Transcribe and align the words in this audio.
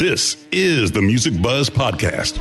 This 0.00 0.38
is 0.50 0.92
the 0.92 1.02
Music 1.02 1.42
Buzzz 1.42 1.68
Podcast. 1.68 2.38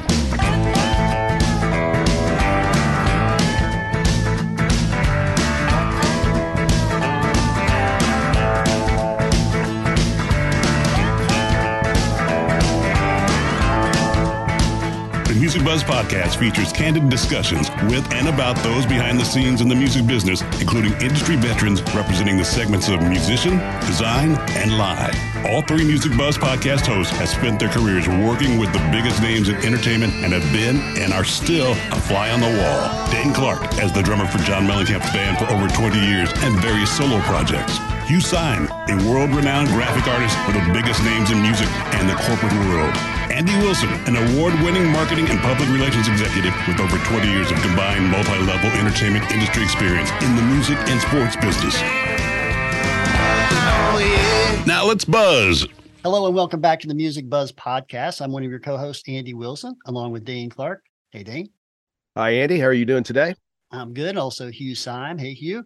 The 15.26 15.35
Music 15.38 15.66
Buzzz 15.66 15.84
podcast 15.84 16.38
features 16.38 16.71
candid 16.71 17.09
discussions 17.09 17.70
with 17.89 18.09
and 18.13 18.30
about 18.30 18.55
those 18.63 18.85
behind 18.85 19.20
the 19.20 19.26
scenes 19.26 19.59
in 19.59 19.67
the 19.67 19.76
music 19.76 20.07
business, 20.07 20.44
including 20.62 20.94
industry 21.02 21.35
veterans 21.35 21.81
representing 21.94 22.38
the 22.38 22.45
segments 22.45 22.88
of 22.88 23.02
musician, 23.02 23.57
design, 23.81 24.38
and 24.52 24.77
live. 24.77 25.28
All 25.48 25.61
three 25.61 25.85
Music 25.85 26.11
Buzzz 26.17 26.38
podcast 26.38 26.85
hosts 26.85 27.16
have 27.16 27.29
spent 27.29 27.59
their 27.59 27.70
careers 27.70 28.07
working 28.07 28.59
with 28.59 28.73
the 28.73 28.84
biggest 28.91 29.21
names 29.21 29.47
in 29.47 29.55
entertainment 29.63 30.11
and 30.20 30.34
have 30.34 30.43
been 30.52 30.77
and 30.99 31.13
are 31.13 31.23
still 31.23 31.71
a 31.95 31.99
fly 32.11 32.30
on 32.30 32.41
the 32.43 32.52
wall. 32.59 33.07
Dane 33.09 33.34
Clark 33.34 33.63
as 33.80 33.94
the 33.94 34.03
drummer 34.03 34.27
for 34.27 34.38
John 34.44 34.67
Mellencamp's 34.67 35.09
band 35.16 35.39
for 35.39 35.47
over 35.47 35.71
20 35.71 35.95
years 35.95 36.30
and 36.44 36.59
various 36.59 36.91
solo 36.91 37.20
projects. 37.23 37.80
Hugh 38.03 38.20
Syme, 38.20 38.67
a 38.91 38.95
world-renowned 39.07 39.70
graphic 39.70 40.11
artist 40.11 40.35
for 40.44 40.52
the 40.52 40.66
biggest 40.75 40.99
names 41.07 41.31
in 41.31 41.41
music 41.41 41.69
and 41.95 42.09
the 42.09 42.19
corporate 42.27 42.53
world. 42.67 42.91
Andy 43.31 43.55
Wilson, 43.63 43.89
an 44.11 44.19
award-winning 44.19 44.91
marketing 44.91 45.30
and 45.30 45.39
public 45.39 45.69
relations 45.69 46.09
executive 46.09 46.52
with 46.67 46.81
over 46.83 46.97
20 47.08 47.31
years 47.31 47.49
of 47.49 47.61
combined 47.61 48.11
multi-level 48.11 48.69
entertainment 48.75 49.23
industry 49.31 49.64
experience 49.64 50.11
in 50.19 50.36
the 50.36 50.44
music 50.52 50.77
and 50.92 50.99
sports 50.99 51.39
business. 51.39 51.80
Now 54.90 54.94
let's 54.94 55.06
buzz. 55.06 55.68
Hello 56.02 56.26
and 56.26 56.34
welcome 56.34 56.62
back 56.62 56.80
to 56.80 56.88
the 56.88 56.95
Music 56.95 57.30
Buzzz 57.30 57.52
podcast. 57.52 58.22
I'm 58.22 58.32
one 58.32 58.44
of 58.44 58.50
your 58.50 58.59
co-hosts, 58.59 59.08
Andy 59.08 59.36
Wilson, 59.36 59.76
along 59.86 60.14
with 60.14 60.26
Dane 60.26 60.50
Clark. 60.50 60.82
Hey, 61.12 61.22
Dane. 61.22 61.52
Hi, 62.18 62.32
Andy. 62.32 62.59
How 62.59 62.66
are 62.66 62.73
you 62.73 62.86
doing 62.86 63.04
today? 63.04 63.36
I'm 63.70 63.94
good. 63.94 64.17
Also, 64.17 64.50
Hugh 64.50 64.73
Syme. 64.73 65.20
Hey, 65.20 65.36
Hugh. 65.36 65.64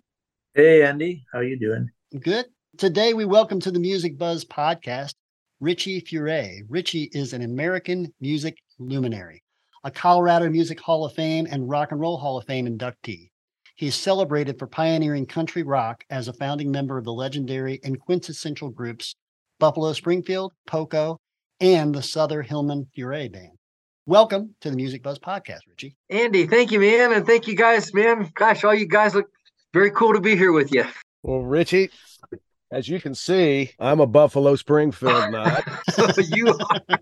Hey, 0.55 0.83
Andy. 0.83 1.23
How 1.31 1.39
are 1.39 1.45
you 1.45 1.57
doing? 1.57 1.89
Good. 2.19 2.47
Today, 2.77 3.13
we 3.13 3.23
welcome 3.23 3.61
to 3.61 3.71
the 3.71 3.79
Music 3.79 4.17
Buzzz 4.17 4.43
podcast 4.43 5.13
Richie 5.61 6.01
Furay. 6.01 6.63
Richie 6.67 7.09
is 7.13 7.31
an 7.31 7.43
American 7.43 8.13
music 8.19 8.57
luminary, 8.77 9.41
a 9.85 9.91
Colorado 9.91 10.49
Music 10.49 10.81
Hall 10.81 11.05
of 11.05 11.13
Fame 11.13 11.47
and 11.49 11.69
Rock 11.69 11.93
and 11.93 12.01
Roll 12.01 12.17
Hall 12.17 12.37
of 12.37 12.45
Fame 12.45 12.67
inductee. 12.67 13.29
He 13.75 13.87
is 13.87 13.95
celebrated 13.95 14.59
for 14.59 14.67
pioneering 14.67 15.25
country 15.25 15.63
rock 15.63 16.03
as 16.11 16.27
a 16.27 16.33
founding 16.33 16.69
member 16.69 16.99
of 16.99 17.05
the 17.05 17.11
legendary 17.11 17.79
and 17.83 17.99
quintessential 17.99 18.69
groups 18.69 19.15
Buffalo 19.59 19.93
Springfield, 19.93 20.53
Poco, 20.67 21.19
and 21.59 21.95
the 21.95 22.03
Souther 22.03 22.43
Hillman 22.43 22.85
Furay 22.95 23.29
Band. 23.29 23.57
Welcome 24.05 24.53
to 24.61 24.69
the 24.69 24.75
Music 24.75 25.01
Buzzz 25.01 25.17
podcast, 25.17 25.61
Richie. 25.67 25.95
Andy, 26.11 26.45
thank 26.45 26.71
you, 26.71 26.79
man. 26.79 27.13
And 27.13 27.25
thank 27.25 27.47
you 27.47 27.55
guys, 27.55 27.91
man. 27.95 28.29
Gosh, 28.35 28.63
all 28.63 28.75
you 28.75 28.87
guys 28.87 29.15
look 29.15 29.25
very 29.73 29.89
cool 29.89 30.13
to 30.13 30.21
be 30.21 30.35
here 30.35 30.51
with 30.51 30.71
you. 30.71 30.85
Well, 31.23 31.39
Richie, 31.39 31.89
as 32.71 32.87
you 32.87 33.01
can 33.01 33.15
see, 33.15 33.71
I'm 33.79 33.99
a 33.99 34.05
Buffalo 34.05 34.55
Springfield 34.55 35.31
nut. 35.31 35.63
you 36.29 36.49
are. 36.49 36.99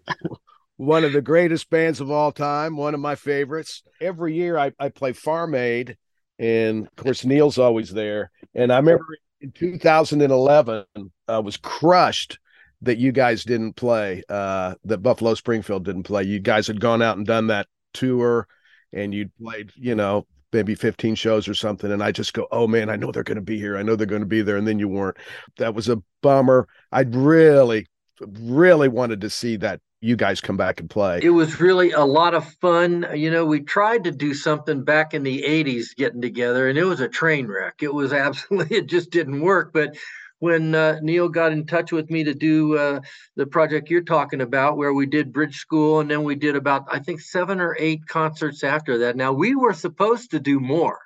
one 0.78 1.04
of 1.04 1.12
the 1.12 1.22
greatest 1.22 1.70
bands 1.70 2.00
of 2.00 2.10
all 2.10 2.32
time, 2.32 2.78
one 2.78 2.94
of 2.94 3.02
my 3.02 3.16
favorites. 3.16 3.84
Every 4.00 4.36
year 4.36 4.58
I, 4.58 4.72
I 4.80 4.88
play 4.88 5.12
Farm 5.12 5.54
Aid, 5.54 5.98
and 6.42 6.88
of 6.88 6.96
course, 6.96 7.24
Neil's 7.24 7.60
always 7.60 7.92
there. 7.92 8.32
And 8.56 8.74
I 8.74 8.78
remember 8.78 9.06
in 9.42 9.52
2011, 9.52 10.86
I 11.28 11.40
was 11.40 11.56
crushed 11.58 12.40
that 12.82 12.98
you 12.98 13.12
guys 13.12 13.44
didn't 13.44 13.74
play, 13.74 14.24
uh, 14.28 14.74
that 14.86 15.04
Buffalo 15.04 15.36
Springfield 15.36 15.86
didn't 15.86 16.04
play. 16.04 16.24
You 16.24 16.40
guys 16.40 16.66
had 16.66 16.82
gone 16.82 17.04
out 17.04 17.18
and 17.18 17.28
done 17.28 17.48
that 17.48 17.68
tour, 17.94 18.48
and 18.92 19.14
you'd 19.14 19.32
played, 19.38 19.72
you 19.76 19.94
know, 19.94 20.26
maybe 20.52 20.74
15 20.74 21.14
shows 21.14 21.48
or 21.48 21.54
something. 21.54 21.92
And 21.92 22.04
i 22.04 22.12
just 22.12 22.34
go 22.34 22.46
oh 22.52 22.68
man 22.68 22.90
i 22.90 22.98
know 22.98 23.10
they're 23.12 23.24
going 23.24 23.36
to 23.36 23.42
be 23.42 23.58
here. 23.58 23.78
I 23.78 23.84
know 23.84 23.96
they're 23.96 24.08
going 24.08 24.22
to 24.24 24.28
be 24.28 24.42
there. 24.42 24.58
And 24.58 24.68
then 24.68 24.80
you 24.80 24.90
weren't. 24.90 25.18
That 25.58 25.76
was 25.76 25.90
a 25.90 26.02
bummer. 26.22 26.68
I'd 26.92 27.16
really 27.16 27.86
really 28.20 28.88
wanted 28.88 29.22
to 29.22 29.30
see 29.30 29.58
that 29.58 29.80
you 30.02 30.16
guys 30.16 30.42
come 30.42 30.58
back 30.58 30.80
and 30.80 30.90
play 30.90 31.20
It 31.22 31.30
was 31.30 31.60
really 31.60 31.92
a 31.92 32.04
lot 32.04 32.34
of 32.34 32.46
fun. 32.56 33.06
You 33.14 33.30
know, 33.30 33.46
we 33.46 33.62
tried 33.62 34.04
to 34.06 34.12
do 34.12 34.34
something 34.34 34.84
back 34.84 35.14
in 35.14 35.24
the 35.24 35.44
80s 35.44 35.96
getting 35.96 36.22
together, 36.22 36.68
and 36.68 36.78
it 36.78 36.84
was 36.84 37.00
a 37.00 37.08
train 37.08 37.48
wreck. 37.48 37.76
It 37.82 37.94
was 37.94 38.12
absolutely, 38.28 38.78
it 38.78 38.88
just 38.88 39.12
didn't 39.12 39.42
work. 39.42 39.72
But 39.72 39.96
when 40.40 40.74
uh, 40.74 41.00
Neil 41.04 41.30
got 41.30 41.52
in 41.52 41.68
touch 41.68 41.92
with 41.92 42.10
me 42.10 42.24
to 42.24 42.34
do 42.34 42.76
uh, 42.76 43.02
the 43.36 43.46
project 43.46 43.92
you're 43.92 44.02
talking 44.02 44.42
about, 44.42 44.76
where 44.76 44.92
we 44.92 45.06
did 45.06 45.32
Bridge 45.32 45.58
School, 45.58 46.00
and 46.00 46.10
then 46.10 46.24
we 46.24 46.34
did 46.36 46.56
about, 46.56 46.86
I 46.92 46.98
think, 46.98 47.22
seven 47.22 47.62
or 47.62 47.78
eight 47.80 48.08
concerts 48.08 48.64
after 48.64 48.98
that. 49.00 49.16
Now, 49.16 49.34
we 49.34 49.54
were 49.54 49.74
supposed 49.74 50.32
to 50.32 50.40
do 50.40 50.60
more. 50.60 51.00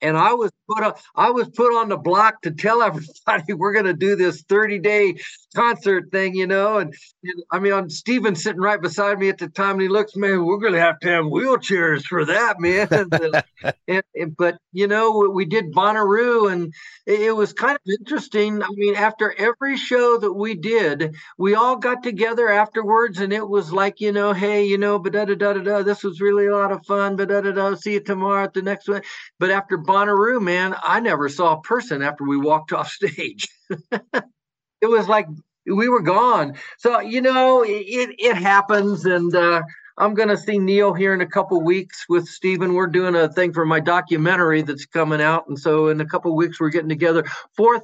And 0.00 0.16
I 0.16 0.32
was 0.34 0.50
put 0.68 0.84
up, 0.84 0.98
I 1.14 1.30
was 1.30 1.48
put 1.48 1.76
on 1.76 1.88
the 1.88 1.96
block 1.96 2.42
to 2.42 2.50
tell 2.50 2.82
everybody 2.82 3.52
we're 3.54 3.72
going 3.72 3.86
to 3.86 3.94
do 3.94 4.16
this 4.16 4.42
30 4.42 4.78
day 4.78 5.16
concert 5.54 6.10
thing, 6.12 6.34
you 6.34 6.46
know. 6.46 6.78
And, 6.78 6.94
and 7.24 7.42
I 7.50 7.58
mean, 7.58 7.72
I'm 7.72 7.90
Steven 7.90 8.34
sitting 8.34 8.60
right 8.60 8.80
beside 8.80 9.18
me 9.18 9.28
at 9.28 9.38
the 9.38 9.48
time, 9.48 9.72
and 9.72 9.82
he 9.82 9.88
looks, 9.88 10.14
man, 10.16 10.44
we're 10.44 10.58
going 10.58 10.74
to 10.74 10.80
have 10.80 11.00
to 11.00 11.08
have 11.08 11.24
wheelchairs 11.24 12.04
for 12.04 12.24
that, 12.24 12.60
man. 12.60 12.88
and, 12.90 13.14
uh, 13.14 13.42
and, 13.88 14.02
and, 14.14 14.36
but 14.36 14.58
you 14.72 14.86
know, 14.86 15.30
we 15.32 15.44
did 15.44 15.72
Bonnaroo, 15.72 16.52
and 16.52 16.72
it, 17.06 17.20
it 17.20 17.36
was 17.36 17.52
kind 17.52 17.76
of 17.76 17.94
interesting. 17.98 18.62
I 18.62 18.68
mean, 18.70 18.94
after 18.94 19.34
every 19.38 19.76
show 19.76 20.18
that 20.18 20.32
we 20.32 20.54
did, 20.54 21.16
we 21.36 21.54
all 21.54 21.76
got 21.76 22.02
together 22.02 22.48
afterwards, 22.48 23.20
and 23.20 23.32
it 23.32 23.48
was 23.48 23.72
like, 23.72 24.00
you 24.00 24.12
know, 24.12 24.32
hey, 24.32 24.64
you 24.64 24.78
know, 24.78 24.98
but 24.98 25.12
da 25.12 25.24
da 25.24 25.34
da 25.34 25.52
da, 25.54 25.82
this 25.82 26.04
was 26.04 26.20
really 26.20 26.46
a 26.46 26.54
lot 26.54 26.72
of 26.72 26.84
fun, 26.86 27.16
but 27.16 27.28
da 27.28 27.40
da 27.40 27.52
da, 27.52 27.74
see 27.74 27.94
you 27.94 28.00
tomorrow 28.00 28.44
at 28.44 28.54
the 28.54 28.62
next 28.62 28.88
one. 28.88 29.02
But 29.38 29.50
after 29.50 29.78
Bonnaroo, 29.88 30.40
man, 30.40 30.76
I 30.82 31.00
never 31.00 31.30
saw 31.30 31.54
a 31.54 31.62
person 31.62 32.02
after 32.02 32.24
we 32.24 32.36
walked 32.36 32.72
off 32.74 32.90
stage. 32.90 33.48
it 33.70 34.86
was 34.86 35.08
like 35.08 35.26
we 35.66 35.88
were 35.88 36.02
gone. 36.02 36.54
So 36.78 37.00
you 37.00 37.22
know, 37.22 37.62
it 37.62 38.14
it 38.18 38.36
happens, 38.36 39.06
and 39.06 39.34
uh, 39.34 39.62
I'm 39.96 40.14
going 40.14 40.28
to 40.28 40.36
see 40.36 40.58
Neil 40.58 40.92
here 40.92 41.14
in 41.14 41.22
a 41.22 41.26
couple 41.26 41.60
weeks 41.62 42.04
with 42.08 42.28
Stephen. 42.28 42.74
We're 42.74 42.86
doing 42.86 43.16
a 43.16 43.28
thing 43.28 43.52
for 43.52 43.66
my 43.66 43.80
documentary 43.80 44.62
that's 44.62 44.86
coming 44.86 45.22
out, 45.22 45.48
and 45.48 45.58
so 45.58 45.88
in 45.88 46.00
a 46.00 46.06
couple 46.06 46.34
weeks 46.36 46.60
we're 46.60 46.70
getting 46.70 46.88
together. 46.88 47.24
Fourth. 47.56 47.82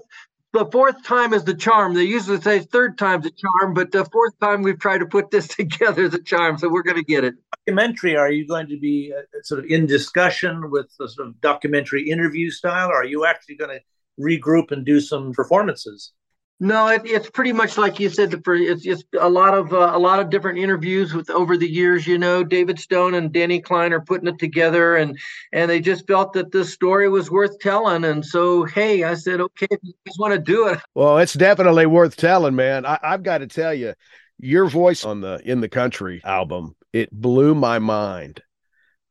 The 0.54 0.66
fourth 0.66 1.02
time 1.02 1.34
is 1.34 1.44
the 1.44 1.54
charm. 1.54 1.94
They 1.94 2.04
usually 2.04 2.40
say 2.40 2.60
third 2.60 2.96
time's 2.96 3.24
the 3.24 3.32
charm, 3.32 3.74
but 3.74 3.90
the 3.90 4.04
fourth 4.04 4.38
time 4.40 4.62
we've 4.62 4.78
tried 4.78 4.98
to 4.98 5.06
put 5.06 5.30
this 5.30 5.48
together 5.56 6.04
is 6.04 6.14
a 6.14 6.22
charm. 6.22 6.56
So 6.58 6.70
we're 6.70 6.84
going 6.84 6.96
to 6.96 7.04
get 7.04 7.24
it 7.24 7.34
documentary 7.66 8.16
are 8.16 8.30
you 8.30 8.46
going 8.46 8.66
to 8.68 8.78
be 8.78 9.12
uh, 9.16 9.22
sort 9.42 9.58
of 9.58 9.70
in 9.70 9.86
discussion 9.86 10.70
with 10.70 10.86
the 10.98 11.08
sort 11.08 11.28
of 11.28 11.40
documentary 11.40 12.08
interview 12.08 12.50
style 12.50 12.88
or 12.88 12.96
are 12.96 13.06
you 13.06 13.24
actually 13.24 13.56
going 13.56 13.70
to 13.70 13.80
regroup 14.22 14.70
and 14.70 14.84
do 14.84 15.00
some 15.00 15.32
performances 15.32 16.12
no 16.60 16.88
it, 16.88 17.02
it's 17.04 17.28
pretty 17.30 17.52
much 17.52 17.76
like 17.76 17.98
you 17.98 18.08
said 18.08 18.32
it's, 18.32 18.86
it's 18.86 19.04
a 19.18 19.28
lot 19.28 19.54
of 19.54 19.72
uh, 19.72 19.90
a 19.92 19.98
lot 19.98 20.20
of 20.20 20.30
different 20.30 20.58
interviews 20.58 21.12
with 21.12 21.28
over 21.30 21.56
the 21.56 21.68
years 21.68 22.06
you 22.06 22.18
know. 22.18 22.44
David 22.44 22.78
stone 22.78 23.14
and 23.14 23.32
danny 23.32 23.60
klein 23.60 23.92
are 23.92 24.00
putting 24.00 24.28
it 24.28 24.38
together 24.38 24.96
and 24.96 25.18
and 25.52 25.70
they 25.70 25.80
just 25.80 26.06
felt 26.06 26.32
that 26.34 26.52
this 26.52 26.72
story 26.72 27.08
was 27.08 27.30
worth 27.30 27.58
telling. 27.58 28.04
And 28.04 28.24
so 28.24 28.64
hey 28.64 29.04
i 29.04 29.14
said 29.14 29.40
okay 29.40 29.66
if 29.70 29.80
you 29.82 29.92
guys 30.06 30.16
want 30.18 30.34
to 30.34 30.40
do 30.40 30.68
it. 30.68 30.78
Well 30.94 31.18
it's 31.18 31.34
definitely 31.34 31.86
worth 31.86 32.16
telling 32.16 32.54
man. 32.54 32.86
I, 32.86 32.98
i've 33.02 33.22
got 33.22 33.38
to 33.38 33.46
tell 33.46 33.74
you 33.74 33.94
your 34.38 34.66
voice 34.66 35.04
on 35.04 35.20
the 35.20 35.40
in 35.44 35.60
the 35.60 35.68
country 35.68 36.20
album 36.24 36.76
it 36.92 37.10
blew 37.10 37.54
my 37.54 37.78
mind. 37.80 38.42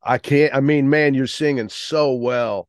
I 0.02 0.18
can't 0.18 0.56
i 0.56 0.62
mean 0.62 0.90
man 0.90 1.14
you're 1.14 1.28
singing 1.28 1.70
so 1.70 2.14
well 2.14 2.68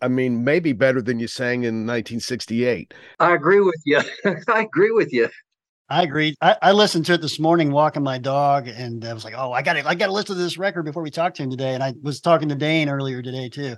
i 0.00 0.08
mean 0.08 0.44
maybe 0.44 0.72
better 0.72 1.02
than 1.02 1.18
you 1.18 1.26
sang 1.26 1.64
in 1.64 1.86
1968 1.86 2.94
i 3.20 3.32
agree 3.32 3.60
with 3.60 3.80
you 3.84 4.00
i 4.48 4.60
agree 4.60 4.90
with 4.90 5.12
you 5.12 5.28
I 5.88 6.04
agree. 6.04 6.34
I, 6.40 6.56
I, 6.62 6.72
listened 6.72 7.04
to 7.06 7.14
it 7.14 7.20
this 7.20 7.38
morning 7.38 7.70
walking 7.70 8.02
my 8.02 8.16
dog, 8.16 8.66
and 8.66 9.04
I 9.04 9.12
was 9.12 9.26
like, 9.26 9.34
"Oh, 9.36 9.52
I 9.52 9.60
got 9.60 9.74
to, 9.74 9.86
I 9.86 9.94
got 9.94 10.06
to 10.06 10.12
listen 10.12 10.36
to 10.36 10.42
this 10.42 10.56
record 10.56 10.86
before 10.86 11.02
we 11.02 11.10
talk 11.10 11.34
to 11.34 11.42
him 11.42 11.50
today." 11.50 11.74
And 11.74 11.82
I 11.82 11.92
was 12.02 12.18
talking 12.18 12.48
to 12.48 12.54
Dane 12.54 12.88
earlier 12.88 13.20
today 13.20 13.50
too. 13.50 13.76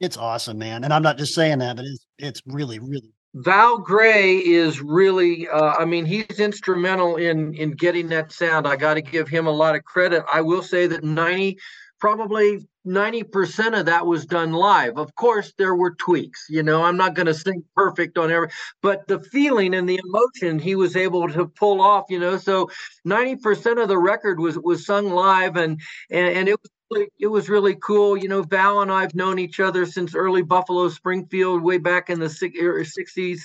It's 0.00 0.16
awesome, 0.16 0.58
man. 0.58 0.82
And 0.82 0.92
I'm 0.92 1.04
not 1.04 1.18
just 1.18 1.36
saying 1.36 1.60
that, 1.60 1.76
but 1.76 1.84
it's 1.84 2.04
it's 2.18 2.42
really, 2.46 2.80
really 2.80 3.12
Val 3.34 3.78
Garay 3.78 4.38
is 4.44 4.82
really, 4.82 5.48
uh, 5.48 5.74
I 5.78 5.86
mean, 5.86 6.04
he's 6.04 6.38
instrumental 6.38 7.16
in 7.16 7.54
in 7.54 7.70
getting 7.72 8.08
that 8.08 8.30
sound. 8.30 8.66
I 8.66 8.76
got 8.76 8.94
to 8.94 9.02
give 9.02 9.28
him 9.28 9.46
a 9.46 9.50
lot 9.50 9.74
of 9.74 9.84
credit. 9.84 10.22
I 10.30 10.42
will 10.42 10.62
say 10.62 10.86
that 10.88 11.02
90, 11.02 11.56
probably 12.02 12.58
90% 12.84 13.78
of 13.78 13.86
that 13.86 14.04
was 14.04 14.26
done 14.26 14.52
live. 14.52 14.98
Of 14.98 15.14
course, 15.14 15.52
there 15.56 15.76
were 15.76 15.94
tweaks. 15.94 16.46
You 16.50 16.64
know, 16.64 16.82
I'm 16.82 16.96
not 16.96 17.14
going 17.14 17.26
to 17.26 17.34
sing 17.34 17.62
perfect 17.76 18.18
on 18.18 18.28
every, 18.32 18.48
but 18.82 19.06
the 19.06 19.20
feeling 19.20 19.72
and 19.72 19.88
the 19.88 20.00
emotion 20.04 20.58
he 20.58 20.74
was 20.74 20.96
able 20.96 21.28
to 21.28 21.46
pull 21.46 21.80
off, 21.80 22.06
you 22.10 22.18
know. 22.18 22.38
So 22.38 22.70
90% 23.06 23.80
of 23.80 23.86
the 23.86 23.96
record 23.96 24.40
was 24.40 24.58
was 24.58 24.84
sung 24.84 25.10
live 25.10 25.56
and 25.56 25.80
and, 26.10 26.36
and 26.36 26.48
it 26.48 26.58
was 26.60 27.06
it 27.20 27.28
was 27.28 27.48
really 27.48 27.76
cool. 27.76 28.16
You 28.16 28.28
know, 28.28 28.42
Val 28.42 28.82
and 28.82 28.90
I've 28.90 29.14
known 29.14 29.38
each 29.38 29.60
other 29.60 29.86
since 29.86 30.16
early 30.16 30.42
Buffalo 30.42 30.88
Springfield, 30.88 31.62
way 31.62 31.78
back 31.78 32.10
in 32.10 32.18
the 32.18 32.26
'60s, 32.26 33.40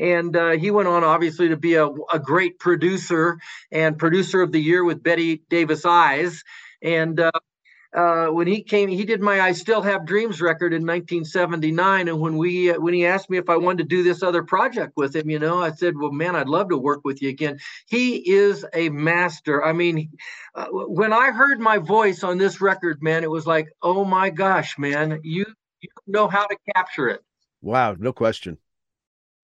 and 0.00 0.36
uh, 0.36 0.50
he 0.50 0.72
went 0.72 0.88
on 0.88 1.04
obviously 1.04 1.48
to 1.50 1.56
be 1.56 1.74
a, 1.74 1.86
a 2.12 2.18
great 2.18 2.58
producer 2.58 3.38
and 3.70 3.96
producer 3.96 4.42
of 4.42 4.50
the 4.50 4.60
year 4.60 4.82
with 4.82 5.00
Bette 5.00 5.42
Davis 5.48 5.86
Eyes. 5.86 6.42
And 6.82 7.20
uh, 7.20 7.30
uh, 7.92 8.26
when 8.26 8.46
he 8.46 8.62
came, 8.62 8.88
he 8.88 9.04
did 9.04 9.20
my 9.20 9.40
"I 9.40 9.52
Still 9.52 9.82
Have 9.82 10.06
Dreams" 10.06 10.40
record 10.40 10.72
in 10.72 10.82
1979. 10.82 12.06
And 12.08 12.20
when 12.20 12.36
we, 12.36 12.70
uh, 12.70 12.78
when 12.78 12.94
he 12.94 13.04
asked 13.04 13.28
me 13.28 13.36
if 13.36 13.50
I 13.50 13.56
wanted 13.56 13.78
to 13.78 13.96
do 13.96 14.04
this 14.04 14.22
other 14.22 14.44
project 14.44 14.92
with 14.96 15.16
him, 15.16 15.28
you 15.28 15.40
know, 15.40 15.60
I 15.60 15.72
said, 15.72 15.98
"Well, 15.98 16.12
man, 16.12 16.36
I'd 16.36 16.48
love 16.48 16.68
to 16.68 16.78
work 16.78 17.00
with 17.04 17.20
you 17.20 17.28
again." 17.28 17.58
He 17.88 18.16
is 18.32 18.64
a 18.74 18.90
master. 18.90 19.64
I 19.64 19.72
mean, 19.72 20.10
uh, 20.54 20.66
when 20.70 21.12
I 21.12 21.32
heard 21.32 21.58
my 21.58 21.78
voice 21.78 22.22
on 22.22 22.38
this 22.38 22.60
record, 22.60 23.02
man, 23.02 23.24
it 23.24 23.30
was 23.30 23.46
like, 23.46 23.68
"Oh 23.82 24.04
my 24.04 24.30
gosh, 24.30 24.78
man, 24.78 25.20
you 25.24 25.44
you 25.80 25.88
know 26.06 26.28
how 26.28 26.46
to 26.46 26.56
capture 26.76 27.08
it." 27.08 27.22
Wow, 27.60 27.96
no 27.98 28.12
question. 28.12 28.58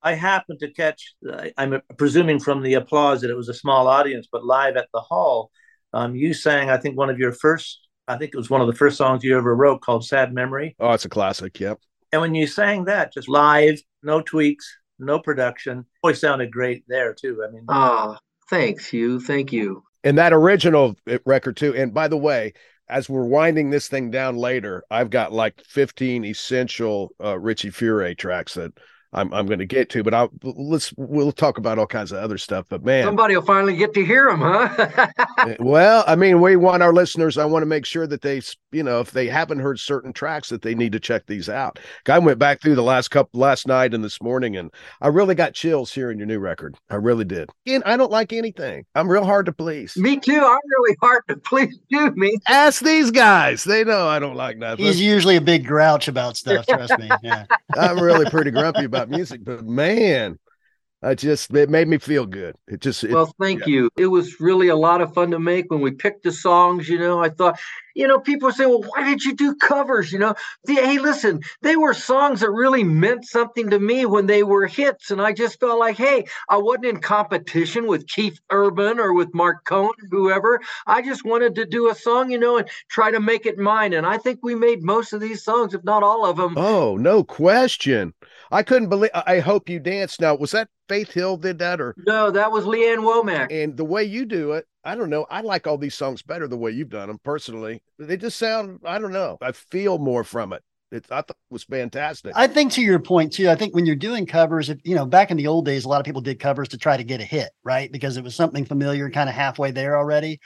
I 0.02 0.14
happened 0.14 0.60
to 0.60 0.70
catch. 0.70 1.16
Uh, 1.28 1.48
I'm 1.56 1.82
presuming 1.96 2.38
from 2.38 2.62
the 2.62 2.74
applause 2.74 3.22
that 3.22 3.30
it 3.30 3.36
was 3.36 3.48
a 3.48 3.54
small 3.54 3.88
audience, 3.88 4.28
but 4.30 4.44
live 4.44 4.76
at 4.76 4.86
the 4.94 5.00
hall, 5.00 5.50
um, 5.92 6.14
you 6.14 6.32
sang. 6.32 6.70
I 6.70 6.76
think 6.76 6.96
one 6.96 7.10
of 7.10 7.18
your 7.18 7.32
first 7.32 7.85
I 8.08 8.16
think 8.16 8.32
it 8.34 8.36
was 8.36 8.50
one 8.50 8.60
of 8.60 8.66
the 8.66 8.74
first 8.74 8.96
songs 8.96 9.24
you 9.24 9.36
ever 9.36 9.54
wrote 9.54 9.80
called 9.80 10.04
Sad 10.04 10.32
Memory. 10.32 10.76
Oh, 10.78 10.92
it's 10.92 11.04
a 11.04 11.08
classic. 11.08 11.58
Yep. 11.58 11.80
And 12.12 12.20
when 12.20 12.34
you 12.34 12.46
sang 12.46 12.84
that 12.84 13.12
just 13.12 13.28
live, 13.28 13.80
no 14.02 14.20
tweaks, 14.20 14.66
no 14.98 15.18
production, 15.18 15.84
voice 16.02 16.20
sounded 16.20 16.52
great 16.52 16.84
there 16.88 17.14
too. 17.14 17.44
I 17.46 17.50
mean, 17.50 17.64
ah, 17.68 18.14
oh, 18.14 18.18
thanks, 18.48 18.88
Hugh. 18.88 19.20
Thank 19.20 19.52
you. 19.52 19.82
And 20.04 20.16
that 20.18 20.32
original 20.32 20.94
record 21.24 21.56
too. 21.56 21.74
And 21.74 21.92
by 21.92 22.06
the 22.08 22.16
way, 22.16 22.52
as 22.88 23.08
we're 23.08 23.24
winding 23.24 23.70
this 23.70 23.88
thing 23.88 24.10
down 24.10 24.36
later, 24.36 24.84
I've 24.90 25.10
got 25.10 25.32
like 25.32 25.60
15 25.64 26.24
essential 26.24 27.10
uh, 27.22 27.38
Richie 27.38 27.70
Furay 27.70 28.16
tracks 28.16 28.54
that 28.54 28.72
I'm 29.16 29.32
I'm 29.32 29.46
going 29.46 29.58
to 29.58 29.66
get 29.66 29.88
to, 29.90 30.02
but 30.02 30.12
I'll 30.12 30.30
let's 30.42 30.92
we'll 30.96 31.32
talk 31.32 31.56
about 31.56 31.78
all 31.78 31.86
kinds 31.86 32.12
of 32.12 32.18
other 32.18 32.36
stuff. 32.36 32.66
But 32.68 32.84
man, 32.84 33.04
somebody 33.04 33.34
will 33.34 33.44
finally 33.44 33.74
get 33.74 33.94
to 33.94 34.04
hear 34.04 34.28
them, 34.28 34.40
huh? 34.40 35.08
Eh, 35.38 35.56
well, 35.58 36.04
I 36.06 36.16
mean, 36.16 36.40
we 36.40 36.56
want 36.56 36.82
our 36.82 36.92
listeners. 36.92 37.38
I 37.38 37.44
want 37.44 37.62
to 37.62 37.66
make 37.66 37.86
sure 37.86 38.06
that 38.06 38.22
they, 38.22 38.40
you 38.72 38.82
know, 38.82 39.00
if 39.00 39.10
they 39.10 39.26
haven't 39.26 39.58
heard 39.58 39.78
certain 39.78 40.12
tracks, 40.12 40.50
that 40.50 40.62
they 40.62 40.74
need 40.74 40.92
to 40.92 41.00
check 41.00 41.26
these 41.26 41.48
out. 41.48 41.78
I 42.06 42.18
went 42.18 42.38
back 42.38 42.60
through 42.60 42.74
the 42.74 42.82
last 42.82 43.08
couple 43.08 43.40
last 43.40 43.66
night 43.66 43.94
and 43.94 44.04
this 44.04 44.20
morning, 44.22 44.56
and 44.56 44.70
I 45.00 45.08
really 45.08 45.34
got 45.34 45.54
chills 45.54 45.92
hearing 45.92 46.18
your 46.18 46.26
new 46.26 46.38
record. 46.38 46.76
I 46.90 46.96
really 46.96 47.24
did. 47.24 47.50
And 47.66 47.82
I 47.84 47.96
don't 47.96 48.10
like 48.10 48.32
anything. 48.32 48.84
I'm 48.94 49.10
real 49.10 49.24
hard 49.24 49.46
to 49.46 49.52
please. 49.52 49.96
Me 49.96 50.18
too. 50.18 50.40
I'm 50.40 50.58
really 50.78 50.96
hard 51.00 51.22
to 51.28 51.36
please 51.36 51.78
too. 51.90 52.10
Me. 52.12 52.36
Ask 52.48 52.82
these 52.82 53.10
guys. 53.10 53.64
They 53.64 53.84
know 53.84 54.08
I 54.08 54.18
don't 54.18 54.36
like 54.36 54.58
nothing. 54.58 54.84
He's 54.84 55.00
usually 55.00 55.36
a 55.36 55.40
big 55.40 55.66
grouch 55.66 56.08
about 56.08 56.36
stuff. 56.36 56.66
Trust 56.66 56.98
me. 56.98 57.08
Yeah. 57.22 57.46
I'm 57.76 57.98
really 57.98 58.28
pretty 58.30 58.50
grumpy 58.50 58.84
about 58.84 59.05
music, 59.08 59.44
but 59.44 59.64
man, 59.64 60.38
I 61.02 61.14
just 61.14 61.54
it 61.54 61.68
made 61.68 61.88
me 61.88 61.98
feel 61.98 62.24
good. 62.26 62.56
It 62.66 62.80
just 62.80 63.04
it, 63.04 63.12
well, 63.12 63.32
thank 63.40 63.60
yeah. 63.60 63.66
you. 63.66 63.90
It 63.98 64.06
was 64.06 64.40
really 64.40 64.68
a 64.68 64.76
lot 64.76 65.02
of 65.02 65.12
fun 65.12 65.30
to 65.32 65.38
make 65.38 65.70
when 65.70 65.80
we 65.80 65.90
picked 65.90 66.24
the 66.24 66.32
songs. 66.32 66.88
You 66.88 66.98
know, 66.98 67.22
I 67.22 67.28
thought, 67.28 67.60
you 67.94 68.08
know, 68.08 68.18
people 68.18 68.50
say, 68.50 68.64
well, 68.64 68.82
why 68.82 69.04
did 69.04 69.22
you 69.22 69.36
do 69.36 69.54
covers? 69.54 70.10
You 70.10 70.18
know, 70.18 70.34
the, 70.64 70.74
hey, 70.74 70.98
listen, 70.98 71.42
they 71.60 71.76
were 71.76 71.92
songs 71.92 72.40
that 72.40 72.50
really 72.50 72.82
meant 72.82 73.26
something 73.26 73.68
to 73.70 73.78
me 73.78 74.06
when 74.06 74.26
they 74.26 74.42
were 74.42 74.66
hits, 74.66 75.10
and 75.10 75.20
I 75.20 75.32
just 75.32 75.60
felt 75.60 75.78
like, 75.78 75.98
hey, 75.98 76.24
I 76.48 76.56
wasn't 76.56 76.86
in 76.86 77.00
competition 77.00 77.86
with 77.86 78.08
Keith 78.08 78.40
Urban 78.50 78.98
or 78.98 79.12
with 79.12 79.34
Marc 79.34 79.64
Cohn, 79.64 79.92
whoever. 80.10 80.60
I 80.86 81.02
just 81.02 81.26
wanted 81.26 81.54
to 81.56 81.66
do 81.66 81.90
a 81.90 81.94
song, 81.94 82.30
you 82.30 82.38
know, 82.38 82.56
and 82.56 82.68
try 82.88 83.10
to 83.10 83.20
make 83.20 83.44
it 83.44 83.58
mine. 83.58 83.92
And 83.92 84.06
I 84.06 84.16
think 84.16 84.40
we 84.42 84.54
made 84.54 84.82
most 84.82 85.12
of 85.12 85.20
these 85.20 85.44
songs, 85.44 85.74
if 85.74 85.84
not 85.84 86.02
all 86.02 86.24
of 86.24 86.38
them. 86.38 86.54
Oh, 86.56 86.96
no 86.96 87.22
question. 87.22 88.14
I 88.50 88.62
couldn't 88.62 88.88
believe. 88.88 89.10
I 89.14 89.40
hope 89.40 89.68
you 89.68 89.80
danced. 89.80 90.20
Now, 90.20 90.34
was 90.34 90.52
that 90.52 90.68
Faith 90.88 91.12
Hill 91.12 91.36
did 91.36 91.58
that, 91.58 91.80
or 91.80 91.94
no? 92.06 92.30
That 92.30 92.52
was 92.52 92.66
Lee 92.66 92.90
Ann 92.90 93.00
Womack. 93.00 93.48
And 93.50 93.76
the 93.76 93.84
way 93.84 94.04
you 94.04 94.24
do 94.24 94.52
it, 94.52 94.66
I 94.84 94.94
don't 94.94 95.10
know. 95.10 95.26
I 95.30 95.40
like 95.40 95.66
all 95.66 95.78
these 95.78 95.94
songs 95.94 96.22
better 96.22 96.46
the 96.46 96.56
way 96.56 96.70
you've 96.70 96.90
done 96.90 97.08
them 97.08 97.18
personally. 97.24 97.82
They 97.98 98.16
just 98.16 98.38
sound. 98.38 98.80
I 98.84 98.98
don't 98.98 99.12
know. 99.12 99.38
I 99.40 99.52
feel 99.52 99.98
more 99.98 100.24
from 100.24 100.52
it. 100.52 100.62
It, 100.92 101.04
I 101.10 101.16
thought 101.16 101.30
it 101.30 101.36
was 101.50 101.64
fantastic. 101.64 102.32
I 102.36 102.46
think 102.46 102.72
to 102.72 102.82
your 102.82 103.00
point 103.00 103.32
too. 103.32 103.50
I 103.50 103.56
think 103.56 103.74
when 103.74 103.86
you're 103.86 103.96
doing 103.96 104.24
covers, 104.26 104.70
if 104.70 104.78
you 104.84 104.94
know, 104.94 105.04
back 105.04 105.30
in 105.30 105.36
the 105.36 105.48
old 105.48 105.64
days, 105.64 105.84
a 105.84 105.88
lot 105.88 106.00
of 106.00 106.06
people 106.06 106.20
did 106.20 106.38
covers 106.38 106.68
to 106.68 106.78
try 106.78 106.96
to 106.96 107.04
get 107.04 107.20
a 107.20 107.24
hit, 107.24 107.50
right? 107.64 107.90
Because 107.90 108.16
it 108.16 108.22
was 108.22 108.36
something 108.36 108.64
familiar, 108.64 109.10
kind 109.10 109.28
of 109.28 109.34
halfway 109.34 109.72
there 109.72 109.96
already. 109.96 110.38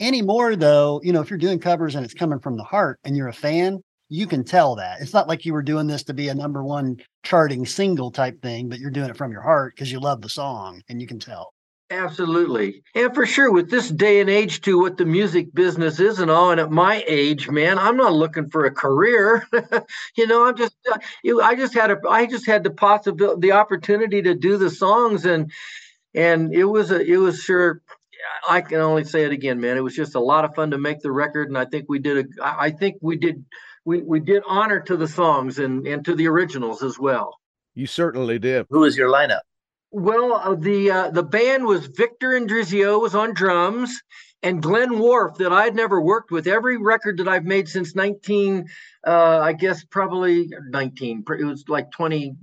Anymore, 0.00 0.56
though, 0.56 1.00
you 1.04 1.12
know, 1.12 1.20
if 1.20 1.30
you're 1.30 1.38
doing 1.38 1.60
covers 1.60 1.94
and 1.94 2.04
it's 2.04 2.14
coming 2.14 2.40
from 2.40 2.56
the 2.56 2.64
heart 2.64 2.98
and 3.04 3.16
you're 3.16 3.28
a 3.28 3.32
fan, 3.32 3.80
you 4.08 4.26
can 4.26 4.44
tell 4.44 4.76
that 4.76 5.00
it's 5.00 5.14
not 5.14 5.28
like 5.28 5.44
you 5.44 5.52
were 5.52 5.62
doing 5.62 5.86
this 5.86 6.04
to 6.04 6.14
be 6.14 6.28
a 6.28 6.34
number 6.34 6.62
one 6.62 6.98
charting 7.22 7.66
single 7.66 8.10
type 8.10 8.40
thing, 8.42 8.68
but 8.68 8.78
you're 8.78 8.90
doing 8.90 9.10
it 9.10 9.16
from 9.16 9.32
your 9.32 9.42
heart 9.42 9.74
because 9.74 9.90
you 9.90 10.00
love 10.00 10.20
the 10.20 10.28
song 10.28 10.82
and 10.88 11.00
you 11.00 11.06
can 11.06 11.18
tell. 11.18 11.52
Absolutely. 11.90 12.82
And 12.94 13.14
for 13.14 13.26
sure, 13.26 13.52
with 13.52 13.70
this 13.70 13.90
day 13.90 14.20
and 14.20 14.30
age, 14.30 14.62
to 14.62 14.80
what 14.80 14.96
the 14.96 15.04
music 15.04 15.54
business 15.54 16.00
is 16.00 16.18
and 16.18 16.30
all, 16.30 16.50
and 16.50 16.58
at 16.58 16.70
my 16.70 17.04
age, 17.06 17.48
man, 17.50 17.78
I'm 17.78 17.96
not 17.96 18.14
looking 18.14 18.48
for 18.48 18.64
a 18.64 18.70
career. 18.70 19.46
you 20.16 20.26
know, 20.26 20.46
I'm 20.46 20.56
just, 20.56 20.74
uh, 20.90 20.98
I 21.42 21.54
just 21.54 21.74
had 21.74 21.90
a, 21.90 21.98
I 22.08 22.26
just 22.26 22.46
had 22.46 22.64
the 22.64 22.70
possibility, 22.70 23.40
the 23.40 23.52
opportunity 23.52 24.22
to 24.22 24.34
do 24.34 24.56
the 24.56 24.70
songs, 24.70 25.26
and 25.26 25.52
and 26.14 26.54
it 26.54 26.64
was 26.64 26.90
a, 26.90 27.00
it 27.00 27.18
was 27.18 27.40
sure. 27.40 27.82
I 28.48 28.62
can 28.62 28.80
only 28.80 29.04
say 29.04 29.24
it 29.24 29.32
again, 29.32 29.60
man. 29.60 29.76
It 29.76 29.84
was 29.84 29.94
just 29.94 30.14
a 30.14 30.20
lot 30.20 30.46
of 30.46 30.54
fun 30.54 30.70
to 30.70 30.78
make 30.78 31.00
the 31.00 31.12
record, 31.12 31.48
and 31.48 31.58
I 31.58 31.66
think 31.66 31.84
we 31.88 31.98
did 31.98 32.26
a, 32.26 32.44
I 32.44 32.70
think 32.70 32.96
we 33.02 33.16
did 33.16 33.44
we, 33.84 34.02
we 34.02 34.20
did 34.20 34.42
honor 34.46 34.80
to 34.80 34.96
the 34.96 35.08
songs 35.08 35.58
and, 35.58 35.86
and 35.86 36.04
to 36.04 36.14
the 36.14 36.28
originals 36.28 36.82
as 36.82 36.98
well. 36.98 37.38
You 37.74 37.86
certainly 37.86 38.38
did. 38.38 38.66
Who 38.70 38.80
was 38.80 38.96
your 38.96 39.10
lineup? 39.10 39.40
Well, 39.90 40.34
uh, 40.34 40.54
the 40.56 40.90
uh, 40.90 41.10
the 41.10 41.22
band 41.22 41.66
was 41.66 41.86
Victor 41.86 42.30
Indrizzo 42.30 43.00
was 43.00 43.14
on 43.14 43.32
drums, 43.32 44.02
and 44.42 44.62
Glenn 44.62 44.98
Worf 44.98 45.36
that 45.38 45.52
I'd 45.52 45.74
never 45.74 46.00
worked 46.00 46.30
with. 46.30 46.46
Every 46.46 46.76
record 46.76 47.18
that 47.18 47.28
I've 47.28 47.44
made 47.44 47.68
since 47.68 47.94
19, 47.94 48.66
uh, 49.06 49.38
I 49.42 49.52
guess 49.52 49.84
probably 49.84 50.50
19. 50.68 51.24
It 51.38 51.44
was 51.44 51.64
like 51.68 51.90
20, 51.92 52.34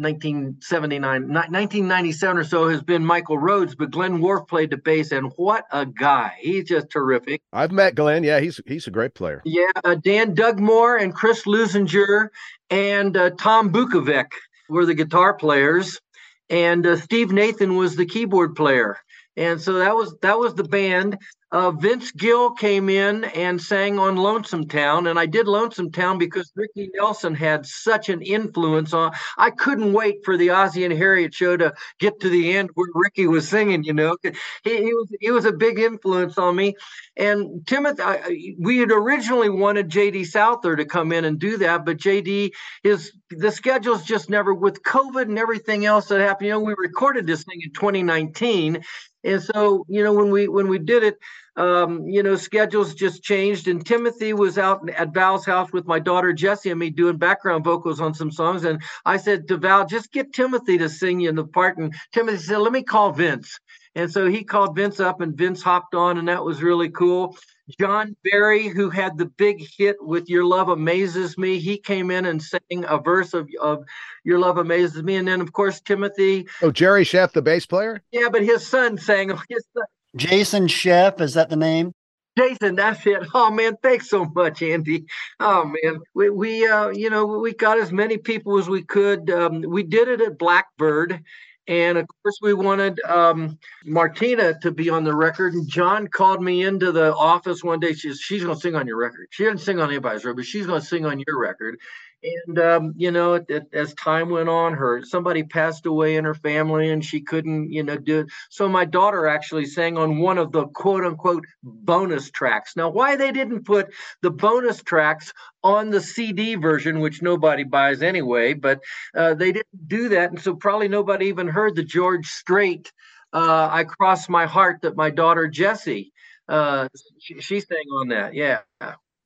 1979, 0.00 1.22
1997 1.22 2.38
or 2.38 2.44
so 2.44 2.68
has 2.68 2.82
been 2.82 3.04
Michael 3.04 3.38
Rhodes, 3.38 3.74
but 3.74 3.90
Glenn 3.90 4.20
Worf 4.20 4.48
played 4.48 4.70
the 4.70 4.78
bass, 4.78 5.12
and 5.12 5.30
what 5.36 5.64
a 5.72 5.84
guy! 5.84 6.36
He's 6.40 6.64
just 6.64 6.90
terrific. 6.90 7.42
I've 7.52 7.70
met 7.70 7.94
Glenn. 7.94 8.24
Yeah, 8.24 8.40
he's 8.40 8.60
he's 8.66 8.86
a 8.86 8.90
great 8.90 9.14
player. 9.14 9.42
Yeah, 9.44 9.70
uh, 9.84 9.96
Dan 9.96 10.34
Dugmore 10.34 10.96
and 10.96 11.14
Chris 11.14 11.44
Leuzinger 11.44 12.28
and 12.70 13.16
uh, 13.16 13.30
Tom 13.38 13.72
Bukovac 13.72 14.30
were 14.68 14.86
the 14.86 14.94
guitar 14.94 15.34
players, 15.34 16.00
and 16.48 16.86
uh, 16.86 16.96
Steve 16.96 17.30
Nathan 17.30 17.76
was 17.76 17.96
the 17.96 18.06
keyboard 18.06 18.56
player. 18.56 18.96
And 19.36 19.60
so 19.60 19.74
that 19.74 19.94
was 19.94 20.16
that 20.22 20.38
was 20.38 20.54
the 20.54 20.64
band. 20.64 21.18
Uh, 21.52 21.72
Vince 21.72 22.12
Gill 22.12 22.52
came 22.52 22.88
in 22.88 23.24
and 23.24 23.60
sang 23.60 23.98
on 23.98 24.16
Lonesome 24.16 24.68
Town, 24.68 25.08
and 25.08 25.18
I 25.18 25.26
did 25.26 25.48
Lonesome 25.48 25.90
Town 25.90 26.16
because 26.16 26.52
Ricky 26.54 26.90
Nelson 26.94 27.34
had 27.34 27.66
such 27.66 28.08
an 28.08 28.22
influence 28.22 28.94
on. 28.94 29.12
I 29.36 29.50
couldn't 29.50 29.92
wait 29.92 30.24
for 30.24 30.36
the 30.36 30.50
Ozzie 30.50 30.84
and 30.84 30.94
Harriet 30.94 31.34
show 31.34 31.56
to 31.56 31.74
get 31.98 32.20
to 32.20 32.28
the 32.28 32.56
end 32.56 32.70
where 32.74 32.88
Ricky 32.94 33.26
was 33.26 33.48
singing. 33.48 33.82
You 33.82 33.94
know, 33.94 34.16
he, 34.22 34.30
he 34.62 34.94
was 34.94 35.08
he 35.20 35.30
was 35.32 35.44
a 35.44 35.52
big 35.52 35.80
influence 35.80 36.38
on 36.38 36.54
me. 36.54 36.76
And 37.16 37.66
Timothy, 37.66 38.00
I, 38.00 38.54
we 38.60 38.78
had 38.78 38.92
originally 38.92 39.50
wanted 39.50 39.90
JD 39.90 40.26
Souther 40.26 40.76
to 40.76 40.84
come 40.84 41.10
in 41.10 41.24
and 41.24 41.38
do 41.38 41.56
that, 41.58 41.84
but 41.84 41.96
JD 41.96 42.52
is 42.84 43.12
the 43.30 43.50
schedule's 43.50 44.04
just 44.04 44.30
never 44.30 44.54
with 44.54 44.84
COVID 44.84 45.22
and 45.22 45.38
everything 45.38 45.84
else 45.84 46.06
that 46.08 46.20
happened. 46.20 46.46
You 46.46 46.52
know, 46.52 46.60
we 46.60 46.74
recorded 46.78 47.26
this 47.26 47.42
thing 47.42 47.60
in 47.60 47.72
2019 47.72 48.82
and 49.24 49.42
so, 49.42 49.84
you 49.88 50.02
know, 50.02 50.12
when 50.12 50.30
we 50.30 50.48
when 50.48 50.68
we 50.68 50.78
did 50.78 51.02
it, 51.02 51.18
um, 51.56 52.06
you 52.06 52.22
know, 52.22 52.36
schedules 52.36 52.94
just 52.94 53.22
changed. 53.22 53.68
And 53.68 53.84
Timothy 53.84 54.32
was 54.32 54.58
out 54.58 54.88
at 54.90 55.14
Val's 55.14 55.44
house 55.44 55.72
with 55.72 55.86
my 55.86 55.98
daughter 55.98 56.32
Jessie 56.32 56.70
and 56.70 56.80
me 56.80 56.90
doing 56.90 57.16
background 57.16 57.64
vocals 57.64 58.00
on 58.00 58.14
some 58.14 58.30
songs. 58.30 58.64
And 58.64 58.82
I 59.04 59.16
said 59.16 59.48
to 59.48 59.56
Val, 59.56 59.86
just 59.86 60.12
get 60.12 60.32
Timothy 60.32 60.78
to 60.78 60.88
sing 60.88 61.20
you 61.20 61.28
in 61.28 61.36
the 61.36 61.44
part. 61.44 61.78
And 61.78 61.94
Timothy 62.12 62.38
said, 62.38 62.58
let 62.58 62.72
me 62.72 62.82
call 62.82 63.12
Vince. 63.12 63.58
And 63.94 64.10
so 64.10 64.28
he 64.28 64.44
called 64.44 64.76
Vince 64.76 65.00
up, 65.00 65.20
and 65.20 65.36
Vince 65.36 65.62
hopped 65.62 65.96
on, 65.96 66.16
and 66.16 66.28
that 66.28 66.44
was 66.44 66.62
really 66.62 66.90
cool. 66.90 67.36
John 67.78 68.16
Berry, 68.22 68.68
who 68.68 68.88
had 68.88 69.18
the 69.18 69.26
big 69.26 69.66
hit 69.76 69.96
with 70.00 70.28
Your 70.28 70.44
Love 70.44 70.68
Amazes 70.68 71.36
Me, 71.36 71.58
he 71.58 71.76
came 71.76 72.10
in 72.10 72.24
and 72.26 72.40
sang 72.40 72.84
a 72.86 72.98
verse 72.98 73.34
of, 73.34 73.48
of 73.60 73.82
Your 74.24 74.38
Love 74.38 74.58
Amazes 74.58 75.02
Me. 75.02 75.16
And 75.16 75.26
then, 75.26 75.40
of 75.40 75.52
course, 75.52 75.80
Timothy. 75.80 76.46
Oh, 76.62 76.70
Jerry 76.70 77.04
Scheff, 77.04 77.32
the 77.32 77.42
bass 77.42 77.66
player? 77.66 78.00
Yeah, 78.12 78.28
but 78.30 78.42
his 78.42 78.66
son 78.66 78.96
sang. 78.96 79.30
His 79.48 79.64
son. 79.74 79.84
Jason 80.16 80.66
Scheff, 80.66 81.20
is 81.20 81.34
that 81.34 81.50
the 81.50 81.56
name? 81.56 81.92
Jason, 82.38 82.76
that's 82.76 83.04
it. 83.06 83.26
Oh 83.34 83.50
man, 83.50 83.76
thanks 83.82 84.08
so 84.08 84.24
much, 84.24 84.62
Andy. 84.62 85.04
Oh 85.40 85.64
man, 85.64 86.00
we, 86.14 86.30
we 86.30 86.66
uh, 86.66 86.88
you 86.88 87.10
know, 87.10 87.26
we 87.26 87.52
got 87.52 87.78
as 87.78 87.92
many 87.92 88.16
people 88.18 88.58
as 88.58 88.68
we 88.68 88.82
could. 88.82 89.30
Um, 89.30 89.62
we 89.62 89.82
did 89.82 90.08
it 90.08 90.20
at 90.20 90.38
Blackbird, 90.38 91.22
And 91.66 91.98
of 91.98 92.06
course, 92.22 92.38
we 92.42 92.54
wanted 92.54 93.00
um, 93.02 93.58
Martina 93.84 94.58
to 94.60 94.70
be 94.70 94.90
on 94.90 95.04
the 95.04 95.14
record. 95.14 95.54
And 95.54 95.68
John 95.68 96.08
called 96.08 96.42
me 96.42 96.64
into 96.64 96.92
the 96.92 97.14
office 97.14 97.62
one 97.62 97.80
day. 97.80 97.92
She's 97.94 98.20
she's 98.20 98.42
going 98.42 98.54
to 98.54 98.60
sing 98.60 98.74
on 98.74 98.86
your 98.86 98.96
record. 98.96 99.28
She 99.30 99.44
didn't 99.44 99.60
sing 99.60 99.78
on 99.80 99.88
anybody's 99.90 100.24
record, 100.24 100.36
but 100.36 100.46
she's 100.46 100.66
going 100.66 100.80
to 100.80 100.86
sing 100.86 101.06
on 101.06 101.22
your 101.26 101.38
record. 101.38 101.78
And 102.22 102.58
um, 102.58 102.94
you 102.96 103.10
know, 103.10 103.34
it, 103.34 103.46
it, 103.48 103.68
as 103.72 103.94
time 103.94 104.28
went 104.28 104.48
on, 104.48 104.74
her 104.74 105.02
somebody 105.02 105.42
passed 105.42 105.86
away 105.86 106.16
in 106.16 106.24
her 106.24 106.34
family, 106.34 106.90
and 106.90 107.04
she 107.04 107.20
couldn't, 107.22 107.72
you 107.72 107.82
know, 107.82 107.96
do 107.96 108.20
it. 108.20 108.26
So 108.50 108.68
my 108.68 108.84
daughter 108.84 109.26
actually 109.26 109.64
sang 109.66 109.96
on 109.96 110.18
one 110.18 110.36
of 110.36 110.52
the 110.52 110.66
quote 110.66 111.04
unquote 111.04 111.44
bonus 111.62 112.30
tracks. 112.30 112.76
Now, 112.76 112.90
why 112.90 113.16
they 113.16 113.32
didn't 113.32 113.64
put 113.64 113.88
the 114.22 114.30
bonus 114.30 114.82
tracks 114.82 115.32
on 115.64 115.90
the 115.90 116.00
CD 116.00 116.56
version, 116.56 117.00
which 117.00 117.22
nobody 117.22 117.64
buys 117.64 118.02
anyway, 118.02 118.52
but 118.54 118.80
uh, 119.16 119.34
they 119.34 119.52
didn't 119.52 119.88
do 119.88 120.10
that, 120.10 120.30
and 120.30 120.40
so 120.40 120.54
probably 120.54 120.88
nobody 120.88 121.26
even 121.26 121.48
heard 121.48 121.74
the 121.74 121.84
George 121.84 122.26
Strait. 122.26 122.92
Uh, 123.32 123.68
I 123.70 123.84
cross 123.84 124.28
my 124.28 124.46
heart 124.46 124.80
that 124.82 124.96
my 124.96 125.08
daughter 125.10 125.48
Jessie 125.48 126.12
uh, 126.48 126.88
she, 127.20 127.40
she 127.40 127.60
sang 127.60 127.84
on 128.00 128.08
that. 128.08 128.34
Yeah. 128.34 128.60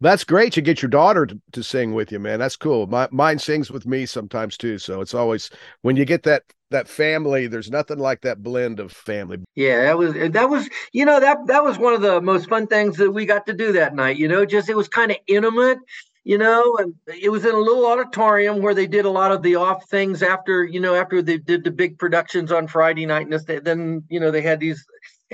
That's 0.01 0.25
great. 0.25 0.57
You 0.57 0.63
get 0.63 0.83
your 0.83 0.91
daughter 0.91 1.25
to, 1.27 1.41
to 1.53 1.63
sing 1.63 1.95
with 1.95 2.13
you, 2.13 2.19
man. 2.19 2.39
That's 2.39 2.57
cool. 2.57 2.87
My, 2.87 3.09
mine 3.11 3.39
sings 3.39 3.71
with 3.71 3.87
me 3.87 4.07
sometimes 4.07 4.57
too. 4.57 4.79
So 4.79 5.01
it's 5.01 5.15
always 5.15 5.51
when 5.83 5.97
you 5.97 6.05
get 6.05 6.25
that 6.25 6.43
that 6.71 6.89
family. 6.89 7.47
There's 7.47 7.71
nothing 7.71 7.99
like 7.99 8.23
that 8.23 8.43
blend 8.43 8.81
of 8.81 8.93
family. 8.93 9.39
Yeah, 9.55 9.83
that 9.85 9.99
was 9.99 10.15
that 10.15 10.51
was 10.51 10.69
you 10.93 11.05
know 11.05 11.21
that 11.21 11.47
that 11.47 11.65
was 11.65 11.79
one 11.79 11.95
of 11.95 12.03
the 12.03 12.21
most 12.21 12.49
fun 12.49 12.67
things 12.67 12.97
that 12.97 13.13
we 13.13 13.27
got 13.27 13.47
to 13.47 13.55
do 13.55 13.73
that 13.73 13.95
night. 13.95 14.17
You 14.17 14.29
know, 14.29 14.45
just 14.45 14.69
it 14.69 14.77
was 14.77 14.89
kind 14.89 15.11
of 15.11 15.17
intimate 15.27 15.79
you 16.25 16.39
know, 16.39 16.77
and 16.79 16.95
it 17.07 17.29
was 17.29 17.45
in 17.45 17.55
a 17.55 17.59
little 17.59 17.87
auditorium 17.87 18.63
where 18.63 18.75
they 18.75 18.87
did 18.87 19.05
a 19.05 19.11
lot 19.11 19.31
of 19.31 19.43
the 19.43 19.57
off 19.57 19.85
things 19.91 20.23
after, 20.23 20.65
you 20.65 20.81
know, 20.81 20.95
after 20.95 21.21
they 21.21 21.37
did 21.37 21.65
the 21.65 21.71
big 21.71 21.99
productions 21.99 22.51
on 22.51 22.67
Friday 22.67 23.05
night, 23.05 23.29
and 23.29 23.65
then 23.65 24.03
you 24.09 24.19
know 24.19 24.31
they 24.31 24.41
had 24.41 24.59
these 24.59 24.85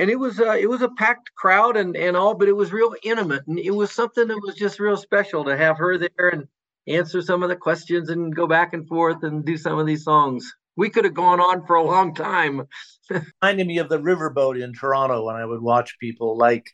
and 0.00 0.08
it 0.08 0.18
was 0.18 0.40
uh, 0.40 0.56
it 0.58 0.68
was 0.68 0.80
a 0.80 0.88
packed 0.88 1.34
crowd 1.34 1.76
and 1.76 1.94
and 1.94 2.16
all, 2.16 2.34
but 2.34 2.48
it 2.48 2.56
was 2.56 2.72
real 2.72 2.94
intimate, 3.02 3.46
and 3.46 3.58
it 3.58 3.70
was 3.70 3.92
something 3.92 4.26
that 4.28 4.40
was 4.42 4.54
just 4.54 4.80
real 4.80 4.96
special 4.96 5.44
to 5.44 5.56
have 5.56 5.76
her 5.76 5.98
there 5.98 6.30
and 6.32 6.48
answer 6.88 7.20
some 7.20 7.42
of 7.42 7.50
the 7.50 7.56
questions 7.56 8.08
and 8.08 8.34
go 8.34 8.46
back 8.46 8.72
and 8.72 8.88
forth 8.88 9.22
and 9.22 9.44
do 9.44 9.58
some 9.58 9.78
of 9.78 9.86
these 9.86 10.02
songs. 10.02 10.50
We 10.74 10.88
could 10.88 11.04
have 11.04 11.12
gone 11.12 11.38
on 11.38 11.66
for 11.66 11.76
a 11.76 11.84
long 11.84 12.14
time. 12.14 12.66
Reminding 13.42 13.66
me 13.66 13.76
of 13.76 13.90
the 13.90 13.98
riverboat 13.98 14.62
in 14.62 14.72
Toronto 14.72 15.26
when 15.26 15.36
I 15.36 15.44
would 15.44 15.60
watch 15.60 15.98
people 16.00 16.38
like 16.38 16.70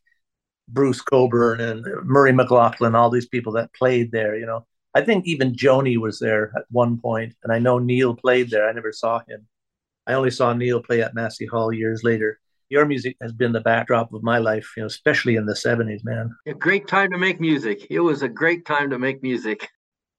Bruce 0.69 1.01
Cockburn 1.01 1.61
and 1.61 1.85
Murray 2.05 2.33
McLauchlan, 2.33 2.95
all 2.95 3.11
these 3.11 3.27
people 3.27 3.55
that 3.55 3.75
played 3.75 4.13
there. 4.13 4.37
You 4.37 4.47
know, 4.47 4.67
I 4.95 5.01
think 5.01 5.27
even 5.27 5.57
Joni 5.57 5.99
was 5.99 6.21
there 6.21 6.53
at 6.57 6.67
one 6.71 7.01
point, 7.01 7.35
and 7.43 7.53
I 7.53 7.59
know 7.59 7.81
Neil 7.81 8.15
played 8.15 8.51
there. 8.51 8.69
I 8.69 8.73
never 8.73 8.93
saw 8.93 9.21
him. 9.27 9.49
I 10.07 10.13
only 10.13 10.31
saw 10.31 10.53
Neil 10.53 10.81
play 10.81 11.03
at 11.03 11.15
Massey 11.15 11.47
Hall 11.47 11.73
years 11.73 12.05
later 12.05 12.39
your 12.69 12.87
music 12.87 13.17
has 13.21 13.33
been 13.33 13.53
the 13.53 13.61
backdrop 13.61 14.13
of 14.13 14.23
my 14.23 14.39
life, 14.39 14.73
you 14.77 14.83
know, 14.83 14.87
especially 14.87 15.37
in 15.37 15.47
the 15.47 15.55
70s, 15.55 16.05
man. 16.05 16.35
A 16.47 16.55
great 16.55 16.89
time 16.89 17.11
to 17.13 17.19
make 17.19 17.41
music. 17.41 17.87
It 17.91 18.01
was 18.01 18.23
a 18.23 18.29
great 18.29 18.65
time 18.65 18.91
to 18.91 18.99
make 18.99 19.23
music. 19.23 19.69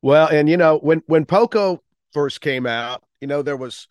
Well, 0.02 0.28
and 0.28 0.48
you 0.48 0.58
know, 0.58 0.78
when 0.78 1.02
when 1.08 1.26
Poco 1.26 1.82
first 2.14 2.42
came 2.42 2.66
out, 2.66 3.04
you 3.20 3.28
know, 3.28 3.42
there 3.42 3.58
was 3.58 3.88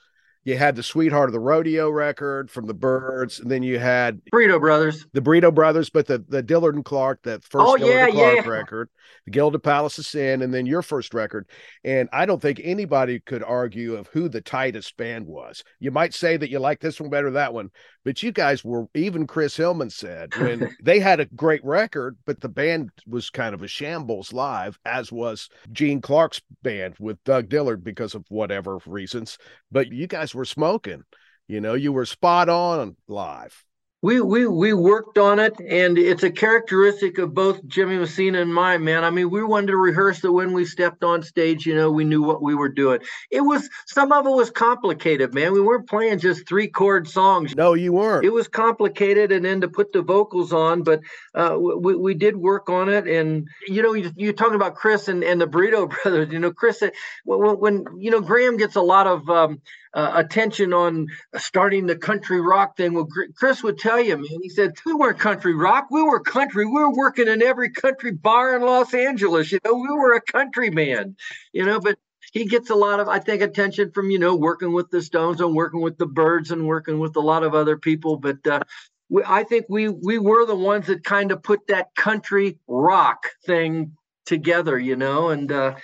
you 0.46 0.56
had 0.56 0.76
the 0.76 0.82
Sweetheart 0.82 1.28
of 1.28 1.32
the 1.32 1.40
Rodeo 1.40 1.90
record 1.90 2.52
from 2.52 2.68
the 2.68 2.74
Byrds, 2.74 3.40
and 3.40 3.50
then 3.50 3.64
you 3.64 3.80
had 3.80 4.20
Burrito 4.32 4.60
Brothers, 4.60 5.04
the 5.12 5.20
Burrito 5.20 5.52
Brothers, 5.52 5.90
but 5.90 6.06
the 6.06 6.24
the 6.28 6.40
Dillard 6.40 6.76
and 6.76 6.84
Clark, 6.84 7.24
that 7.24 7.42
first 7.42 7.66
oh, 7.66 7.76
Dillard 7.76 7.92
yeah, 7.92 8.04
and 8.04 8.14
Clark 8.14 8.44
yeah. 8.44 8.48
record, 8.48 8.88
the 9.24 9.32
Gilded 9.32 9.64
Palace 9.64 9.98
of 9.98 10.06
Sin, 10.06 10.42
and 10.42 10.54
then 10.54 10.64
your 10.64 10.82
first 10.82 11.14
record. 11.14 11.48
And 11.82 12.08
I 12.12 12.26
don't 12.26 12.40
think 12.40 12.60
anybody 12.62 13.18
could 13.18 13.42
argue 13.42 13.96
of 13.96 14.06
who 14.06 14.28
the 14.28 14.40
tightest 14.40 14.96
band 14.96 15.26
was. 15.26 15.64
You 15.80 15.90
might 15.90 16.14
say 16.14 16.36
that 16.36 16.48
you 16.48 16.60
like 16.60 16.78
this 16.78 17.00
one 17.00 17.10
better, 17.10 17.32
that 17.32 17.52
one, 17.52 17.70
but 18.06 18.22
you 18.22 18.30
guys 18.30 18.64
were 18.64 18.86
even 18.94 19.26
Chris 19.26 19.56
Hillman 19.56 19.90
said 19.90 20.32
when 20.36 20.70
they 20.80 21.00
had 21.00 21.18
a 21.18 21.24
great 21.24 21.62
record, 21.64 22.16
but 22.24 22.40
the 22.40 22.48
band 22.48 22.90
was 23.04 23.30
kind 23.30 23.52
of 23.52 23.64
a 23.64 23.68
shambles 23.68 24.32
live, 24.32 24.78
as 24.84 25.10
was 25.10 25.48
Gene 25.72 26.00
Clark's 26.00 26.40
band 26.62 26.94
with 27.00 27.22
Doug 27.24 27.48
Dillard 27.48 27.82
because 27.82 28.14
of 28.14 28.24
whatever 28.28 28.78
reasons. 28.86 29.38
But 29.72 29.90
you 29.90 30.06
guys 30.06 30.36
were 30.36 30.44
smoking. 30.44 31.02
You 31.48 31.60
know, 31.60 31.74
you 31.74 31.92
were 31.92 32.06
spot 32.06 32.48
on 32.48 32.94
live 33.08 33.65
we 34.02 34.20
we 34.20 34.46
we 34.46 34.72
worked 34.74 35.16
on 35.16 35.38
it 35.38 35.58
and 35.58 35.96
it's 35.96 36.22
a 36.22 36.30
characteristic 36.30 37.16
of 37.18 37.32
both 37.32 37.66
jimmy 37.66 37.96
messina 37.96 38.40
and 38.40 38.54
mine 38.54 38.84
man. 38.84 39.04
I 39.04 39.10
mean 39.10 39.30
we 39.30 39.42
wanted 39.42 39.68
to 39.68 39.76
rehearse 39.76 40.20
that 40.20 40.32
when 40.32 40.52
we 40.52 40.66
stepped 40.66 41.02
on 41.02 41.22
stage 41.22 41.64
you 41.64 41.74
know 41.74 41.90
we 41.90 42.04
knew 42.04 42.22
what 42.22 42.42
we 42.42 42.54
were 42.54 42.68
doing. 42.68 43.00
It 43.30 43.40
was 43.40 43.68
some 43.86 44.12
of 44.12 44.26
it 44.26 44.30
was 44.30 44.50
complicated 44.50 45.32
man. 45.32 45.52
We 45.52 45.62
weren't 45.62 45.88
playing 45.88 46.18
just 46.18 46.46
three 46.46 46.68
chord 46.68 47.08
songs. 47.08 47.56
No 47.56 47.72
you 47.72 47.92
weren't. 47.92 48.26
It 48.26 48.32
was 48.32 48.48
complicated 48.48 49.32
and 49.32 49.44
then 49.44 49.62
to 49.62 49.68
put 49.68 49.92
the 49.92 50.02
vocals 50.02 50.52
on 50.52 50.82
but 50.82 51.00
uh, 51.34 51.56
we, 51.58 51.96
we 51.96 52.14
did 52.14 52.36
work 52.36 52.68
on 52.68 52.90
it 52.90 53.06
and 53.06 53.48
you 53.66 53.82
know 53.82 53.94
you, 53.94 54.12
you're 54.16 54.34
talking 54.34 54.56
about 54.56 54.74
chris 54.74 55.08
and, 55.08 55.24
and 55.24 55.40
the 55.40 55.46
burrito 55.46 55.90
brothers 56.02 56.30
you 56.30 56.38
know 56.38 56.52
chris 56.52 56.82
when, 57.24 57.58
when 57.58 57.84
you 57.98 58.10
know 58.10 58.20
gram 58.20 58.58
gets 58.58 58.76
a 58.76 58.82
lot 58.82 59.06
of 59.06 59.28
um, 59.30 59.60
uh, 59.96 60.12
attention 60.14 60.72
on 60.72 61.06
starting 61.36 61.86
the 61.86 61.96
country 61.96 62.40
rock 62.40 62.76
thing. 62.76 62.92
Well, 62.92 63.08
Chris 63.34 63.62
would 63.62 63.78
tell 63.78 64.00
you, 64.00 64.16
man, 64.16 64.42
he 64.42 64.50
said, 64.50 64.74
we 64.84 64.92
weren't 64.92 65.18
country 65.18 65.54
rock. 65.54 65.86
We 65.90 66.02
were 66.02 66.20
country. 66.20 66.66
We 66.66 66.72
were 66.72 66.94
working 66.94 67.28
in 67.28 67.42
every 67.42 67.70
country 67.70 68.12
bar 68.12 68.54
in 68.54 68.62
Los 68.62 68.92
Angeles. 68.92 69.50
You 69.50 69.58
know, 69.64 69.74
we 69.74 69.88
were 69.88 70.14
a 70.14 70.20
country 70.20 70.70
man, 70.70 71.16
you 71.52 71.64
know, 71.64 71.80
but 71.80 71.98
he 72.32 72.44
gets 72.44 72.68
a 72.70 72.74
lot 72.74 73.00
of, 73.00 73.08
I 73.08 73.20
think, 73.20 73.40
attention 73.40 73.90
from, 73.92 74.10
you 74.10 74.18
know, 74.18 74.36
working 74.36 74.72
with 74.72 74.90
the 74.90 75.00
Stones 75.00 75.40
and 75.40 75.54
working 75.54 75.80
with 75.80 75.96
the 75.96 76.06
Byrds 76.06 76.50
and 76.50 76.66
working 76.66 76.98
with 76.98 77.16
a 77.16 77.20
lot 77.20 77.42
of 77.42 77.54
other 77.54 77.78
people. 77.78 78.18
But, 78.18 78.46
uh, 78.46 78.60
we, 79.08 79.22
I 79.24 79.44
think 79.44 79.66
we 79.68 79.88
we 79.88 80.18
were 80.18 80.44
the 80.44 80.56
ones 80.56 80.88
that 80.88 81.04
kind 81.04 81.32
of 81.32 81.42
put 81.42 81.68
that 81.68 81.94
country 81.94 82.58
rock 82.66 83.28
thing 83.46 83.96
together, 84.26 84.78
you 84.78 84.96
know, 84.96 85.28
and 85.28 85.50
uh, 85.50 85.76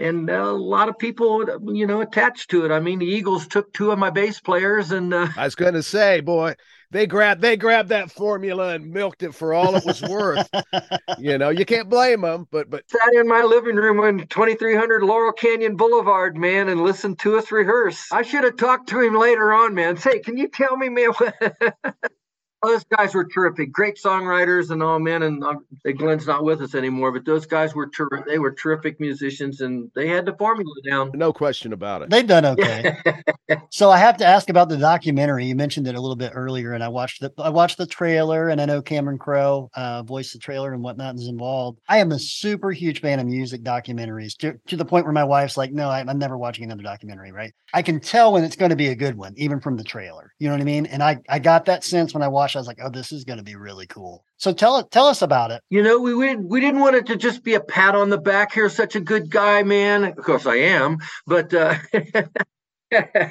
and 0.00 0.28
a 0.30 0.52
lot 0.52 0.88
of 0.88 0.98
people, 0.98 1.44
you 1.72 1.86
know, 1.86 2.00
attached 2.00 2.50
to 2.50 2.64
it. 2.64 2.70
I 2.70 2.80
mean, 2.80 2.98
the 2.98 3.06
Eagles 3.06 3.46
took 3.46 3.72
two 3.72 3.90
of 3.90 3.98
my 3.98 4.10
bass 4.10 4.40
players, 4.40 4.90
and 4.90 5.12
uh, 5.12 5.28
I 5.36 5.44
was 5.44 5.54
going 5.54 5.74
to 5.74 5.82
say, 5.82 6.20
boy, 6.20 6.54
they 6.90 7.06
grabbed 7.06 7.40
they 7.40 7.56
grabbed 7.56 7.90
that 7.90 8.10
formula 8.10 8.74
and 8.74 8.90
milked 8.90 9.22
it 9.22 9.34
for 9.34 9.54
all 9.54 9.76
it 9.76 9.84
was 9.84 10.02
worth. 10.02 10.48
you 11.18 11.38
know, 11.38 11.50
you 11.50 11.64
can't 11.64 11.88
blame 11.88 12.22
them. 12.22 12.48
But 12.50 12.70
but 12.70 12.88
sat 12.90 13.14
in 13.14 13.28
my 13.28 13.42
living 13.42 13.76
room 13.76 14.00
on 14.00 14.26
2300 14.26 15.02
Laurel 15.02 15.32
Canyon 15.32 15.76
Boulevard, 15.76 16.36
man, 16.36 16.68
and 16.68 16.82
listened 16.82 17.18
to 17.20 17.38
us 17.38 17.52
rehearse. 17.52 18.10
I 18.10 18.22
should 18.22 18.44
have 18.44 18.56
talked 18.56 18.88
to 18.88 19.00
him 19.00 19.14
later 19.14 19.52
on, 19.52 19.74
man. 19.74 19.96
Say, 19.96 20.18
can 20.20 20.36
you 20.36 20.48
tell 20.48 20.76
me, 20.76 20.88
man? 20.88 21.10
those 22.62 22.84
guys 22.84 23.14
were 23.14 23.24
terrific, 23.24 23.72
great 23.72 23.96
songwriters 23.96 24.70
and 24.70 24.82
all, 24.82 24.98
men. 24.98 25.22
And 25.22 25.42
uh, 25.42 25.54
Glenn's 25.96 26.26
not 26.26 26.44
with 26.44 26.60
us 26.60 26.74
anymore, 26.74 27.10
but 27.10 27.24
those 27.24 27.46
guys 27.46 27.74
were 27.74 27.88
terrific. 27.88 28.26
They 28.26 28.38
were 28.38 28.52
terrific 28.52 29.00
musicians, 29.00 29.60
and 29.62 29.90
they 29.94 30.08
had 30.08 30.26
the 30.26 30.34
formula 30.34 30.72
down. 30.88 31.10
No 31.14 31.32
question 31.32 31.72
about 31.72 32.02
it. 32.02 32.10
They've 32.10 32.26
done 32.26 32.44
okay. 32.44 32.96
so 33.70 33.90
I 33.90 33.98
have 33.98 34.18
to 34.18 34.26
ask 34.26 34.50
about 34.50 34.68
the 34.68 34.76
documentary. 34.76 35.46
You 35.46 35.54
mentioned 35.54 35.88
it 35.88 35.94
a 35.94 36.00
little 36.00 36.16
bit 36.16 36.32
earlier, 36.34 36.74
and 36.74 36.84
I 36.84 36.88
watched 36.88 37.22
the 37.22 37.32
I 37.38 37.48
watched 37.48 37.78
the 37.78 37.86
trailer, 37.86 38.50
and 38.50 38.60
I 38.60 38.66
know 38.66 38.82
Cameron 38.82 39.18
Crowe 39.18 39.70
uh, 39.74 40.02
voiced 40.02 40.34
the 40.34 40.38
trailer 40.38 40.74
and 40.74 40.82
whatnot 40.82 41.14
is 41.14 41.28
involved. 41.28 41.80
I 41.88 41.98
am 41.98 42.12
a 42.12 42.18
super 42.18 42.70
huge 42.72 43.00
fan 43.00 43.20
of 43.20 43.26
music 43.26 43.62
documentaries 43.62 44.36
to, 44.38 44.58
to 44.66 44.76
the 44.76 44.84
point 44.84 45.06
where 45.06 45.14
my 45.14 45.24
wife's 45.24 45.56
like, 45.56 45.72
"No, 45.72 45.88
I'm 45.88 46.18
never 46.18 46.36
watching 46.36 46.64
another 46.64 46.82
documentary." 46.82 47.32
Right? 47.32 47.54
I 47.72 47.80
can 47.82 48.00
tell 48.00 48.32
when 48.32 48.44
it's 48.44 48.56
going 48.56 48.70
to 48.70 48.76
be 48.76 48.88
a 48.88 48.94
good 48.94 49.16
one, 49.16 49.32
even 49.36 49.60
from 49.60 49.76
the 49.76 49.84
trailer. 49.84 50.34
You 50.38 50.48
know 50.48 50.54
what 50.54 50.60
I 50.60 50.64
mean? 50.64 50.84
And 50.86 51.02
I 51.02 51.18
I 51.28 51.38
got 51.38 51.64
that 51.64 51.84
sense 51.84 52.12
when 52.12 52.22
I 52.22 52.28
watched. 52.28 52.49
I 52.56 52.60
was 52.60 52.66
like, 52.66 52.80
oh, 52.82 52.90
this 52.90 53.12
is 53.12 53.24
going 53.24 53.38
to 53.38 53.44
be 53.44 53.56
really 53.56 53.86
cool. 53.86 54.24
So 54.36 54.52
tell 54.52 54.82
tell 54.84 55.06
us 55.06 55.22
about 55.22 55.50
it. 55.50 55.62
You 55.70 55.82
know, 55.82 55.98
we, 55.98 56.14
we 56.14 56.36
we 56.36 56.60
didn't 56.60 56.80
want 56.80 56.96
it 56.96 57.06
to 57.06 57.16
just 57.16 57.42
be 57.42 57.54
a 57.54 57.60
pat 57.60 57.94
on 57.94 58.10
the 58.10 58.18
back. 58.18 58.52
Here, 58.52 58.68
such 58.68 58.96
a 58.96 59.00
good 59.00 59.30
guy, 59.30 59.62
man. 59.62 60.04
Of 60.04 60.16
course, 60.16 60.46
I 60.46 60.56
am, 60.56 60.98
but. 61.26 61.52
Uh, 61.52 61.76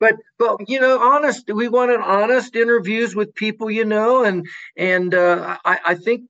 but 0.00 0.14
but 0.38 0.68
you 0.68 0.80
know 0.80 0.98
honest 0.98 1.50
we 1.52 1.68
wanted 1.68 2.00
honest 2.00 2.56
interviews 2.56 3.14
with 3.14 3.34
people 3.34 3.70
you 3.70 3.84
know 3.84 4.24
and 4.24 4.46
and 4.76 5.14
uh, 5.14 5.56
I, 5.64 5.78
I 5.86 5.94
think 5.94 6.22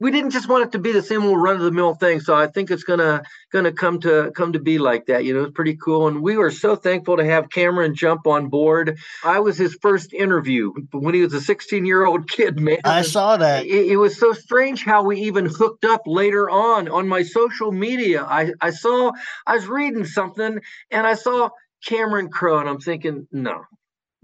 we 0.00 0.10
didn't 0.10 0.30
just 0.30 0.48
want 0.48 0.64
it 0.64 0.72
to 0.72 0.78
be 0.78 0.92
the 0.92 1.02
same 1.02 1.24
old 1.24 1.40
run 1.40 1.56
of 1.56 1.62
the 1.62 1.70
mill 1.70 1.94
thing. 1.94 2.20
So 2.20 2.34
I 2.34 2.46
think 2.46 2.70
it's 2.70 2.84
gonna 2.84 3.22
gonna 3.52 3.72
come 3.72 4.00
to 4.00 4.32
come 4.34 4.52
to 4.52 4.58
be 4.58 4.78
like 4.78 5.06
that. 5.06 5.24
You 5.24 5.34
know, 5.34 5.44
it's 5.44 5.52
pretty 5.52 5.76
cool. 5.76 6.08
And 6.08 6.22
we 6.22 6.36
were 6.36 6.50
so 6.50 6.76
thankful 6.76 7.16
to 7.16 7.24
have 7.24 7.50
Cameron 7.50 7.94
jump 7.94 8.26
on 8.26 8.48
board. 8.48 8.98
I 9.24 9.40
was 9.40 9.56
his 9.56 9.76
first 9.80 10.12
interview 10.12 10.72
when 10.92 11.14
he 11.14 11.22
was 11.22 11.34
a 11.34 11.40
16 11.40 11.84
year 11.86 12.04
old 12.04 12.28
kid, 12.28 12.58
man. 12.58 12.78
I 12.84 13.02
saw 13.02 13.36
that. 13.36 13.66
It, 13.66 13.92
it, 13.92 13.96
was 13.96 14.18
so 14.18 14.32
strange 14.32 14.84
how 14.84 15.04
we 15.04 15.20
even 15.20 15.46
hooked 15.46 15.84
up 15.84 16.02
later 16.06 16.50
on 16.50 16.88
on 16.88 17.08
my 17.08 17.22
social 17.22 17.72
media. 17.72 18.24
I, 18.24 18.52
I 18.60 18.70
saw 18.70 19.12
I 19.46 19.54
was 19.54 19.66
reading 19.66 20.04
something 20.04 20.60
and 20.90 21.06
I 21.06 21.14
saw 21.14 21.50
Cameron 21.84 22.30
Crowe, 22.30 22.58
and 22.58 22.68
I'm 22.68 22.80
thinking, 22.80 23.28
no, 23.30 23.64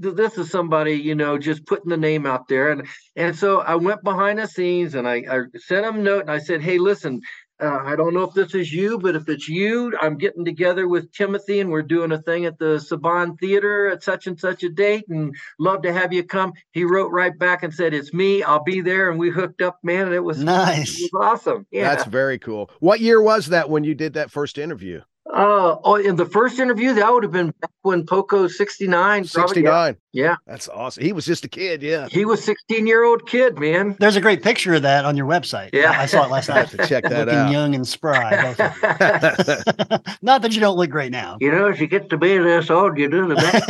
this 0.01 0.39
is 0.39 0.51
somebody 0.51 0.95
you 0.95 1.15
know 1.15 1.39
just 1.39 1.67
putting 1.67 1.91
the 1.91 1.97
name 1.97 2.27
out 2.27 2.49
there 2.49 2.71
and 2.71 2.87
and 3.17 3.37
so 3.37 3.61
i 3.61 3.75
went 3.75 4.03
behind 4.03 4.39
the 4.39 4.47
scenes 4.47 4.95
and 4.95 5.07
i, 5.07 5.23
I 5.31 5.41
sent 5.59 5.87
him 5.87 5.97
a 5.97 6.03
note 6.03 6.23
and 6.23 6.31
i 6.31 6.39
said 6.39 6.63
hey 6.63 6.79
listen 6.79 7.21
uh, 7.61 7.83
I 7.85 7.95
don't 7.95 8.15
know 8.15 8.23
if 8.23 8.33
this 8.33 8.55
is 8.55 8.73
you, 8.73 8.99
but 8.99 9.15
if 9.15 9.29
it's 9.29 9.49
you, 9.49 9.93
I'm 10.01 10.17
getting 10.17 10.45
together 10.45 10.89
with 10.89 11.13
Timothy 11.13 11.61
and 11.61 11.71
we're 11.71 11.83
doing 11.83 12.11
a 12.13 12.23
thing 12.23 12.47
at 12.47 12.59
the 12.59 12.77
Saban 12.77 13.39
Theater 13.39 13.89
at 13.89 14.03
such 14.03 14.27
and 14.27 14.39
such 14.39 14.63
a 14.63 14.71
date 14.71 15.05
and 15.09 15.35
love 15.59 15.83
to 15.83 15.93
have 15.93 16.13
you 16.13 16.25
come. 16.25 16.55
He 16.73 16.85
wrote 16.85 17.11
right 17.11 17.39
back 17.39 17.63
and 17.63 17.73
said, 17.73 17.93
It's 17.93 18.15
me. 18.15 18.43
I'll 18.43 18.65
be 18.65 18.81
there. 18.81 19.11
And 19.11 19.19
we 19.19 19.31
hooked 19.31 19.61
up, 19.61 19.79
man. 19.83 20.07
And 20.07 20.15
it 20.15 20.25
was 20.25 20.43
nice. 20.43 21.01
It 21.01 21.11
was 21.13 21.33
awesome. 21.33 21.67
Yeah. 21.71 21.95
That's 21.95 22.09
very 22.09 22.39
cool. 22.39 22.71
What 22.81 23.01
year 23.01 23.21
was 23.21 23.49
that 23.49 23.69
when 23.69 23.85
you 23.85 23.95
did 23.95 24.15
that 24.15 24.31
first 24.31 24.57
interview? 24.57 25.03
Uh, 25.33 25.77
oh, 25.85 25.95
in 25.95 26.17
the 26.17 26.27
first 26.27 26.59
interview, 26.59 26.93
that 26.95 27.13
would 27.13 27.23
have 27.23 27.33
been 27.33 27.53
back 27.61 27.71
when 27.83 28.05
Poco 28.05 28.49
69. 28.49 29.25
69. 29.25 29.97
Yeah. 30.13 30.37
That's 30.47 30.69
awesome. 30.69 31.05
He 31.05 31.13
was 31.13 31.25
just 31.25 31.45
a 31.45 31.49
kid. 31.49 31.83
Yeah. 31.83 32.09
He 32.11 32.25
was 32.25 32.43
16 32.45 32.87
year 32.87 33.05
old 33.05 33.27
kid, 33.29 33.59
man. 33.59 33.97
There's 34.01 34.17
a 34.17 34.21
great 34.21 34.43
picture 34.43 34.75
of 34.75 34.83
that 34.83 35.05
on 35.05 35.17
your 35.17 35.27
website. 35.27 35.71
Yeah. 35.73 35.93
I 35.93 36.07
saw 36.07 36.25
it 36.25 36.31
last 36.31 36.49
night. 36.51 36.69
to 36.71 36.79
check 36.87 37.05
that 37.05 37.27
Looking 37.27 37.35
out. 37.39 37.53
young 37.53 37.75
and 37.77 37.87
spry. 37.87 38.55
both 38.55 38.61
of 38.61 39.97
you. 40.03 40.13
Not 40.23 40.43
that 40.43 40.53
you 40.53 40.61
don't 40.61 40.77
look 40.77 40.91
great 40.91 41.13
now. 41.13 41.37
You 41.41 41.53
know, 41.53 41.69
if 41.69 41.81
you 41.81 41.87
get 41.87 42.11
to 42.11 42.17
be 42.19 42.37
this 42.39 42.69
old, 42.71 42.99
you 42.99 43.09
do 43.09 43.29
the 43.29 43.37
best 43.37 43.69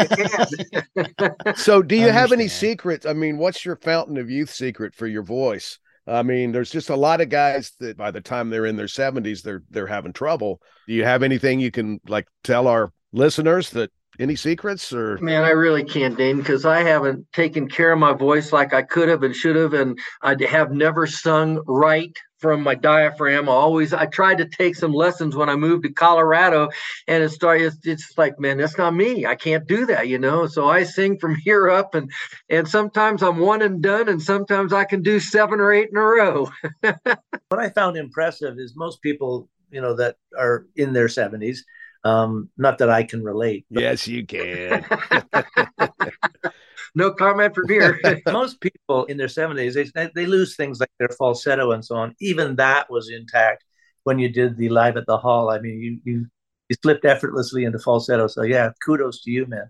you 0.98 1.36
can. 1.46 1.56
So, 1.56 1.82
do 1.82 1.94
you 1.96 2.10
have 2.10 2.32
any 2.32 2.48
secrets? 2.48 3.04
I 3.04 3.12
mean, 3.12 3.36
what's 3.38 3.64
your 3.64 3.76
fountain 3.76 4.16
of 4.16 4.30
youth 4.30 4.50
secret 4.50 4.94
for 4.94 5.06
your 5.06 5.22
voice? 5.22 5.78
I 6.10 6.22
mean, 6.22 6.50
there's 6.50 6.70
just 6.70 6.90
a 6.90 6.96
lot 6.96 7.20
of 7.20 7.28
guys 7.28 7.72
that 7.78 7.96
by 7.96 8.10
the 8.10 8.20
time 8.20 8.50
they're 8.50 8.66
in 8.66 8.76
their 8.76 8.86
70s, 8.86 9.42
they're 9.42 9.62
they're 9.70 9.86
having 9.86 10.12
trouble. 10.12 10.60
Do 10.86 10.94
you 10.94 11.04
have 11.04 11.22
anything 11.22 11.60
you 11.60 11.70
can 11.70 12.00
like 12.08 12.26
tell 12.42 12.66
our 12.66 12.92
listeners 13.12 13.70
that 13.70 13.90
any 14.20 14.36
secrets 14.36 14.92
or 14.92 15.18
Man, 15.18 15.44
I 15.44 15.50
really 15.50 15.84
can't, 15.84 16.16
Dane, 16.16 16.38
because 16.38 16.64
I 16.64 16.82
haven't 16.82 17.30
taken 17.32 17.68
care 17.68 17.92
of 17.92 17.98
my 17.98 18.12
voice 18.12 18.52
like 18.52 18.74
I 18.74 18.82
could 18.82 19.08
have 19.08 19.22
and 19.22 19.34
should 19.34 19.56
have, 19.56 19.72
and 19.72 19.98
I 20.22 20.36
have 20.48 20.72
never 20.72 21.06
sung 21.06 21.62
right 21.66 22.16
from 22.40 22.62
my 22.62 22.74
diaphragm. 22.74 23.48
I 23.48 23.52
always 23.52 23.92
I 23.92 24.06
tried 24.06 24.38
to 24.38 24.46
take 24.46 24.74
some 24.74 24.92
lessons 24.92 25.36
when 25.36 25.48
I 25.48 25.56
moved 25.56 25.84
to 25.84 25.92
Colorado, 25.92 26.70
and 27.06 27.22
it 27.22 27.30
started. 27.30 27.66
It's, 27.66 27.86
it's 27.86 28.18
like, 28.18 28.38
man, 28.40 28.58
that's 28.58 28.78
not 28.78 28.94
me. 28.94 29.26
I 29.26 29.34
can't 29.34 29.66
do 29.66 29.86
that, 29.86 30.08
you 30.08 30.18
know. 30.18 30.46
So 30.46 30.68
I 30.68 30.84
sing 30.84 31.18
from 31.18 31.34
here 31.36 31.70
up, 31.70 31.94
and 31.94 32.10
and 32.48 32.66
sometimes 32.68 33.22
I'm 33.22 33.38
one 33.38 33.62
and 33.62 33.82
done, 33.82 34.08
and 34.08 34.22
sometimes 34.22 34.72
I 34.72 34.84
can 34.84 35.02
do 35.02 35.20
seven 35.20 35.60
or 35.60 35.72
eight 35.72 35.90
in 35.90 35.96
a 35.96 36.02
row. 36.02 36.50
what 36.80 37.58
I 37.58 37.68
found 37.70 37.96
impressive 37.96 38.58
is 38.58 38.74
most 38.74 39.02
people, 39.02 39.48
you 39.70 39.80
know, 39.80 39.94
that 39.94 40.16
are 40.36 40.66
in 40.76 40.92
their 40.92 41.08
70s, 41.08 41.58
um, 42.04 42.48
not 42.56 42.78
that 42.78 42.90
I 42.90 43.02
can 43.02 43.22
relate, 43.22 43.66
but 43.70 43.82
yes, 43.82 44.08
you 44.08 44.26
can. 44.26 44.84
No 46.94 47.12
comment 47.12 47.54
from 47.54 47.68
here. 47.68 48.00
most 48.26 48.60
people 48.60 49.04
in 49.06 49.16
their 49.16 49.28
70s, 49.28 49.92
they, 49.94 50.10
they 50.14 50.26
lose 50.26 50.56
things 50.56 50.80
like 50.80 50.90
their 50.98 51.08
falsetto 51.08 51.72
and 51.72 51.84
so 51.84 51.96
on. 51.96 52.14
Even 52.20 52.56
that 52.56 52.90
was 52.90 53.10
intact 53.10 53.64
when 54.04 54.18
you 54.18 54.28
did 54.28 54.56
the 54.56 54.68
live 54.68 54.96
at 54.96 55.06
the 55.06 55.18
hall. 55.18 55.50
I 55.50 55.60
mean, 55.60 55.80
you, 55.80 56.00
you, 56.04 56.26
you 56.68 56.76
slipped 56.82 57.04
effortlessly 57.04 57.64
into 57.64 57.78
falsetto. 57.78 58.26
So, 58.26 58.42
yeah, 58.42 58.70
kudos 58.84 59.22
to 59.22 59.30
you, 59.30 59.46
man. 59.46 59.68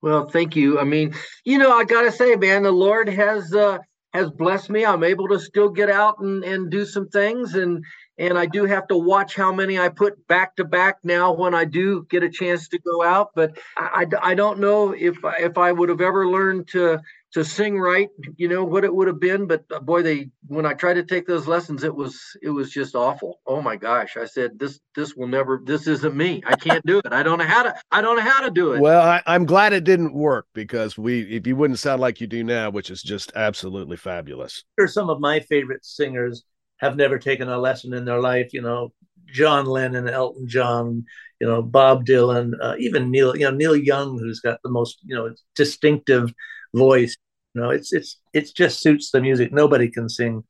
Well, 0.00 0.26
thank 0.26 0.54
you. 0.56 0.78
I 0.78 0.84
mean, 0.84 1.14
you 1.44 1.58
know, 1.58 1.76
I 1.76 1.84
gotta 1.84 2.12
say, 2.12 2.36
man, 2.36 2.62
the 2.62 2.70
Lord 2.70 3.08
has 3.08 3.52
uh 3.52 3.78
has 4.14 4.30
blessed 4.30 4.70
me. 4.70 4.86
I'm 4.86 5.02
able 5.02 5.26
to 5.28 5.40
still 5.40 5.68
get 5.68 5.90
out 5.90 6.20
and, 6.20 6.44
and 6.44 6.70
do 6.70 6.86
some 6.86 7.08
things 7.08 7.56
and 7.56 7.84
and 8.18 8.36
I 8.38 8.46
do 8.46 8.64
have 8.64 8.88
to 8.88 8.96
watch 8.96 9.34
how 9.36 9.52
many 9.52 9.78
I 9.78 9.88
put 9.88 10.26
back 10.26 10.56
to 10.56 10.64
back 10.64 10.98
now 11.04 11.32
when 11.32 11.54
I 11.54 11.64
do 11.64 12.06
get 12.10 12.22
a 12.22 12.28
chance 12.30 12.68
to 12.68 12.78
go 12.78 13.02
out. 13.02 13.30
But 13.34 13.58
I, 13.76 14.06
I, 14.22 14.30
I 14.30 14.34
don't 14.34 14.58
know 14.58 14.92
if 14.92 15.24
I- 15.24 15.36
if 15.40 15.56
I 15.58 15.72
would 15.72 15.88
have 15.88 16.00
ever 16.00 16.28
learned 16.28 16.68
to 16.68 17.00
to 17.34 17.44
sing 17.44 17.78
right, 17.78 18.08
you 18.38 18.48
know, 18.48 18.64
what 18.64 18.84
it 18.84 18.94
would 18.94 19.06
have 19.06 19.20
been. 19.20 19.46
But 19.46 19.62
uh, 19.70 19.80
boy, 19.80 20.02
they 20.02 20.30
when 20.46 20.64
I 20.64 20.72
tried 20.72 20.94
to 20.94 21.04
take 21.04 21.26
those 21.26 21.46
lessons, 21.46 21.84
it 21.84 21.94
was 21.94 22.18
it 22.42 22.48
was 22.50 22.70
just 22.70 22.94
awful. 22.94 23.40
Oh 23.46 23.60
my 23.60 23.76
gosh! 23.76 24.16
I 24.16 24.24
said 24.24 24.58
this 24.58 24.80
this 24.96 25.14
will 25.14 25.28
never. 25.28 25.60
This 25.62 25.86
isn't 25.86 26.16
me. 26.16 26.42
I 26.46 26.56
can't 26.56 26.84
do 26.86 26.98
it. 26.98 27.12
I 27.12 27.22
don't 27.22 27.38
know 27.38 27.44
how 27.44 27.64
to. 27.64 27.74
I 27.90 28.00
don't 28.00 28.16
know 28.16 28.22
how 28.22 28.40
to 28.42 28.50
do 28.50 28.72
it. 28.72 28.80
well, 28.80 29.02
I, 29.02 29.22
I'm 29.26 29.44
glad 29.44 29.72
it 29.74 29.84
didn't 29.84 30.14
work 30.14 30.46
because 30.54 30.96
we 30.96 31.22
if 31.22 31.46
you 31.46 31.54
wouldn't 31.54 31.78
sound 31.78 32.00
like 32.00 32.20
you 32.20 32.26
do 32.26 32.42
now, 32.42 32.70
which 32.70 32.90
is 32.90 33.02
just 33.02 33.30
absolutely 33.36 33.96
fabulous. 33.98 34.64
Are 34.80 34.88
some 34.88 35.10
of 35.10 35.20
my 35.20 35.40
favorite 35.40 35.84
singers 35.84 36.44
have 36.80 36.96
never 36.96 37.18
taken 37.18 37.48
a 37.48 37.58
lesson 37.58 37.94
in 37.94 38.04
their 38.04 38.20
life. 38.20 38.52
You 38.52 38.62
know, 38.62 38.92
John 39.26 39.66
Lennon, 39.66 40.08
Elton 40.08 40.48
John, 40.48 41.04
you 41.40 41.46
know, 41.46 41.62
Bob 41.62 42.04
Dylan, 42.04 42.52
uh, 42.60 42.74
even 42.78 43.10
Neil, 43.10 43.36
you 43.36 43.44
know, 43.44 43.56
Neil 43.56 43.76
Young, 43.76 44.18
who's 44.18 44.40
got 44.40 44.60
the 44.62 44.70
most, 44.70 44.98
you 45.04 45.14
know, 45.14 45.34
distinctive 45.54 46.32
voice. 46.74 47.16
You 47.54 47.62
know, 47.62 47.70
it's 47.70 47.92
it's 47.92 48.20
it 48.32 48.54
just 48.54 48.80
suits 48.80 49.10
the 49.10 49.20
music. 49.20 49.52
Nobody 49.52 49.90
can 49.90 50.08
sing 50.08 50.44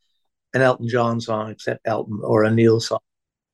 an 0.55 0.63
Elton 0.63 0.89
John 0.89 1.21
song 1.21 1.51
except 1.51 1.87
Elton 1.87 2.21
or 2.23 2.45
a 2.45 2.51
Neil 2.51 2.81
song. 2.81 3.01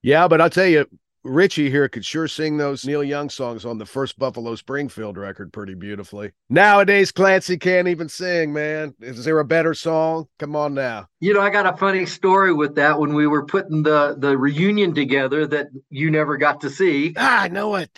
Yeah, 0.02 0.28
but 0.28 0.40
I'll 0.40 0.50
tell 0.50 0.66
you, 0.66 0.86
Richie 1.24 1.70
here 1.70 1.88
could 1.88 2.04
sure 2.04 2.28
sing 2.28 2.58
those 2.58 2.84
Neil 2.84 3.02
Young 3.02 3.30
songs 3.30 3.64
on 3.64 3.78
the 3.78 3.86
first 3.86 4.18
Buffalo 4.18 4.54
Springfield 4.54 5.16
record 5.16 5.52
pretty 5.52 5.74
beautifully. 5.74 6.32
Nowadays, 6.50 7.10
Clancy 7.10 7.56
can't 7.56 7.88
even 7.88 8.10
sing, 8.10 8.52
man. 8.52 8.94
Is 9.00 9.24
there 9.24 9.38
a 9.38 9.44
better 9.44 9.72
song? 9.72 10.26
Come 10.38 10.54
on 10.54 10.74
now. 10.74 11.06
You 11.20 11.32
know, 11.32 11.40
I 11.40 11.48
got 11.48 11.66
a 11.66 11.76
funny 11.76 12.04
story 12.04 12.52
with 12.52 12.74
that 12.74 12.98
when 12.98 13.14
we 13.14 13.26
were 13.26 13.46
putting 13.46 13.82
the 13.82 14.16
the 14.18 14.36
reunion 14.36 14.94
together 14.94 15.46
that 15.46 15.68
you 15.88 16.10
never 16.10 16.36
got 16.36 16.60
to 16.60 16.70
see. 16.70 17.14
Ah, 17.16 17.42
I 17.42 17.48
know 17.48 17.76
it. 17.76 17.90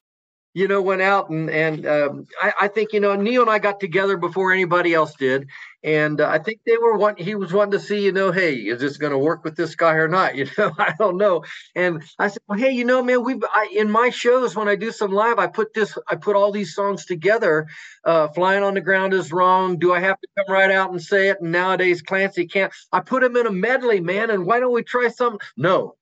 You 0.57 0.67
know, 0.69 0.81
went 0.81 1.03
out 1.03 1.29
and 1.29 1.51
and 1.51 1.87
um, 1.87 2.27
I, 2.41 2.53
I 2.63 2.69
think 2.69 2.95
you 2.95 3.01
know 3.01 3.15
Neil 3.15 3.43
and 3.43 3.51
I 3.51 3.59
got 3.59 3.79
together 3.79 4.17
before 4.17 4.53
anybody 4.53 4.95
else 4.95 5.13
did, 5.15 5.49
and 5.85 6.19
uh, 6.19 6.31
I 6.31 6.39
think 6.39 6.61
they 6.65 6.79
were 6.79 6.97
want 6.97 7.21
he 7.21 7.35
was 7.35 7.53
wanting 7.53 7.73
to 7.73 7.79
see 7.79 8.03
you 8.03 8.11
know, 8.11 8.33
hey, 8.33 8.55
is 8.55 8.81
this 8.81 8.97
going 8.97 9.13
to 9.13 9.19
work 9.19 9.45
with 9.45 9.55
this 9.55 9.75
guy 9.75 9.93
or 9.97 10.09
not? 10.09 10.35
You 10.37 10.47
know, 10.57 10.73
I 10.79 10.95
don't 10.99 11.19
know. 11.19 11.45
And 11.75 12.03
I 12.19 12.29
said, 12.29 12.41
well, 12.49 12.59
hey, 12.59 12.71
you 12.71 12.87
know, 12.87 13.03
man, 13.03 13.23
I, 13.53 13.69
in 13.77 13.91
my 13.91 14.09
shows 14.09 14.57
when 14.57 14.67
I 14.67 14.77
do 14.77 14.91
some 14.93 15.13
live, 15.13 15.39
I 15.39 15.47
put 15.47 15.75
this, 15.75 15.99
I 16.09 16.15
put 16.17 16.37
all 16.37 16.53
these 16.53 16.75
songs 16.75 17.05
together. 17.05 17.67
Uh, 18.03 18.29
Flying 18.29 18.63
on 18.63 18.73
the 18.73 18.81
ground 18.81 19.13
is 19.13 19.33
wrong. 19.33 19.79
Do 19.79 19.93
I 19.93 20.01
have 20.01 20.19
to 20.19 20.29
come 20.39 20.55
right 20.55 20.71
out 20.71 20.91
and 20.91 21.03
say 21.03 21.29
it? 21.29 21.43
And 21.43 21.53
nowadays, 21.53 22.01
Clancy 22.01 22.47
can't. 22.47 22.73
I 22.93 23.01
put 23.01 23.23
him 23.23 23.37
in 23.37 23.47
a 23.47 23.53
medley, 23.53 24.01
man. 24.01 24.31
And 24.31 24.47
why 24.47 24.61
don't 24.61 24.73
we 24.73 24.83
try 24.83 25.09
some? 25.09 25.37
No, 25.55 25.97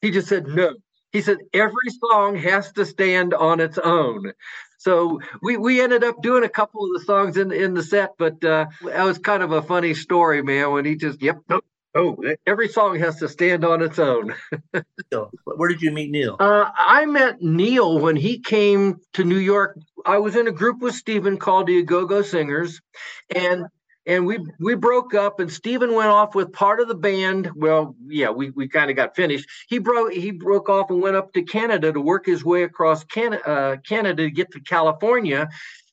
he 0.00 0.12
just 0.12 0.28
said 0.28 0.46
no. 0.46 0.74
He 1.14 1.20
said 1.20 1.38
every 1.52 1.90
song 2.10 2.34
has 2.34 2.72
to 2.72 2.84
stand 2.84 3.34
on 3.34 3.60
its 3.60 3.78
own. 3.78 4.32
So 4.78 5.20
we 5.40 5.56
we 5.56 5.80
ended 5.80 6.02
up 6.02 6.20
doing 6.20 6.42
a 6.42 6.48
couple 6.48 6.84
of 6.84 6.92
the 6.92 7.06
songs 7.06 7.36
in 7.36 7.52
in 7.52 7.72
the 7.72 7.84
set, 7.84 8.14
but 8.18 8.44
uh, 8.44 8.66
that 8.82 9.04
was 9.04 9.18
kind 9.18 9.44
of 9.44 9.52
a 9.52 9.62
funny 9.62 9.94
story, 9.94 10.42
man. 10.42 10.72
When 10.72 10.84
he 10.84 10.96
just 10.96 11.22
yep 11.22 11.38
no 11.48 11.60
oh 11.94 12.20
every 12.48 12.66
song 12.66 12.98
has 12.98 13.20
to 13.20 13.28
stand 13.28 13.64
on 13.64 13.80
its 13.80 14.00
own. 14.00 14.34
Where 15.44 15.68
did 15.68 15.82
you 15.82 15.92
meet 15.92 16.10
Neil? 16.10 16.36
Uh, 16.40 16.68
I 16.76 17.06
met 17.06 17.40
Neil 17.40 18.00
when 18.00 18.16
he 18.16 18.40
came 18.40 18.96
to 19.12 19.22
New 19.22 19.38
York. 19.38 19.78
I 20.04 20.18
was 20.18 20.34
in 20.34 20.48
a 20.48 20.52
group 20.52 20.80
with 20.80 20.96
Stephen 20.96 21.38
called 21.38 21.68
the 21.68 21.80
Go 21.84 22.06
Go 22.06 22.22
Singers, 22.22 22.80
and 23.32 23.66
and 24.06 24.26
we 24.26 24.38
we 24.60 24.74
broke 24.74 25.14
up. 25.14 25.40
And 25.40 25.50
Stephen 25.50 25.94
went 25.94 26.10
off 26.10 26.34
with 26.34 26.52
part 26.52 26.80
of 26.80 26.88
the 26.88 26.94
band. 26.94 27.50
Well, 27.54 27.96
yeah, 28.06 28.30
we 28.30 28.50
we 28.50 28.68
kind 28.68 28.90
of 28.90 28.96
got 28.96 29.16
finished. 29.16 29.48
He 29.68 29.78
broke 29.78 30.12
he 30.12 30.30
broke 30.30 30.68
off 30.68 30.90
and 30.90 31.00
went 31.00 31.16
up 31.16 31.32
to 31.34 31.42
Canada 31.42 31.92
to 31.92 32.00
work 32.00 32.26
his 32.26 32.44
way 32.44 32.62
across 32.62 33.04
Canada, 33.04 33.48
uh, 33.48 33.76
Canada 33.78 34.24
to 34.24 34.30
get 34.30 34.50
to 34.52 34.60
California, 34.60 35.48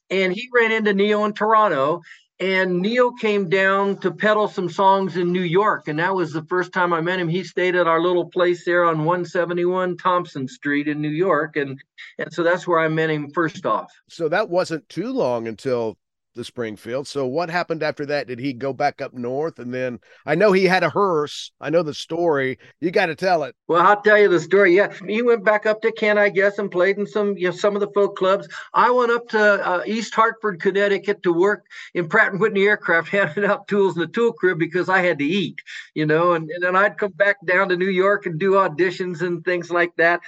and 0.10 0.34
he 0.34 0.50
ran 0.54 0.72
into 0.72 0.94
Neil 0.94 1.26
in 1.26 1.34
Toronto. 1.34 2.02
And 2.40 2.82
Neil 2.82 3.12
came 3.14 3.50
down 3.50 3.98
to 3.98 4.10
peddle 4.10 4.48
some 4.48 4.68
songs 4.68 5.16
in 5.16 5.32
New 5.32 5.44
York, 5.44 5.88
and 5.88 6.00
that 6.00 6.16
was 6.16 6.34
the 6.34 6.44
first 6.46 6.74
time 6.74 6.92
I 6.92 7.00
met 7.00 7.20
him. 7.20 7.30
He 7.30 7.44
stayed 7.44 7.76
at 7.76 7.86
our 7.86 8.02
little 8.02 8.26
place 8.26 8.66
there 8.66 8.84
on 8.84 9.06
171 9.06 9.98
Thompson 9.98 10.48
Street 10.48 10.88
in 10.88 11.00
New 11.00 11.10
York, 11.10 11.56
and 11.56 11.80
and 12.18 12.34
so 12.34 12.42
that's 12.42 12.68
where 12.68 12.80
I 12.80 12.88
met 12.88 13.12
him 13.12 13.30
first 13.30 13.68
off. 13.68 13.94
So 14.10 14.28
that 14.30 14.50
wasn't 14.50 14.90
too 14.90 15.12
long 15.14 15.48
until 15.48 16.00
the 16.36 16.44
Springfield. 16.44 17.08
So 17.08 17.26
what 17.26 17.50
happened 17.50 17.84
after 17.84 18.06
that? 18.08 18.28
Did 18.28 18.40
he 18.40 18.54
go 18.54 18.74
back 18.74 19.02
up 19.02 19.14
north? 19.14 19.60
And 19.60 19.74
then 19.74 20.00
I 20.26 20.36
know 20.36 20.52
he 20.52 20.66
had 20.66 20.84
a 20.84 20.90
hearse. 20.90 21.52
I 21.60 21.70
know 21.70 21.84
the 21.84 21.94
story. 21.94 22.58
You 22.80 22.92
got 22.92 23.08
to 23.08 23.16
tell 23.16 23.44
it. 23.44 23.56
Well, 23.68 23.86
I'll 23.86 24.02
tell 24.02 24.18
you 24.18 24.30
the 24.30 24.40
story. 24.40 24.76
Yeah, 24.76 24.94
he 25.08 25.22
went 25.22 25.44
back 25.44 25.66
up 25.66 25.82
to 25.82 25.92
Kent, 25.92 26.20
I 26.20 26.30
guess, 26.30 26.58
and 26.58 26.72
played 26.72 26.98
in 26.98 27.06
some 27.06 27.38
you 27.38 27.50
know 27.50 27.56
some 27.56 27.76
of 27.76 27.82
the 27.82 27.92
folk 27.94 28.16
clubs. 28.16 28.48
I 28.74 28.92
went 28.92 29.12
up 29.12 29.28
to 29.30 29.40
uh, 29.40 29.84
East 29.86 30.16
Hartford, 30.16 30.62
Connecticut, 30.62 31.24
to 31.24 31.34
work 31.34 31.66
in 31.94 32.08
Pratt 32.08 32.32
and 32.32 32.42
Whitney 32.42 32.64
Aircraft, 32.64 33.08
handing 33.10 33.46
out 33.46 33.68
tools 33.68 33.96
in 33.96 34.02
the 34.02 34.08
tool 34.08 34.34
crib 34.34 34.60
because 34.60 34.90
I 34.90 35.00
had 35.02 35.20
to 35.20 35.26
eat, 35.26 35.60
you 35.94 36.06
know. 36.06 36.34
And, 36.34 36.50
and 36.50 36.64
then 36.64 36.76
I'd 36.76 36.98
come 36.98 37.12
back 37.12 37.38
down 37.46 37.70
to 37.70 37.78
New 37.78 37.90
York 37.90 38.26
and 38.26 38.40
do 38.40 38.54
auditions 38.54 39.22
and 39.22 39.44
things 39.44 39.70
like 39.70 39.96
that. 39.98 40.22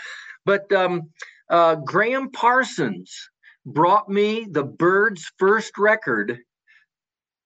But 0.46 0.72
um, 0.74 1.10
uh, 1.50 1.76
Gram 1.76 2.32
Parsons 2.32 3.30
brought 3.66 4.10
me 4.10 4.48
the 4.50 4.64
Byrds' 4.64 5.32
first 5.38 5.78
record 5.78 6.40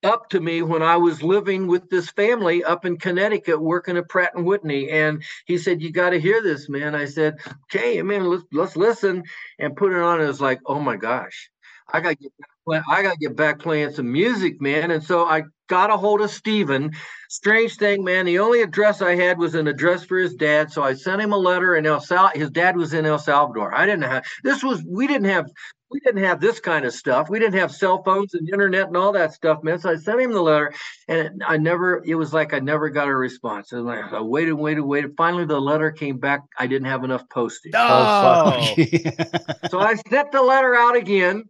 up 0.04 0.30
to 0.30 0.40
me 0.40 0.62
when 0.62 0.82
I 0.82 0.96
was 0.98 1.24
living 1.24 1.68
with 1.68 1.90
this 1.90 2.10
family 2.12 2.64
up 2.64 2.86
in 2.86 2.98
Connecticut, 2.98 3.60
working 3.62 3.98
at 3.98 4.10
Pratt 4.10 4.32
and 4.36 4.46
Whitney, 4.46 4.90
and 4.90 5.24
he 5.46 5.58
said, 5.58 5.82
"You 5.82 5.92
got 5.92 6.12
to 6.12 6.20
hear 6.20 6.42
this, 6.42 6.70
man." 6.70 6.96
I 6.96 7.06
said, 7.06 7.36
"Okay, 7.64 8.02
man, 8.02 8.26
let's 8.26 8.44
let's 8.52 8.76
listen," 8.76 9.24
and 9.60 9.76
put 9.76 9.94
it 9.94 10.00
on. 10.00 10.22
It 10.22 10.28
was 10.28 10.42
like, 10.42 10.60
"Oh 10.66 10.80
my 10.80 10.96
gosh, 10.98 11.50
I 11.92 12.00
got 12.00 12.10
to 12.10 12.16
get 12.16 12.32
back, 12.68 12.84
I 12.90 13.02
got 13.02 13.14
to 13.14 13.20
get 13.20 13.36
back 13.36 13.60
playing 13.60 13.92
some 13.92 14.12
music, 14.12 14.62
man." 14.62 14.92
And 14.92 15.04
so 15.04 15.26
I 15.26 15.44
got 15.68 15.90
a 15.90 15.98
hold 15.98 16.22
of 16.22 16.30
Steven. 16.32 16.92
Strange 17.30 17.76
thing, 17.76 18.04
man. 18.04 18.26
The 18.26 18.40
only 18.40 18.62
address 18.62 19.02
I 19.02 19.16
had 19.16 19.38
was 19.38 19.56
an 19.56 19.68
address 19.68 20.06
for 20.06 20.18
his 20.18 20.36
dad. 20.36 20.72
So 20.72 20.84
I 20.84 20.94
sent 20.94 21.22
him 21.22 21.34
a 21.34 21.38
letter 21.38 21.76
in 21.76 21.86
El 21.86 22.00
Sal. 22.00 22.32
His 22.34 22.52
dad 22.52 22.78
was 22.78 22.94
in 22.94 23.06
El 23.06 23.20
Salvador. 23.20 23.76
I 23.76 23.86
didn't 23.86 24.04
have 24.04 24.26
this 24.44 24.64
was 24.64 24.84
we 24.88 25.08
didn't 25.08 25.28
have 25.30 25.50
we 25.90 26.00
didn't 26.02 26.24
have 26.24 26.42
this 26.42 26.60
kind 26.60 26.86
of 26.86 26.94
stuff. 26.94 27.30
We 27.30 27.40
didn't 27.40 27.60
have 27.60 27.72
cell 27.72 28.04
phones 28.04 28.34
and 28.34 28.48
internet 28.50 28.88
and 28.88 28.98
all 28.98 29.12
that 29.14 29.34
stuff, 29.34 29.64
man. 29.64 29.80
So 29.80 29.92
I 29.92 29.96
sent 29.96 30.20
him 30.20 30.34
the 30.34 30.42
letter, 30.42 30.74
and 31.08 31.42
I 31.46 31.58
never. 31.58 32.04
It 32.06 32.16
was 32.16 32.34
like 32.34 32.54
I 32.54 32.60
never 32.60 32.90
got 32.90 33.08
a 33.08 33.16
response. 33.16 33.72
And 33.72 33.86
like 33.86 34.04
I 34.12 34.22
waited, 34.22 34.54
waited, 34.54 34.82
waited. 34.82 35.14
Finally, 35.16 35.46
the 35.46 35.60
letter 35.60 35.92
came 35.92 36.18
back. 36.18 36.42
I 36.60 36.68
didn't 36.68 36.88
have 36.88 37.04
enough 37.04 37.28
postage. 37.30 37.72
Oh, 37.76 38.74
so 39.70 39.80
I 39.80 39.96
sent 40.10 40.32
the 40.32 40.42
letter 40.42 40.76
out 40.76 40.96
again, 40.96 41.46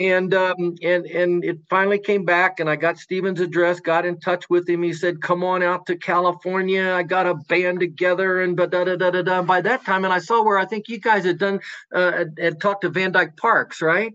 and 0.00 0.32
um, 0.32 0.76
and 0.82 1.06
and 1.06 1.44
it 1.44 1.58
finally 1.68 1.98
came 1.98 2.24
back, 2.24 2.60
and 2.60 2.70
I 2.70 2.76
got 2.76 2.98
Steven's 2.98 3.40
address. 3.40 3.80
Got 3.80 4.06
in 4.06 4.20
touch 4.20 4.48
with 4.48 4.68
him. 4.68 4.82
He 4.82 4.92
said, 4.92 5.20
"Come 5.20 5.42
on 5.42 5.62
out 5.62 5.86
to 5.86 5.96
California. 5.96 6.92
I 6.92 7.02
got 7.02 7.26
a 7.26 7.34
band 7.34 7.80
together." 7.80 8.42
And 8.42 8.56
da 8.56 8.66
da 8.66 8.84
da 8.84 8.96
da 8.96 9.22
da. 9.22 9.42
By 9.42 9.60
that 9.62 9.84
time, 9.84 10.04
and 10.04 10.14
I 10.14 10.18
saw 10.18 10.42
where 10.44 10.58
I 10.58 10.66
think 10.66 10.88
you 10.88 11.00
guys 11.00 11.24
had 11.24 11.38
done 11.38 11.60
uh, 11.92 12.24
had 12.38 12.60
talked 12.60 12.82
to 12.82 12.90
Van 12.90 13.12
Dyke 13.12 13.36
Parks, 13.36 13.82
right? 13.82 14.14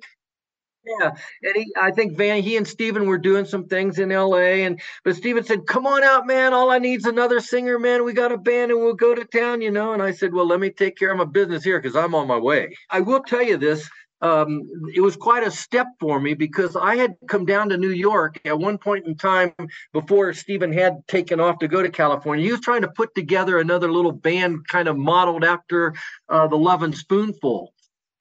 Yeah, 0.86 1.12
and 1.44 1.56
he, 1.56 1.74
I 1.80 1.92
think 1.92 2.18
Van, 2.18 2.44
he 2.44 2.58
and 2.58 2.68
Steven 2.68 3.08
were 3.08 3.18
doing 3.18 3.46
some 3.46 3.68
things 3.68 4.00
in 4.00 4.12
L.A. 4.12 4.66
And 4.66 4.82
but 5.06 5.16
Steven 5.16 5.44
said, 5.44 5.66
"Come 5.66 5.88
on 5.88 6.04
out, 6.04 6.28
man. 6.28 6.54
All 6.54 6.70
I 6.72 6.78
need's 6.78 7.06
another 7.06 7.40
singer, 7.40 7.80
man. 7.80 8.04
We 8.04 8.12
got 8.12 8.34
a 8.34 8.38
band, 8.38 8.72
and 8.72 8.82
we'll 8.82 8.94
go 8.94 9.16
to 9.16 9.24
town, 9.24 9.62
you 9.62 9.72
know." 9.72 9.94
And 9.94 10.02
I 10.02 10.12
said, 10.12 10.34
"Well, 10.34 10.46
let 10.46 10.60
me 10.60 10.72
take 10.72 10.98
care 10.98 11.12
of 11.12 11.18
my 11.18 11.26
business 11.26 11.64
here 11.64 11.80
because 11.80 11.96
I'm 11.96 12.14
on 12.16 12.28
my 12.28 12.38
way." 12.38 12.76
I 12.90 13.00
will 13.00 13.24
tell 13.24 13.42
you 13.42 13.56
this: 13.56 13.90
um, 14.24 14.70
it 14.96 15.02
was 15.02 15.18
quite 15.18 15.46
a 15.46 15.52
step 15.52 15.88
for 16.00 16.20
me 16.20 16.34
because 16.34 16.78
I 16.78 16.96
had 16.96 17.16
come 17.28 17.46
down 17.46 17.70
to 17.70 17.78
New 17.78 17.92
York 17.92 18.40
at 18.46 18.58
one 18.58 18.78
point 18.78 19.06
in 19.06 19.16
time 19.16 19.54
before 19.92 20.34
Steven 20.34 20.72
had 20.72 21.06
taken 21.08 21.42
off 21.42 21.60
to 21.60 21.68
go 21.68 21.84
to 21.84 21.90
California. 21.90 22.46
He 22.46 22.52
was 22.52 22.62
trying 22.62 22.82
to 22.82 22.88
put 22.88 23.14
together 23.16 23.60
another 23.60 23.92
little 23.92 24.14
band, 24.14 24.66
kind 24.68 24.88
of 24.88 24.98
modeled 24.98 25.44
after 25.44 25.94
uh, 26.30 26.48
the 26.48 26.56
Lovin' 26.56 26.94
Spoonful 26.94 27.74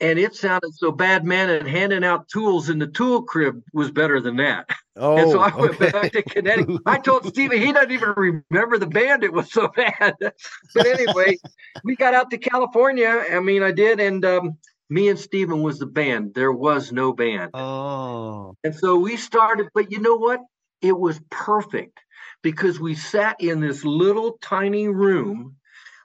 and 0.03 0.19
it 0.19 0.35
sounded 0.35 0.75
so 0.75 0.91
bad, 0.91 1.25
man. 1.25 1.49
And 1.49 1.67
handing 1.67 2.03
out 2.03 2.29
tools 2.29 2.69
in 2.69 2.81
the 2.81 2.89
tool 2.89 3.23
crib 3.23 3.63
was 3.73 3.93
better 3.93 4.21
than 4.21 4.37
that. 4.37 4.69
Oh, 4.97 5.17
and 5.17 5.31
so 5.31 5.39
I 5.39 5.55
went 5.57 5.81
okay. 5.81 5.91
back 5.91 6.13
to 6.13 6.23
Connecticut. 6.23 6.81
I 6.85 6.99
told 6.99 7.25
Steven 7.25 7.59
he 7.59 7.73
doesn't 7.73 7.93
even 7.93 8.13
remember 8.17 8.79
the 8.79 8.89
band. 8.89 9.23
It 9.23 9.33
was 9.33 9.51
so 9.53 9.69
bad. 9.69 10.15
but 10.75 10.87
anyway, 10.87 11.39
we 11.85 11.95
got 11.95 12.15
out 12.15 12.31
to 12.31 12.39
California. 12.39 13.25
I 13.31 13.39
mean, 13.39 13.63
I 13.63 13.71
did, 13.71 14.01
and 14.01 14.25
um, 14.25 14.59
me 14.93 15.09
and 15.09 15.19
Steven 15.19 15.63
was 15.63 15.79
the 15.79 15.87
band. 15.87 16.35
There 16.35 16.53
was 16.53 16.93
no 16.93 17.13
band. 17.13 17.51
Oh, 17.55 18.55
And 18.65 18.75
so 18.75 18.97
we 18.97 19.17
started, 19.17 19.69
but 19.75 19.91
you 19.91 20.01
know 20.01 20.17
what? 20.17 20.41
It 20.83 20.99
was 20.99 21.21
perfect 21.31 22.01
because 22.43 22.81
we 22.81 22.95
sat 22.95 23.37
in 23.41 23.61
this 23.61 23.85
little 23.85 24.39
tiny 24.43 24.89
room 24.89 25.57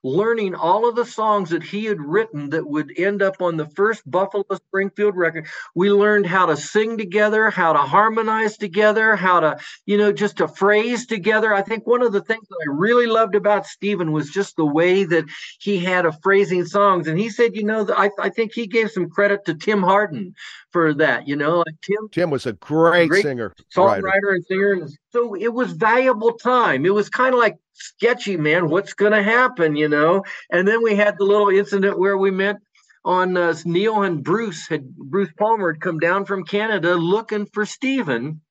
learning 0.07 0.55
all 0.55 0.87
of 0.87 0.95
the 0.95 1.05
songs 1.05 1.49
that 1.49 1.63
he 1.63 1.85
had 1.85 1.99
written 1.99 2.49
that 2.51 2.65
would 2.67 2.91
end 2.97 3.21
up 3.21 3.41
on 3.41 3.57
the 3.57 3.67
first 3.69 4.09
Buffalo 4.09 4.45
Springfield 4.53 5.15
record. 5.15 5.47
We 5.75 5.91
learned 5.91 6.25
how 6.25 6.45
to 6.45 6.55
sing 6.55 6.97
together, 6.97 7.49
how 7.49 7.73
to 7.73 7.79
harmonize 7.79 8.57
together, 8.57 9.15
how 9.15 9.39
to, 9.41 9.59
you 9.85 9.97
know, 9.97 10.11
just 10.11 10.37
to 10.37 10.47
phrase 10.47 11.05
together. 11.05 11.53
I 11.53 11.61
think 11.61 11.85
one 11.85 12.01
of 12.01 12.13
the 12.13 12.21
things 12.21 12.47
that 12.47 12.65
I 12.67 12.71
really 12.73 13.07
loved 13.07 13.35
about 13.35 13.65
Stephen 13.65 14.11
was 14.11 14.29
just 14.29 14.55
the 14.55 14.65
way 14.65 15.03
that 15.03 15.25
he 15.59 15.79
had 15.79 16.05
of 16.05 16.15
phrasing 16.23 16.65
songs. 16.65 17.07
And 17.07 17.19
he 17.19 17.29
said, 17.29 17.55
you 17.55 17.63
know, 17.63 17.87
I, 17.95 18.09
I 18.19 18.29
think 18.29 18.53
he 18.53 18.67
gave 18.67 18.91
some 18.91 19.09
credit 19.09 19.45
to 19.45 19.55
Tim 19.55 19.81
Hardin 19.83 20.33
for 20.71 20.93
that, 20.95 21.27
you 21.27 21.35
know, 21.35 21.57
like 21.59 21.75
Tim 21.81 22.09
Tim 22.11 22.29
was 22.29 22.45
a 22.45 22.53
great, 22.53 23.09
Great 23.09 23.23
singer, 23.23 23.53
songwriter 23.75 24.03
writer. 24.03 24.29
and 24.31 24.45
singer. 24.45 24.73
And 24.73 24.97
so 25.17 25.33
it 25.33 25.51
was 25.53 25.71
valuable 25.71 26.33
time. 26.33 26.85
It 26.85 26.93
was 26.93 27.09
kind 27.09 27.33
of 27.33 27.39
like 27.39 27.57
sketchy, 27.73 28.37
man. 28.37 28.69
What's 28.69 28.93
going 28.93 29.13
to 29.13 29.23
happen, 29.23 29.75
you 29.75 29.89
know? 29.89 30.23
And 30.51 30.67
then 30.67 30.83
we 30.83 30.95
had 30.95 31.17
the 31.17 31.25
little 31.25 31.49
incident 31.49 31.97
where 31.97 32.17
we 32.17 32.29
met 32.29 32.57
on 33.03 33.35
uh, 33.35 33.55
Neil 33.65 34.03
and 34.03 34.23
Bruce 34.23 34.67
had 34.67 34.95
Bruce 34.95 35.31
Palmer 35.37 35.73
had 35.73 35.81
come 35.81 35.97
down 35.97 36.25
from 36.25 36.43
Canada 36.43 36.95
looking 36.95 37.47
for 37.47 37.65
Steven 37.65 38.41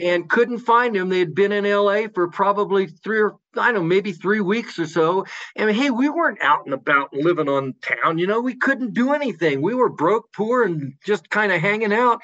and 0.00 0.28
couldn't 0.28 0.58
find 0.58 0.96
him. 0.96 1.08
They 1.08 1.20
had 1.20 1.34
been 1.34 1.52
in 1.52 1.70
LA 1.70 2.08
for 2.12 2.28
probably 2.28 2.86
three 2.86 3.20
or 3.20 3.36
I 3.56 3.66
don't 3.66 3.74
know, 3.74 3.82
maybe 3.82 4.12
three 4.12 4.40
weeks 4.40 4.78
or 4.78 4.86
so. 4.86 5.26
And 5.56 5.70
hey, 5.70 5.90
we 5.90 6.08
weren't 6.08 6.42
out 6.42 6.64
and 6.64 6.74
about 6.74 7.12
living 7.12 7.48
on 7.48 7.74
town, 7.82 8.18
you 8.18 8.26
know, 8.26 8.40
we 8.40 8.54
couldn't 8.54 8.94
do 8.94 9.12
anything. 9.12 9.60
We 9.60 9.74
were 9.74 9.90
broke, 9.90 10.32
poor, 10.32 10.64
and 10.64 10.94
just 11.04 11.28
kind 11.28 11.52
of 11.52 11.60
hanging 11.60 11.92
out. 11.92 12.20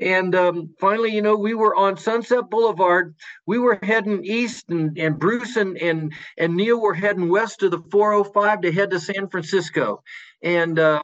And 0.00 0.34
um, 0.34 0.74
finally, 0.80 1.12
you 1.14 1.22
know, 1.22 1.36
we 1.36 1.54
were 1.54 1.74
on 1.76 1.96
Sunset 1.96 2.50
Boulevard. 2.50 3.14
We 3.46 3.58
were 3.58 3.78
heading 3.82 4.24
east, 4.24 4.68
and, 4.70 4.98
and 4.98 5.18
Bruce 5.18 5.56
and, 5.56 5.76
and 5.78 6.12
and 6.38 6.56
Neil 6.56 6.80
were 6.80 6.94
heading 6.94 7.28
west 7.28 7.60
to 7.60 7.68
the 7.68 7.78
405 7.90 8.62
to 8.62 8.72
head 8.72 8.90
to 8.90 9.00
San 9.00 9.28
Francisco. 9.28 10.02
And 10.42 10.78
uh, 10.78 11.02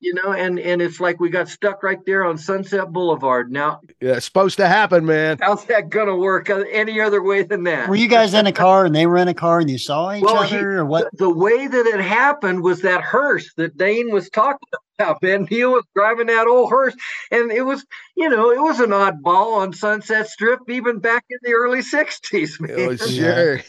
you 0.00 0.14
know, 0.14 0.32
and 0.32 0.58
and 0.58 0.82
it's 0.82 0.98
like 0.98 1.20
we 1.20 1.30
got 1.30 1.48
stuck 1.48 1.84
right 1.84 2.04
there 2.04 2.24
on 2.24 2.36
Sunset 2.36 2.92
Boulevard. 2.92 3.52
Now, 3.52 3.80
Yeah, 4.00 4.14
it's 4.14 4.26
supposed 4.26 4.56
to 4.56 4.66
happen, 4.66 5.06
man. 5.06 5.38
how's 5.40 5.64
that 5.66 5.90
gonna 5.90 6.16
work 6.16 6.50
uh, 6.50 6.64
any 6.72 7.00
other 7.00 7.22
way 7.22 7.44
than 7.44 7.62
that? 7.64 7.88
were 7.88 7.94
you 7.94 8.08
guys 8.08 8.34
in 8.34 8.46
a 8.48 8.52
car 8.52 8.84
and 8.84 8.94
they 8.94 9.06
were 9.06 9.18
in 9.18 9.28
a 9.28 9.34
car 9.34 9.60
and 9.60 9.70
you 9.70 9.78
saw 9.78 10.12
each 10.12 10.24
Well, 10.24 10.42
he- 10.42 10.56
other 10.56 10.78
or 10.78 10.84
what? 10.86 11.08
the 11.16 11.30
way 11.30 11.68
that 11.68 11.86
it 11.86 12.00
happened 12.00 12.62
was 12.64 12.80
that 12.82 13.02
hearse 13.02 13.54
that 13.56 13.76
Dane 13.76 14.10
was 14.12 14.28
talking 14.30 14.58
about. 15.02 15.22
Man, 15.22 15.46
Neil 15.50 15.72
was 15.72 15.84
driving 15.94 16.26
that 16.28 16.46
old 16.46 16.70
hearse, 16.70 16.94
and 17.30 17.50
it 17.50 17.62
was, 17.62 17.84
you 18.16 18.28
know, 18.28 18.50
it 18.50 18.60
was 18.60 18.80
an 18.80 18.90
oddball 18.90 19.58
on 19.58 19.72
Sunset 19.72 20.28
Strip 20.28 20.60
even 20.68 20.98
back 20.98 21.24
in 21.30 21.38
the 21.42 21.52
early 21.52 21.80
'60s. 21.80 22.60
Man. 22.60 22.70
It 22.70 22.78
oh, 22.78 22.88
was 22.88 23.14
sure 23.14 23.60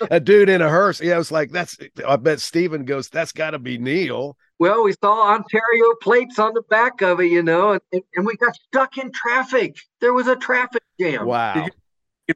a 0.10 0.20
dude 0.20 0.48
in 0.48 0.62
a 0.62 0.68
hearse. 0.68 1.00
Yeah, 1.00 1.14
I 1.14 1.18
was 1.18 1.32
like, 1.32 1.50
that's. 1.50 1.78
I 2.06 2.16
bet 2.16 2.40
Steven 2.40 2.84
goes, 2.84 3.08
that's 3.08 3.32
got 3.32 3.50
to 3.50 3.58
be 3.58 3.78
Neil. 3.78 4.36
Well, 4.58 4.84
we 4.84 4.92
saw 5.02 5.32
Ontario 5.34 5.94
plates 6.00 6.38
on 6.38 6.54
the 6.54 6.62
back 6.62 7.02
of 7.02 7.20
it, 7.20 7.26
you 7.26 7.42
know, 7.42 7.72
and, 7.92 8.02
and 8.14 8.24
we 8.24 8.36
got 8.36 8.54
stuck 8.54 8.96
in 8.96 9.10
traffic. 9.10 9.76
There 10.00 10.12
was 10.12 10.28
a 10.28 10.36
traffic 10.36 10.82
jam. 11.00 11.26
Wow, 11.26 11.64
you- 11.64 11.70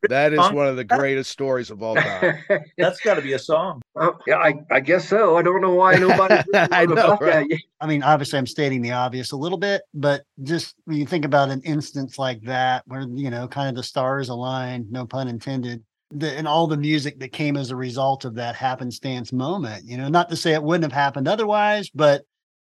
that 0.08 0.32
is 0.32 0.38
one 0.38 0.66
of 0.66 0.76
the 0.76 0.84
greatest 0.84 1.30
stories 1.30 1.70
of 1.70 1.82
all 1.82 1.94
time. 1.96 2.38
That's 2.78 3.00
got 3.00 3.14
to 3.14 3.22
be 3.22 3.32
a 3.34 3.38
song. 3.38 3.82
Yeah, 4.26 4.36
I, 4.36 4.54
I 4.70 4.80
guess 4.80 5.08
so. 5.08 5.36
I 5.36 5.42
don't 5.42 5.60
know 5.60 5.74
why 5.74 5.96
nobody. 5.96 6.42
I 6.54 6.86
know, 6.86 7.16
right? 7.20 7.46
I 7.80 7.86
mean, 7.86 8.02
obviously, 8.02 8.38
I'm 8.38 8.46
stating 8.46 8.82
the 8.82 8.92
obvious 8.92 9.32
a 9.32 9.36
little 9.36 9.58
bit, 9.58 9.82
but 9.94 10.22
just 10.42 10.74
when 10.84 10.96
you 10.96 11.06
think 11.06 11.24
about 11.24 11.50
an 11.50 11.62
instance 11.62 12.18
like 12.18 12.42
that, 12.42 12.82
where 12.86 13.02
you 13.02 13.30
know, 13.30 13.48
kind 13.48 13.68
of 13.68 13.74
the 13.74 13.82
stars 13.82 14.28
align, 14.28 14.86
no 14.90 15.06
pun 15.06 15.28
intended, 15.28 15.82
the, 16.10 16.30
and 16.36 16.46
all 16.46 16.66
the 16.66 16.76
music 16.76 17.18
that 17.20 17.32
came 17.32 17.56
as 17.56 17.70
a 17.70 17.76
result 17.76 18.24
of 18.24 18.34
that 18.34 18.54
happenstance 18.54 19.32
moment. 19.32 19.84
You 19.86 19.96
know, 19.96 20.08
not 20.08 20.28
to 20.30 20.36
say 20.36 20.52
it 20.52 20.62
wouldn't 20.62 20.84
have 20.84 20.92
happened 20.92 21.28
otherwise, 21.28 21.90
but 21.90 22.22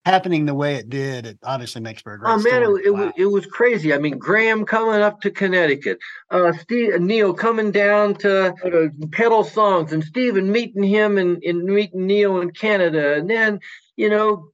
happening 0.05 0.45
the 0.45 0.55
way 0.55 0.75
it 0.75 0.89
did, 0.89 1.25
it 1.25 1.39
obviously 1.43 1.81
makes 1.81 2.01
for 2.01 2.13
a 2.13 2.19
great 2.19 2.27
Oh 2.33 2.41
man, 2.41 2.61
story. 2.61 2.63
it, 2.63 2.85
it, 2.85 2.89
Wow. 2.91 3.05
was, 3.05 3.13
it 3.17 3.25
was 3.25 3.45
crazy. 3.47 3.93
I 3.93 3.97
mean, 3.97 4.17
Gram 4.19 4.63
coming 4.65 5.01
up 5.01 5.21
to 5.21 5.31
Connecticut, 5.31 5.97
uh, 6.29 6.53
Steve, 6.53 6.99
Neil 7.01 7.33
coming 7.33 7.71
down 7.71 8.13
to, 8.15 8.53
to 8.63 8.91
peddle 9.11 9.43
songs, 9.43 9.91
and 9.91 10.03
Steven 10.03 10.51
meeting 10.51 10.83
him 10.83 11.17
and, 11.17 11.41
and 11.43 11.63
meeting 11.63 12.05
Neil 12.05 12.39
in 12.41 12.51
Canada, 12.51 13.15
and 13.15 13.29
then 13.29 13.59
you 13.95 14.09
know, 14.09 14.49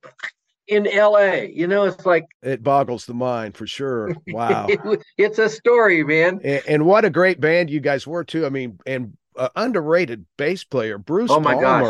in 0.68 0.88
L.A. 0.88 1.52
You 1.54 1.68
know, 1.68 1.84
it's 1.86 2.06
like 2.06 2.26
It 2.42 2.64
boggles 2.64 3.06
the 3.06 3.14
mind 3.14 3.56
for 3.56 3.68
sure. 3.68 4.16
Wow. 4.28 4.68
it 4.70 5.02
it's 5.18 5.40
a 5.40 5.50
story, 5.50 6.04
man. 6.04 6.40
and, 6.44 6.64
and 6.68 6.86
what 6.86 7.06
a 7.06 7.10
great 7.10 7.40
band 7.40 7.70
you 7.70 7.80
guys 7.80 8.08
were 8.08 8.24
too. 8.24 8.46
I 8.46 8.50
mean, 8.50 8.80
and 8.86 9.18
uh, 9.38 9.50
underrated 9.56 10.26
bass 10.38 10.64
player 10.64 10.98
Bruce 10.98 11.32
Oh 11.32 11.40
my 11.40 11.56
gosh. 11.56 11.88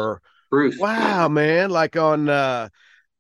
Bruce. 0.50 0.78
Wow, 0.80 1.28
man! 1.28 1.70
Like 1.70 1.96
on 1.98 2.30
uh, 2.30 2.70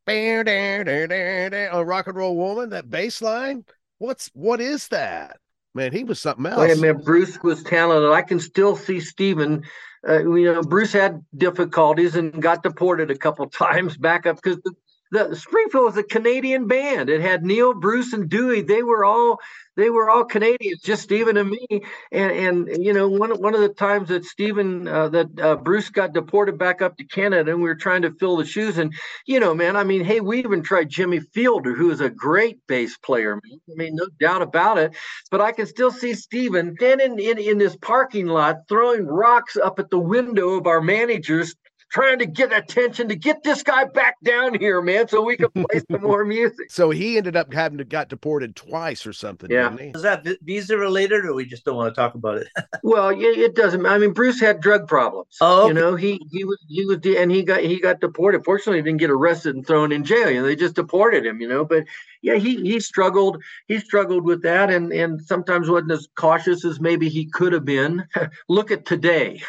"Bear, 0.07 0.43
Dare, 0.43 0.83
Dare," 0.83 1.71
on 1.71 1.85
Rock 1.85 2.07
and 2.07 2.15
Roll 2.15 2.35
Woman, 2.35 2.71
that 2.71 2.89
bass 2.89 3.21
line. 3.21 3.65
What's 3.99 4.31
what 4.33 4.59
is 4.59 4.87
that? 4.87 5.37
Man, 5.75 5.91
he 5.91 6.03
was 6.03 6.19
something 6.19 6.47
else. 6.47 6.59
Oh, 6.59 6.63
yeah, 6.63 6.73
man, 6.73 7.01
Bruce 7.03 7.37
was 7.43 7.61
talented. 7.61 8.11
I 8.11 8.23
can 8.23 8.39
still 8.39 8.75
see 8.75 8.99
Steven. 8.99 9.63
Uh, 10.07 10.19
you 10.19 10.51
know, 10.51 10.63
Bruce 10.63 10.93
had 10.93 11.23
difficulties 11.35 12.15
and 12.15 12.41
got 12.41 12.63
deported 12.63 13.11
a 13.11 13.17
couple 13.17 13.47
times 13.49 13.95
back 13.97 14.25
up 14.25 14.37
because 14.41 14.57
the, 14.63 14.73
the 15.11 15.35
Springfield 15.35 15.85
was 15.85 15.97
a 15.97 16.03
Canadian 16.03 16.67
band. 16.67 17.09
It 17.09 17.21
had 17.21 17.43
Neil, 17.43 17.73
Bruce, 17.73 18.13
and 18.13 18.29
Dewey. 18.29 18.61
They 18.61 18.83
were 18.83 19.05
all 19.05 19.39
they 19.75 19.91
were 19.91 20.09
all 20.09 20.25
Canadians, 20.25 20.81
just 20.81 21.03
Steven 21.03 21.37
and 21.37 21.49
me. 21.49 21.67
And 22.11 22.31
and 22.67 22.83
you 22.83 22.93
know, 22.93 23.07
one 23.07 23.31
one 23.41 23.53
of 23.53 23.61
the 23.61 23.69
times 23.69 24.09
that 24.09 24.25
Steven 24.25 24.87
uh, 24.87 25.09
that 25.09 25.39
uh, 25.39 25.55
Bruce 25.57 25.89
got 25.89 26.13
deported 26.13 26.57
back 26.57 26.81
up 26.81 26.97
to 26.97 27.03
Canada, 27.03 27.51
and 27.51 27.61
we 27.61 27.69
were 27.69 27.75
trying 27.75 28.01
to 28.01 28.11
fill 28.19 28.37
the 28.37 28.45
shoes. 28.45 28.77
And 28.77 28.93
you 29.25 29.39
know, 29.39 29.53
man, 29.53 29.75
I 29.75 29.83
mean, 29.83 30.03
hey, 30.03 30.19
we 30.19 30.39
even 30.39 30.63
tried 30.63 30.89
Jimmy 30.89 31.19
Fielder, 31.19 31.75
who 31.75 31.91
is 31.91 32.01
a 32.01 32.09
great 32.09 32.59
bass 32.67 32.97
player. 32.97 33.35
Man. 33.35 33.59
I 33.69 33.75
mean, 33.75 33.95
no 33.95 34.07
doubt 34.19 34.41
about 34.41 34.77
it 34.77 34.95
but 35.29 35.41
I 35.41 35.51
can 35.51 35.65
still 35.65 35.91
see 35.91 36.13
Steven 36.13 36.75
standing 36.77 37.19
in, 37.19 37.37
in 37.37 37.57
this 37.57 37.75
parking 37.77 38.27
lot 38.27 38.57
throwing 38.69 39.05
rocks 39.05 39.57
up 39.57 39.79
at 39.79 39.89
the 39.89 39.99
window 39.99 40.51
of 40.51 40.67
our 40.67 40.81
managers 40.81 41.55
trying 41.89 42.19
to 42.19 42.25
get 42.25 42.51
attention 42.51 43.07
to 43.09 43.15
get 43.15 43.43
this 43.43 43.63
guy 43.63 43.85
back 43.85 44.15
down 44.23 44.57
here, 44.59 44.81
man, 44.81 45.07
so 45.07 45.21
we 45.21 45.37
can 45.37 45.49
play 45.49 45.81
some 45.89 46.01
more 46.01 46.25
music. 46.25 46.71
So 46.71 46.89
he 46.89 47.17
ended 47.17 47.35
up 47.35 47.53
having 47.53 47.77
to 47.77 47.83
got 47.83 48.09
deported 48.09 48.55
twice 48.55 49.05
or 49.05 49.13
something. 49.13 49.49
Yeah. 49.49 49.75
Is 49.75 50.01
that 50.01 50.27
visa 50.43 50.77
related, 50.77 51.25
or 51.25 51.33
we 51.33 51.45
just 51.45 51.65
don't 51.65 51.75
want 51.75 51.93
to 51.93 51.99
talk 51.99 52.15
about 52.15 52.37
it? 52.37 52.47
well, 52.83 53.11
yeah, 53.11 53.45
it 53.45 53.55
doesn't. 53.55 53.85
I 53.85 53.97
mean, 53.97 54.13
Bruce 54.13 54.39
had 54.39 54.59
drug 54.59 54.87
problems. 54.87 55.37
Oh, 55.41 55.63
okay. 55.63 55.67
you 55.67 55.73
know, 55.73 55.95
he 55.95 56.21
he 56.31 56.43
was 56.43 56.57
he 56.69 56.85
was 56.85 56.99
and 57.05 57.31
he 57.31 57.43
got 57.43 57.61
he 57.61 57.79
got 57.79 58.01
deported. 58.01 58.43
Fortunately, 58.43 58.79
he 58.79 58.83
didn't 58.83 58.99
get 58.99 59.09
arrested 59.09 59.55
and 59.55 59.65
thrown 59.65 59.91
in 59.91 60.03
jail. 60.03 60.29
You 60.29 60.41
know, 60.41 60.47
they 60.47 60.55
just 60.55 60.75
deported 60.75 61.25
him. 61.25 61.41
You 61.41 61.47
know, 61.47 61.65
but 61.65 61.85
yeah, 62.21 62.35
he 62.35 62.57
he 62.57 62.79
struggled. 62.79 63.41
He 63.67 63.79
struggled 63.79 64.23
with 64.23 64.43
that, 64.43 64.69
and 64.69 64.91
and 64.91 65.21
sometimes 65.21 65.69
wasn't 65.69 65.91
as 65.91 66.07
cautious 66.15 66.65
as 66.65 66.79
maybe 66.79 67.09
he 67.09 67.25
could 67.25 67.53
have 67.53 67.65
been. 67.65 68.05
Look 68.49 68.71
at 68.71 68.85
today. 68.85 69.41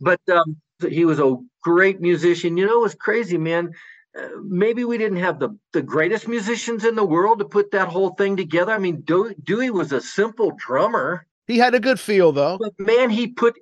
but 0.00 0.20
um, 0.30 0.56
he 0.92 1.04
was 1.04 1.18
a 1.20 1.36
great 1.62 2.00
musician. 2.00 2.56
You 2.56 2.66
know, 2.66 2.78
it 2.78 2.82
was 2.82 2.94
crazy, 2.94 3.38
man. 3.38 3.72
Uh, 4.16 4.28
maybe 4.44 4.84
we 4.84 4.96
didn't 4.98 5.18
have 5.18 5.38
the 5.40 5.56
the 5.72 5.82
greatest 5.82 6.28
musicians 6.28 6.84
in 6.84 6.94
the 6.94 7.04
world 7.04 7.38
to 7.40 7.44
put 7.44 7.70
that 7.72 7.88
whole 7.88 8.10
thing 8.10 8.36
together. 8.36 8.72
I 8.72 8.78
mean, 8.78 9.00
Dewey, 9.02 9.34
Dewey 9.42 9.70
was 9.70 9.92
a 9.92 10.00
simple 10.00 10.52
drummer, 10.56 11.26
He 11.48 11.58
had 11.58 11.74
a 11.74 11.80
good 11.80 11.98
feel 11.98 12.30
though. 12.32 12.58
but 12.58 12.72
man, 12.78 13.10
he 13.10 13.28
put 13.28 13.54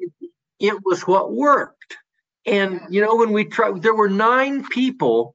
it 0.60 0.78
was 0.84 1.02
what 1.06 1.32
worked. 1.32 1.96
And 2.44 2.80
you 2.90 3.00
know, 3.00 3.16
when 3.16 3.32
we 3.32 3.44
tried, 3.44 3.82
there 3.82 3.94
were 3.94 4.10
nine 4.10 4.64
people 4.68 5.34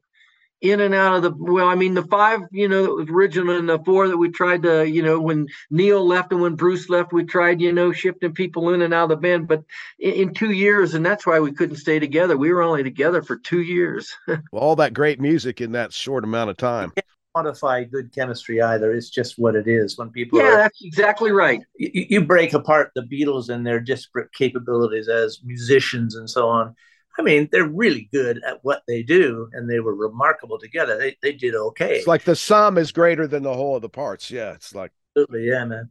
in 0.62 0.82
and 0.82 0.96
out 0.96 1.16
of 1.16 1.22
the 1.22 1.32
well, 1.38 1.68
I 1.68 1.76
mean, 1.76 1.94
the 1.94 2.04
five, 2.04 2.40
you 2.52 2.68
know, 2.68 2.84
that 2.84 2.94
was 2.94 3.10
original 3.10 3.58
and 3.58 3.70
the 3.70 3.80
four 3.80 4.08
that 4.08 4.18
we 4.18 4.30
tried 4.30 4.64
to, 4.64 4.88
you 4.90 5.04
know, 5.04 5.20
when 5.20 5.48
Neil 5.70 6.06
left 6.06 6.32
and 6.32 6.42
when 6.42 6.56
Bruce 6.56 6.90
left, 6.90 7.14
we 7.14 7.24
tried, 7.24 7.62
you 7.62 7.72
know, 7.72 7.92
shifting 7.92 8.34
people 8.34 8.74
in 8.74 8.82
and 8.82 8.94
out 8.94 9.04
of 9.04 9.10
the 9.10 9.18
band. 9.18 9.48
But 9.48 9.64
in, 10.00 10.14
in 10.14 10.34
two 10.34 10.52
years, 10.52 10.96
and 10.96 11.06
that's 11.06 11.26
why 11.26 11.40
we 11.40 11.52
couldn't 11.52 11.78
stay 11.78 12.00
together. 12.00 12.38
We 12.38 12.52
were 12.52 12.64
only 12.64 12.84
together 12.84 13.22
for 13.22 13.38
two 13.38 13.62
years. 13.62 14.16
well, 14.28 14.42
All 14.52 14.76
that 14.78 14.94
great 14.94 15.20
music 15.20 15.62
in 15.62 15.74
that 15.74 15.94
short 15.94 16.24
amount 16.24 16.50
of 16.50 16.58
time. 16.58 16.92
quantify 17.36 17.90
good 17.90 18.14
chemistry 18.14 18.60
either. 18.60 18.92
It's 18.92 19.12
just 19.12 19.38
what 19.38 19.56
it 19.56 19.68
is. 19.68 19.96
When 19.96 20.10
people 20.10 20.40
yeah, 20.40 20.46
are, 20.46 20.58
that's 20.58 20.84
exactly 20.84 21.32
right. 21.32 21.62
you, 21.78 22.06
you 22.10 22.26
break 22.26 22.54
apart 22.54 22.92
the 22.96 23.04
Beatles 23.04 23.50
and 23.50 23.66
their 23.66 23.80
disparate 23.80 24.34
capabilities 24.34 25.08
as 25.08 25.40
musicians 25.44 26.16
and 26.16 26.28
so 26.28 26.48
on. 26.48 26.76
I 27.18 27.22
mean, 27.24 27.50
they're 27.52 27.68
really 27.68 28.10
good 28.14 28.42
at 28.46 28.60
what 28.64 28.84
they 28.88 29.04
do, 29.04 29.50
and 29.54 29.70
they 29.70 29.80
were 29.80 29.96
remarkable 29.96 30.60
together. 30.60 30.98
They 30.98 31.18
they 31.22 31.34
did 31.34 31.56
okay. 31.56 31.98
It's 31.98 32.08
like 32.08 32.24
the 32.24 32.36
sum 32.36 32.78
is 32.78 32.92
greater 32.92 33.28
than 33.28 33.44
the 33.44 33.54
whole 33.54 33.76
of 33.76 33.82
the 33.82 33.90
parts. 33.90 34.30
Yeah, 34.30 34.54
it's 34.54 34.76
like 34.76 34.92
Absolutely, 35.18 35.50
yeah, 35.50 35.66
man. 35.66 35.90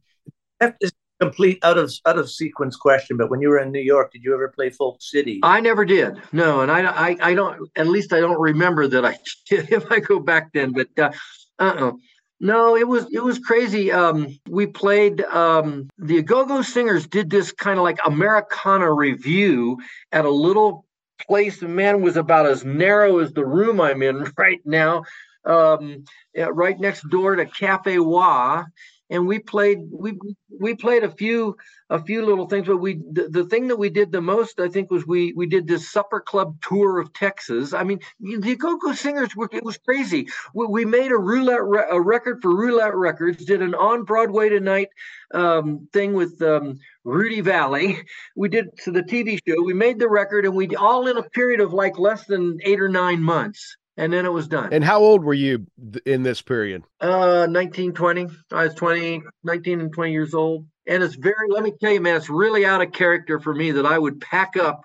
That 0.60 0.76
is 0.80 0.92
complete 1.20 1.58
out 1.64 1.78
of 1.78 1.92
out 2.06 2.18
of 2.18 2.30
sequence 2.30 2.76
question. 2.76 3.16
But 3.16 3.30
when 3.30 3.40
you 3.40 3.48
were 3.48 3.58
in 3.58 3.72
New 3.72 3.80
York, 3.80 4.12
did 4.12 4.22
you 4.22 4.34
ever 4.34 4.48
play 4.48 4.70
Folk 4.70 5.02
City? 5.02 5.40
I 5.42 5.60
never 5.60 5.84
did. 5.84 6.20
No, 6.32 6.60
and 6.60 6.70
I, 6.70 6.84
I, 6.84 7.16
I 7.20 7.34
don't. 7.34 7.68
At 7.76 7.88
least 7.88 8.12
I 8.12 8.20
don't 8.20 8.40
remember 8.40 8.86
that 8.86 9.04
I 9.04 9.18
did. 9.48 9.72
If 9.72 9.90
I 9.90 10.00
go 10.00 10.20
back 10.20 10.52
then, 10.52 10.72
but 10.72 10.88
uh, 10.98 11.12
uh-uh. 11.58 11.92
No, 12.38 12.76
it 12.76 12.86
was 12.86 13.06
it 13.12 13.24
was 13.24 13.38
crazy. 13.38 13.90
Um, 13.90 14.38
we 14.48 14.66
played 14.66 15.22
um, 15.22 15.88
the 15.96 16.22
Go-Go 16.22 16.60
Singers 16.60 17.06
did 17.06 17.30
this 17.30 17.50
kind 17.50 17.78
of 17.78 17.82
like 17.82 17.98
Americana 18.04 18.92
review 18.92 19.78
at 20.12 20.26
a 20.26 20.30
little 20.30 20.86
place. 21.18 21.62
Man 21.62 22.02
was 22.02 22.16
about 22.16 22.46
as 22.46 22.64
narrow 22.64 23.18
as 23.18 23.33
the 23.33 23.44
room 23.44 23.81
I'm 23.81 24.02
in 24.02 24.33
right 24.38 24.61
now, 24.64 25.05
um, 25.44 26.05
right 26.35 26.79
next 26.79 27.09
door 27.09 27.37
to 27.37 27.46
Cafe 27.46 27.98
Wha, 27.98 28.64
and 29.11 29.26
we 29.26 29.38
played 29.38 29.79
we 29.90 30.18
we 30.59 30.74
played 30.74 31.05
a 31.05 31.11
few 31.11 31.57
a 31.90 32.02
few 32.02 32.24
little 32.24 32.48
things, 32.48 32.66
but 32.66 32.79
we 32.79 32.94
the, 33.12 33.29
the 33.29 33.44
thing 33.44 33.68
that 33.68 33.76
we 33.76 33.88
did 33.88 34.11
the 34.11 34.20
most, 34.20 34.59
I 34.59 34.68
think, 34.68 34.90
was 34.90 35.07
we 35.07 35.33
we 35.35 35.46
did 35.46 35.66
this 35.66 35.90
supper 35.90 36.20
club 36.20 36.57
tour 36.61 36.98
of 36.98 37.12
Texas. 37.12 37.72
I 37.72 37.85
mean, 37.85 38.00
the 38.20 38.57
Go 38.57 38.79
Singers 38.92 39.37
were 39.37 39.48
it 39.52 39.64
was 39.64 39.79
crazy. 39.79 40.26
We, 40.55 40.66
we 40.66 40.85
made 40.85 41.12
a 41.12 41.18
roulette 41.18 41.61
a 41.90 42.00
record 42.00 42.42
for 42.42 42.55
Roulette 42.55 42.96
Records, 42.96 43.44
did 43.44 43.62
an 43.62 43.74
on 43.74 44.05
Broadway 44.05 44.48
tonight 44.48 44.88
um, 45.33 45.88
thing 45.92 46.14
with 46.14 46.40
um, 46.42 46.79
Rudy 47.07 47.40
Vallee. 47.40 48.03
We 48.37 48.49
did 48.49 48.77
to 48.85 48.90
the 48.90 49.03
TV 49.03 49.38
show. 49.47 49.62
We 49.62 49.73
made 49.73 49.99
the 49.99 50.09
record, 50.09 50.45
and 50.45 50.55
we 50.55 50.75
all 50.77 51.07
in 51.07 51.16
a 51.16 51.23
period 51.23 51.61
of 51.61 51.73
like 51.73 51.99
less 51.99 52.27
than 52.27 52.59
eight 52.64 52.81
or 52.81 52.88
nine 52.88 53.23
months, 53.23 53.77
and 53.97 54.12
then 54.12 54.27
it 54.27 54.33
was 54.33 54.49
done. 54.49 54.73
and 54.73 54.85
how 54.85 54.99
old 54.99 55.25
were 55.25 55.33
you 55.33 55.66
in 56.05 56.23
this 56.25 56.42
period? 56.42 56.83
Uh, 57.01 57.47
19, 57.49 57.92
20. 57.92 58.27
I 58.53 58.64
was 58.64 58.75
20, 58.75 59.23
19 59.45 59.81
and 59.81 59.92
20 59.92 60.12
years 60.12 60.35
old. 60.35 60.66
And 60.88 61.03
it's 61.03 61.14
very, 61.14 61.49
let 61.49 61.62
me 61.62 61.73
tell 61.81 61.92
you, 61.92 62.01
man, 62.01 62.16
it's 62.16 62.29
really 62.29 62.66
out 62.66 62.83
of 62.83 62.92
character 62.92 63.40
for 63.40 63.55
me 63.55 63.71
that 63.73 63.87
I 63.87 63.99
would 63.99 64.21
pack 64.21 64.57
up 64.57 64.85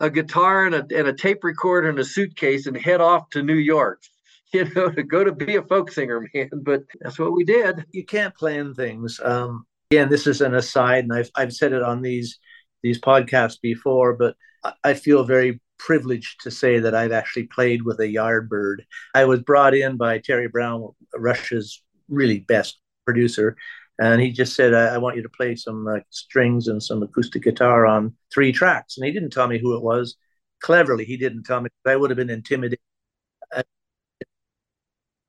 a 0.00 0.10
guitar 0.10 0.66
and 0.66 0.74
a, 0.74 0.86
and 0.96 1.08
a 1.08 1.12
tape 1.12 1.44
recorder 1.44 1.88
and 1.90 1.98
a 1.98 2.04
suitcase 2.04 2.66
and 2.66 2.76
head 2.76 3.00
off 3.00 3.30
to 3.30 3.42
New 3.42 3.54
York, 3.54 4.02
you 4.52 4.64
know, 4.74 4.90
to 4.90 5.02
go 5.02 5.24
to 5.24 5.32
be 5.32 5.56
a 5.56 5.62
folk 5.62 5.92
singer, 5.92 6.26
man. 6.34 6.50
But 6.62 6.84
that's 7.00 7.18
what 7.18 7.32
we 7.32 7.44
did. 7.44 7.84
you 7.92 8.04
can't 8.04 8.34
plan 8.34 8.74
things. 8.74 9.20
Um, 9.22 9.66
again, 9.90 10.08
this 10.08 10.26
is 10.26 10.40
an 10.40 10.54
aside, 10.54 11.04
and 11.04 11.12
I've 11.12 11.30
I've 11.34 11.52
said 11.52 11.72
it 11.72 11.82
on 11.82 12.02
these 12.02 12.38
these 12.82 13.00
podcasts 13.00 13.60
before, 13.60 14.14
but 14.14 14.36
I, 14.84 14.94
feel 14.94 15.24
very 15.24 15.60
privileged 15.78 16.40
to 16.42 16.50
say 16.50 16.78
that 16.80 16.94
I've 16.94 17.12
actually 17.12 17.44
played 17.44 17.82
with 17.82 18.00
a 18.00 18.04
Yardbird. 18.04 18.78
I 19.14 19.24
was 19.26 19.42
brought 19.42 19.74
in 19.74 19.96
by 19.96 20.18
Terry 20.18 20.48
Brown, 20.48 20.88
Rush's 21.14 21.82
really 22.08 22.40
best 22.40 22.78
producer, 23.04 23.56
and 24.00 24.20
he 24.20 24.32
just 24.32 24.54
said, 24.54 24.74
"I, 24.74 24.94
I 24.94 24.98
want 24.98 25.16
you 25.16 25.22
to 25.22 25.28
play 25.28 25.56
some 25.56 25.86
uh, 25.88 26.00
strings 26.10 26.68
and 26.68 26.82
some 26.82 27.02
acoustic 27.02 27.42
guitar 27.42 27.86
on 27.86 28.14
three 28.32 28.52
tracks." 28.52 28.96
And 28.96 29.06
he 29.06 29.12
didn't 29.12 29.30
tell 29.30 29.48
me 29.48 29.58
who 29.58 29.76
it 29.76 29.82
was. 29.82 30.16
Cleverly, 30.60 31.04
he 31.04 31.16
didn't 31.16 31.44
tell 31.44 31.60
me. 31.60 31.70
I 31.86 31.96
would 31.96 32.10
have 32.10 32.16
been 32.16 32.30
intimidated. 32.30 32.80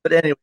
But 0.03 0.13
anyway, 0.13 0.31
at 0.31 0.37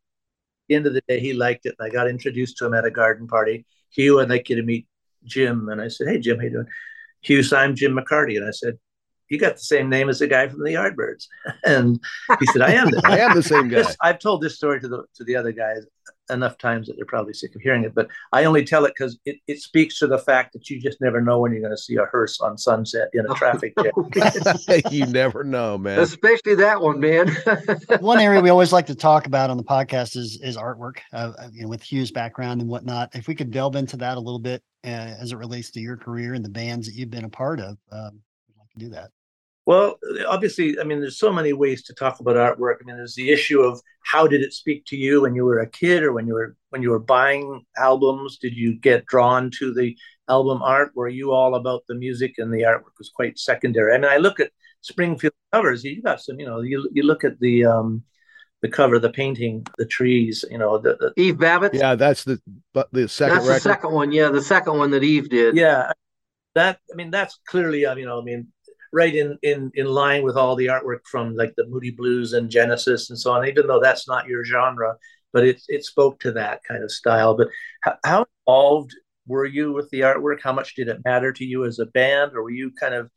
the 0.68 0.74
end 0.76 0.87
of 0.87 0.94
the 0.94 1.02
day, 1.09 1.20
he 1.20 1.33
liked 1.33 1.66
it. 1.66 1.74
And 1.78 1.87
I 1.87 1.90
got 1.92 2.09
introduced 2.09 2.57
to 2.59 2.66
him 2.66 2.74
at 2.74 2.85
a 2.85 2.90
garden 2.90 3.26
party. 3.26 3.66
Hugh, 3.90 4.20
I'd 4.20 4.29
like 4.31 4.48
you 4.48 4.57
to 4.57 4.62
meet 4.62 4.87
Jim. 5.24 5.68
And 5.68 5.81
I 5.81 5.88
said, 5.88 6.09
Hey, 6.09 6.18
Jim, 6.18 6.38
how 6.38 6.44
you 6.44 6.51
doing? 6.51 6.66
Hugh, 7.22 7.42
so 7.42 7.57
I'm 7.57 7.74
Jim 7.74 7.96
McCarty. 7.96 8.37
And 8.37 8.46
I 8.46 8.51
said, 8.51 8.79
You 9.29 9.38
got 9.38 9.55
the 9.57 9.61
same 9.62 9.88
name 9.88 10.09
as 10.09 10.18
the 10.20 10.27
guy 10.27 10.48
from 10.48 10.62
the 10.62 10.70
Yardbirds. 10.74 11.27
And 11.64 12.01
he 12.40 12.46
said, 12.46 12.62
I 12.62 12.72
am. 12.72 12.90
The, 12.90 13.03
I 13.07 13.18
am 13.18 13.35
the 13.35 13.42
same 13.42 13.68
guy. 13.70 13.79
This- 13.79 13.96
I've 14.03 14.18
told 14.18 14.42
this 14.42 14.57
story 14.57 14.81
to 14.81 14.88
the 14.88 15.05
to 15.16 15.24
the 15.24 15.37
other 15.37 15.53
guys 15.53 15.85
enough 16.30 16.58
times 16.58 16.86
that 16.86 16.96
they're 16.96 17.04
probably 17.04 17.32
sick 17.32 17.54
of 17.54 17.62
hearing 17.62 17.84
it, 17.84 17.94
but 17.94 18.08
I 18.32 18.44
only 18.44 18.64
tell 18.64 18.84
it 18.84 18.94
because 18.96 19.18
it, 19.24 19.36
it 19.46 19.60
speaks 19.60 19.98
to 19.98 20.06
the 20.06 20.18
fact 20.18 20.52
that 20.52 20.68
you 20.70 20.80
just 20.80 21.00
never 21.00 21.20
know 21.20 21.40
when 21.40 21.52
you're 21.52 21.60
going 21.60 21.72
to 21.72 21.82
see 21.82 21.96
a 21.96 22.04
hearse 22.04 22.40
on 22.40 22.58
Sunset 22.58 23.08
in 23.12 23.26
a 23.26 23.34
traffic 23.34 23.74
jam. 23.78 23.92
you 24.90 25.06
never 25.06 25.44
know, 25.44 25.78
man. 25.78 26.00
Especially 26.00 26.54
that 26.56 26.80
one, 26.80 27.00
man. 27.00 27.34
One 28.00 28.20
area 28.20 28.40
we 28.40 28.50
always 28.50 28.72
like 28.72 28.86
to 28.86 28.94
talk 28.94 29.26
about 29.26 29.50
on 29.50 29.56
the 29.56 29.64
podcast 29.64 30.16
is 30.16 30.40
is 30.42 30.56
artwork, 30.56 30.98
uh, 31.12 31.32
uh, 31.38 31.48
you 31.52 31.62
know, 31.62 31.68
with 31.68 31.82
Hugh's 31.82 32.10
background 32.10 32.60
and 32.60 32.70
whatnot. 32.70 33.10
If 33.14 33.28
we 33.28 33.34
could 33.34 33.50
delve 33.50 33.76
into 33.76 33.96
that 33.98 34.16
a 34.16 34.20
little 34.20 34.38
bit 34.38 34.62
uh, 34.84 34.88
as 34.88 35.32
it 35.32 35.36
relates 35.36 35.70
to 35.72 35.80
your 35.80 35.96
career 35.96 36.34
and 36.34 36.44
the 36.44 36.50
bands 36.50 36.86
that 36.86 36.94
you've 36.94 37.10
been 37.10 37.24
a 37.24 37.30
part 37.30 37.60
of, 37.60 37.78
um, 37.92 38.20
we'd 38.48 38.58
like 38.58 38.70
to 38.70 38.78
do 38.78 38.88
that. 38.90 39.10
Well, 39.68 39.98
obviously, 40.26 40.81
I 40.81 40.85
mean, 40.85 41.02
there's 41.02 41.18
so 41.18 41.31
many 41.31 41.52
ways 41.52 41.83
to 41.83 41.92
talk 41.92 42.20
about 42.20 42.37
artwork. 42.37 42.76
I 42.81 42.87
mean, 42.87 42.96
there's 42.96 43.14
the 43.14 43.28
issue 43.28 43.61
of 43.61 43.83
how 44.02 44.26
did 44.26 44.40
it 44.40 44.54
speak 44.54 44.87
to 44.87 44.96
you 44.96 45.20
when 45.20 45.35
you 45.35 45.44
were 45.44 45.59
a 45.59 45.68
kid, 45.68 46.02
or 46.02 46.14
when 46.14 46.26
you 46.26 46.33
were 46.33 46.57
when 46.70 46.81
you 46.81 46.88
were 46.88 46.98
buying 46.98 47.66
albums? 47.76 48.38
Did 48.38 48.54
you 48.57 48.81
get 48.81 49.04
drawn 49.04 49.50
to 49.59 49.74
the 49.74 49.94
album 50.26 50.62
art? 50.62 50.92
Were 50.94 51.11
you 51.11 51.33
all 51.33 51.54
about 51.54 51.83
the 51.87 51.94
music 51.94 52.37
and 52.38 52.50
the 52.50 52.62
artwork 52.62 52.96
was 52.96 53.11
quite 53.14 53.38
secondary? 53.38 53.92
I 53.92 53.98
mean, 53.98 54.11
I 54.11 54.16
look 54.16 54.40
at 54.40 54.52
Springfield 54.81 55.35
covers. 55.52 55.85
You 55.85 56.00
got 56.00 56.22
some, 56.22 56.40
you 56.40 56.46
know, 56.46 56.62
you 56.62 56.88
you 56.94 57.02
look 57.02 57.22
at 57.22 57.38
the 57.38 57.66
um, 57.66 58.04
the 58.62 58.70
cover, 58.70 58.98
the 58.98 59.11
painting, 59.11 59.66
the 59.76 59.85
trees. 59.85 60.46
You 60.50 60.57
know, 60.57 60.78
the, 60.78 60.96
the 60.98 61.12
Eve 61.20 61.37
Babitz. 61.37 61.74
Yeah, 61.74 61.94
that's 61.94 62.24
the 62.24 62.40
but 62.72 62.88
the 62.90 63.07
second 63.07 63.44
that's 63.44 63.48
the 63.48 63.61
second 63.61 63.92
one. 63.92 64.12
Yeah, 64.12 64.31
the 64.31 64.40
second 64.40 64.78
one 64.78 64.92
that 64.92 65.04
Eve 65.04 65.28
did. 65.28 65.59
yeah. 65.59 65.92
That 66.54 66.78
I 66.90 66.96
mean, 66.96 67.11
that's 67.11 67.38
clearly, 67.46 67.85
uh, 67.85 67.94
you 67.94 68.07
know, 68.07 68.18
I 68.18 68.24
mean, 68.24 68.48
right 68.92 69.14
in 69.14 69.38
in 69.42 69.70
in 69.74 69.87
line 69.87 70.22
with 70.22 70.37
all 70.37 70.57
the 70.57 70.66
artwork 70.66 71.01
from 71.11 71.35
like 71.35 71.55
the 71.57 71.66
Moody 71.66 71.90
Blues 71.90 72.33
and 72.33 72.51
Genesis 72.51 73.11
and 73.11 73.18
so 73.18 73.33
on. 73.33 73.46
Even 73.46 73.66
though 73.66 73.81
that's 73.81 74.09
not 74.09 74.27
your 74.27 74.44
genre, 74.44 74.96
but 75.33 75.44
it 75.44 75.61
it 75.68 75.85
spoke 75.85 76.20
to 76.20 76.33
that 76.33 76.61
kind 76.64 76.83
of 76.83 76.90
style. 76.90 77.37
But 77.37 77.48
how, 77.83 77.96
how 78.05 78.27
involved 78.46 78.94
were 79.27 79.46
you 79.46 79.72
with 79.72 79.90
the 79.90 80.01
artwork? 80.01 80.38
How 80.42 80.53
much 80.53 80.74
did 80.74 80.88
it 80.88 81.05
matter 81.05 81.33
to 81.33 81.44
you 81.44 81.64
as 81.64 81.79
a 81.79 81.87
band, 81.87 82.33
or 82.35 82.42
were 82.42 82.51
you 82.51 82.72
kind 82.79 82.94
of 82.94 83.11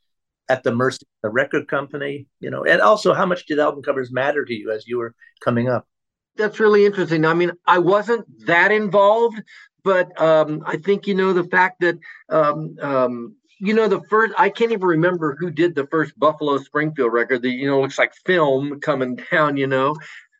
at 0.50 0.64
the 0.64 0.74
mercy 0.74 1.06
of 1.24 1.30
the 1.30 1.34
record 1.34 1.68
company? 1.68 2.28
You 2.40 2.50
know, 2.52 2.64
and 2.64 2.82
also 2.82 3.14
how 3.14 3.26
much 3.26 3.46
did 3.46 3.60
album 3.60 3.84
covers 3.84 4.12
matter 4.12 4.46
to 4.46 4.54
you 4.54 4.72
as 4.72 4.88
you 4.88 4.98
were 4.98 5.16
coming 5.44 5.70
up? 5.70 5.88
that's 6.36 6.60
really 6.60 6.86
interesting. 6.86 7.26
I 7.26 7.34
mean, 7.34 7.52
I 7.66 7.80
wasn't 7.80 8.26
that 8.46 8.72
involved, 8.72 9.42
but 9.84 10.20
um, 10.22 10.64
I 10.66 10.78
think 10.78 11.08
you 11.08 11.14
know 11.14 11.34
the 11.34 11.44
fact 11.44 11.82
that 11.82 11.98
um, 12.30 12.76
um, 12.82 13.36
you 13.62 13.76
know 13.76 13.88
the 13.88 14.02
first. 14.02 14.34
I 14.38 14.50
can't 14.50 14.72
even 14.72 14.88
remember 14.88 15.38
who 15.40 15.52
did 15.52 15.76
the 15.76 15.86
first 15.88 16.18
Buffalo 16.20 16.58
Springfield 16.58 17.14
record. 17.14 17.44
that 17.44 17.52
you 17.52 17.68
know 17.68 17.80
looks 17.80 18.00
like 18.00 18.14
film 18.26 18.80
coming 18.80 19.20
down. 19.32 19.56
You 19.56 19.68
know, 19.68 19.96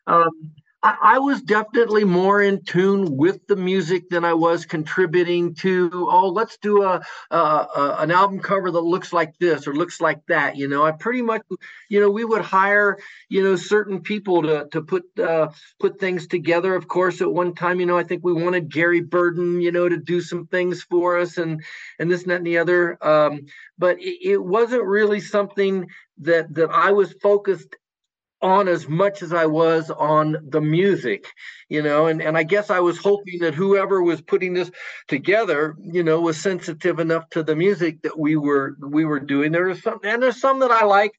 um, 0.08 0.52
I, 0.82 0.96
I, 1.02 1.18
was 1.18 1.40
definitely 1.42 2.04
more 2.04 2.42
in 2.42 2.64
tune 2.64 3.16
with 3.16 3.46
the 3.46 3.54
music 3.54 4.08
than 4.10 4.24
I 4.24 4.34
was 4.34 4.66
contributing 4.66 5.54
to. 5.56 5.90
Oh, 5.92 6.28
let's 6.28 6.58
do 6.58 6.82
a, 6.82 7.00
a, 7.30 7.36
a, 7.36 7.96
an 8.00 8.10
album 8.10 8.40
cover 8.40 8.70
that 8.70 8.80
looks 8.80 9.12
like 9.12 9.38
this 9.38 9.68
or 9.68 9.74
looks 9.74 10.00
like 10.00 10.26
that. 10.26 10.56
You 10.56 10.68
know, 10.68 10.84
I 10.84 10.90
pretty 10.90 11.22
much, 11.22 11.42
you 11.88 12.00
know, 12.00 12.10
we 12.10 12.24
would 12.24 12.42
hire, 12.42 12.98
you 13.28 13.44
know, 13.44 13.54
certain 13.54 14.00
people 14.00 14.42
to 14.42 14.68
to 14.72 14.82
put 14.82 15.04
uh, 15.18 15.50
put 15.78 16.00
things 16.00 16.26
together. 16.26 16.74
Of 16.74 16.88
course, 16.88 17.20
at 17.20 17.32
one 17.32 17.54
time, 17.54 17.78
you 17.78 17.86
know, 17.86 17.98
I 17.98 18.04
think 18.04 18.24
we 18.24 18.32
wanted 18.32 18.72
Gary 18.72 19.00
Burden, 19.00 19.60
you 19.60 19.70
know, 19.70 19.88
to 19.88 19.96
do 19.96 20.20
some 20.20 20.46
things 20.46 20.82
for 20.82 21.18
us 21.18 21.38
and 21.38 21.62
and 22.00 22.10
this 22.10 22.22
and 22.22 22.32
that 22.32 22.36
and 22.38 22.46
the 22.46 22.58
other. 22.58 22.98
Um, 23.06 23.46
but 23.78 24.00
it, 24.00 24.30
it 24.30 24.42
wasn't 24.42 24.84
really 24.84 25.20
something 25.20 25.86
that 26.18 26.52
that 26.54 26.70
I 26.70 26.90
was 26.92 27.12
focused 27.22 27.76
on 28.42 28.66
as 28.66 28.88
much 28.88 29.22
as 29.22 29.32
I 29.32 29.46
was 29.46 29.90
on 29.90 30.36
the 30.48 30.60
music, 30.60 31.26
you 31.68 31.80
know, 31.80 32.06
and, 32.06 32.20
and 32.20 32.36
I 32.36 32.42
guess 32.42 32.70
I 32.70 32.80
was 32.80 32.98
hoping 32.98 33.38
that 33.40 33.54
whoever 33.54 34.02
was 34.02 34.20
putting 34.20 34.52
this 34.52 34.70
together, 35.06 35.76
you 35.80 36.02
know, 36.02 36.20
was 36.20 36.40
sensitive 36.40 36.98
enough 36.98 37.28
to 37.30 37.42
the 37.42 37.54
music 37.54 38.02
that 38.02 38.18
we 38.18 38.36
were 38.36 38.76
we 38.80 39.04
were 39.04 39.20
doing. 39.20 39.52
There 39.52 39.68
are 39.68 39.76
some 39.76 40.00
and 40.02 40.22
there's 40.22 40.40
some 40.40 40.58
that 40.60 40.72
I 40.72 40.84
like 40.84 41.12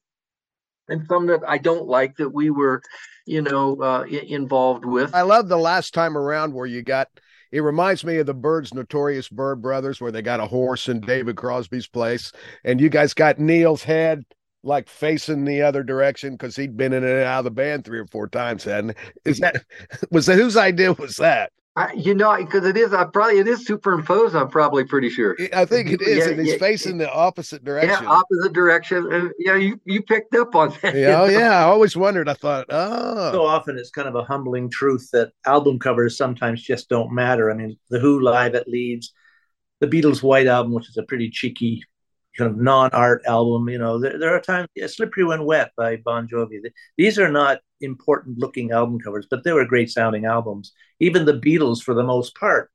and 0.89 1.05
some 1.07 1.27
that 1.27 1.41
I 1.47 1.57
don't 1.57 1.87
like 1.87 2.17
that 2.17 2.29
we 2.29 2.49
were, 2.49 2.81
you 3.25 3.41
know, 3.41 3.81
uh, 3.81 4.03
involved 4.03 4.85
with. 4.85 5.15
I 5.15 5.21
love 5.21 5.47
the 5.47 5.57
last 5.57 5.93
time 5.93 6.17
around 6.17 6.53
where 6.53 6.67
you 6.67 6.83
got 6.83 7.07
it 7.53 7.61
reminds 7.61 8.03
me 8.03 8.17
of 8.17 8.25
the 8.25 8.33
Byrds 8.33 8.73
Notorious 8.73 9.29
Byrd 9.29 9.61
Brothers, 9.61 10.01
where 10.01 10.11
they 10.11 10.23
got 10.23 10.39
a 10.39 10.47
horse 10.47 10.89
in 10.89 10.99
David 10.99 11.37
Crosby's 11.37 11.87
place, 11.87 12.31
and 12.63 12.81
you 12.81 12.89
guys 12.89 13.13
got 13.13 13.39
Neil's 13.39 13.83
head 13.83 14.25
like 14.63 14.87
facing 14.87 15.45
the 15.45 15.61
other 15.61 15.83
direction 15.83 16.33
because 16.33 16.55
he'd 16.55 16.77
been 16.77 16.93
in 16.93 17.03
and 17.03 17.23
out 17.23 17.39
of 17.39 17.45
the 17.45 17.51
band 17.51 17.85
three 17.85 17.99
or 17.99 18.07
four 18.07 18.27
times. 18.27 18.65
And 18.65 18.95
is 19.25 19.39
that 19.39 19.63
was 20.11 20.25
that 20.25 20.37
whose 20.37 20.57
idea 20.57 20.93
was 20.93 21.17
that? 21.17 21.51
I, 21.75 21.91
you 21.93 22.13
know, 22.13 22.37
because 22.37 22.65
it 22.67 22.77
is, 22.77 22.93
I 22.93 23.05
probably 23.05 23.39
it 23.39 23.47
is 23.47 23.65
superimposed. 23.65 24.35
I'm 24.35 24.49
probably 24.49 24.83
pretty 24.83 25.09
sure. 25.09 25.35
I 25.53 25.65
think 25.65 25.89
it 25.89 26.03
is, 26.03 26.19
yeah, 26.19 26.29
and 26.29 26.39
he's 26.39 26.51
yeah, 26.51 26.57
facing 26.59 26.99
yeah, 26.99 27.07
the 27.07 27.13
opposite 27.13 27.63
direction. 27.63 28.03
Yeah, 28.03 28.09
opposite 28.11 28.53
direction, 28.53 29.11
and 29.11 29.31
yeah, 29.39 29.55
you 29.55 29.81
you 29.83 30.03
picked 30.03 30.35
up 30.35 30.53
on 30.53 30.71
that. 30.83 30.93
Yeah, 30.93 31.21
oh 31.21 31.25
yeah. 31.29 31.57
I 31.57 31.63
always 31.63 31.97
wondered. 31.97 32.29
I 32.29 32.35
thought, 32.35 32.67
oh, 32.69 33.31
so 33.31 33.43
often 33.43 33.79
it's 33.79 33.89
kind 33.89 34.07
of 34.07 34.13
a 34.13 34.23
humbling 34.23 34.69
truth 34.69 35.09
that 35.13 35.31
album 35.47 35.79
covers 35.79 36.15
sometimes 36.15 36.61
just 36.61 36.89
don't 36.89 37.11
matter. 37.11 37.49
I 37.49 37.55
mean, 37.55 37.75
the 37.89 37.99
Who 37.99 38.21
live 38.21 38.53
at 38.53 38.67
Leeds, 38.67 39.11
the 39.79 39.87
Beatles' 39.87 40.21
White 40.21 40.45
Album, 40.45 40.73
which 40.73 40.89
is 40.89 40.97
a 40.97 41.03
pretty 41.03 41.31
cheeky 41.31 41.83
kind 42.37 42.49
of 42.49 42.57
non-art 42.57 43.23
album. 43.27 43.69
You 43.69 43.77
know, 43.77 43.99
there, 43.99 44.17
there 44.17 44.35
are 44.35 44.41
times 44.41 44.67
yeah, 44.75 44.87
"Slippery 44.87 45.23
When 45.23 45.45
Wet" 45.45 45.71
by 45.77 45.97
Bon 45.97 46.27
Jovi. 46.27 46.59
These 46.97 47.19
are 47.19 47.29
not 47.29 47.59
important-looking 47.81 48.71
album 48.71 48.99
covers, 48.99 49.27
but 49.29 49.43
they 49.43 49.51
were 49.51 49.65
great 49.65 49.89
sounding 49.89 50.25
albums. 50.25 50.73
Even 50.99 51.25
the 51.25 51.39
Beatles, 51.39 51.81
for 51.81 51.93
the 51.93 52.03
most 52.03 52.35
part, 52.35 52.71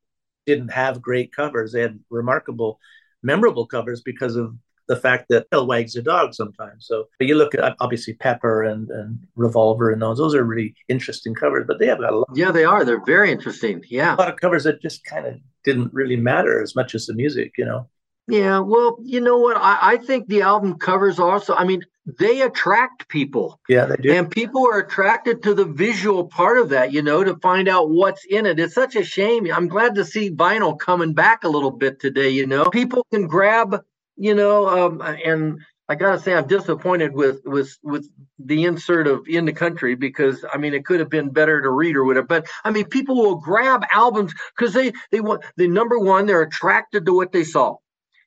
didn't 0.46 0.72
have 0.72 1.02
great 1.02 1.32
covers. 1.32 1.72
They 1.72 1.80
had 1.80 1.98
remarkable, 2.10 2.78
memorable 3.22 3.66
covers 3.66 4.02
because 4.02 4.36
of 4.36 4.54
the 4.88 4.96
fact 4.96 5.26
that 5.28 5.46
Tail 5.50 5.66
Wags 5.66 5.92
the 5.92 6.02
Dog 6.02 6.34
sometimes. 6.34 6.86
So 6.86 7.04
you 7.20 7.34
look 7.34 7.54
at 7.54 7.76
obviously 7.78 8.14
Pepper 8.14 8.64
and, 8.64 8.88
and 8.90 9.18
Revolver 9.36 9.90
and 9.90 10.00
those, 10.00 10.16
those 10.16 10.34
are 10.34 10.44
really 10.44 10.74
interesting 10.88 11.34
covers, 11.34 11.66
but 11.68 11.78
they 11.78 11.86
have 11.86 12.00
got 12.00 12.12
a 12.12 12.16
lot. 12.16 12.28
Yeah, 12.34 12.50
they 12.50 12.64
are. 12.64 12.84
They're 12.84 13.04
very 13.04 13.30
interesting. 13.30 13.82
Yeah. 13.88 14.14
A 14.14 14.16
lot 14.16 14.30
of 14.30 14.36
covers 14.36 14.64
that 14.64 14.80
just 14.80 15.04
kind 15.04 15.26
of 15.26 15.34
didn't 15.62 15.92
really 15.92 16.16
matter 16.16 16.62
as 16.62 16.74
much 16.74 16.94
as 16.94 17.04
the 17.04 17.14
music, 17.14 17.52
you 17.58 17.66
know. 17.66 17.88
Yeah, 18.28 18.58
well, 18.58 18.98
you 19.02 19.20
know 19.20 19.38
what? 19.38 19.56
I, 19.56 19.78
I 19.80 19.96
think 19.96 20.28
the 20.28 20.42
album 20.42 20.78
covers 20.78 21.18
also, 21.18 21.54
I 21.54 21.64
mean, 21.64 21.82
they 22.18 22.42
attract 22.42 23.08
people. 23.08 23.58
Yeah, 23.68 23.86
they 23.86 23.96
do. 23.96 24.12
And 24.12 24.30
people 24.30 24.66
are 24.66 24.80
attracted 24.80 25.42
to 25.44 25.54
the 25.54 25.64
visual 25.64 26.26
part 26.26 26.58
of 26.58 26.68
that, 26.68 26.92
you 26.92 27.00
know, 27.00 27.24
to 27.24 27.36
find 27.36 27.68
out 27.68 27.90
what's 27.90 28.24
in 28.26 28.44
it. 28.44 28.60
It's 28.60 28.74
such 28.74 28.96
a 28.96 29.04
shame. 29.04 29.50
I'm 29.52 29.68
glad 29.68 29.94
to 29.94 30.04
see 30.04 30.30
vinyl 30.30 30.78
coming 30.78 31.14
back 31.14 31.44
a 31.44 31.48
little 31.48 31.70
bit 31.70 32.00
today, 32.00 32.28
you 32.28 32.46
know. 32.46 32.68
People 32.70 33.06
can 33.10 33.26
grab, 33.26 33.82
you 34.16 34.34
know, 34.34 34.68
um, 34.68 35.00
and 35.00 35.60
I 35.88 35.94
gotta 35.94 36.20
say 36.20 36.34
I'm 36.34 36.46
disappointed 36.46 37.14
with 37.14 37.40
with 37.46 37.78
with 37.82 38.10
the 38.38 38.64
insert 38.66 39.06
of 39.06 39.26
in 39.26 39.46
the 39.46 39.54
country 39.54 39.94
because 39.94 40.44
I 40.52 40.58
mean 40.58 40.74
it 40.74 40.84
could 40.84 41.00
have 41.00 41.08
been 41.08 41.30
better 41.30 41.62
to 41.62 41.70
read 41.70 41.96
or 41.96 42.04
whatever. 42.04 42.26
But 42.26 42.46
I 42.62 42.70
mean 42.70 42.84
people 42.84 43.16
will 43.16 43.36
grab 43.36 43.84
albums 43.90 44.34
because 44.54 44.74
they 44.74 44.92
they 45.10 45.20
want 45.20 45.44
the 45.56 45.66
number 45.66 45.98
one, 45.98 46.26
they're 46.26 46.42
attracted 46.42 47.06
to 47.06 47.14
what 47.14 47.32
they 47.32 47.44
saw 47.44 47.76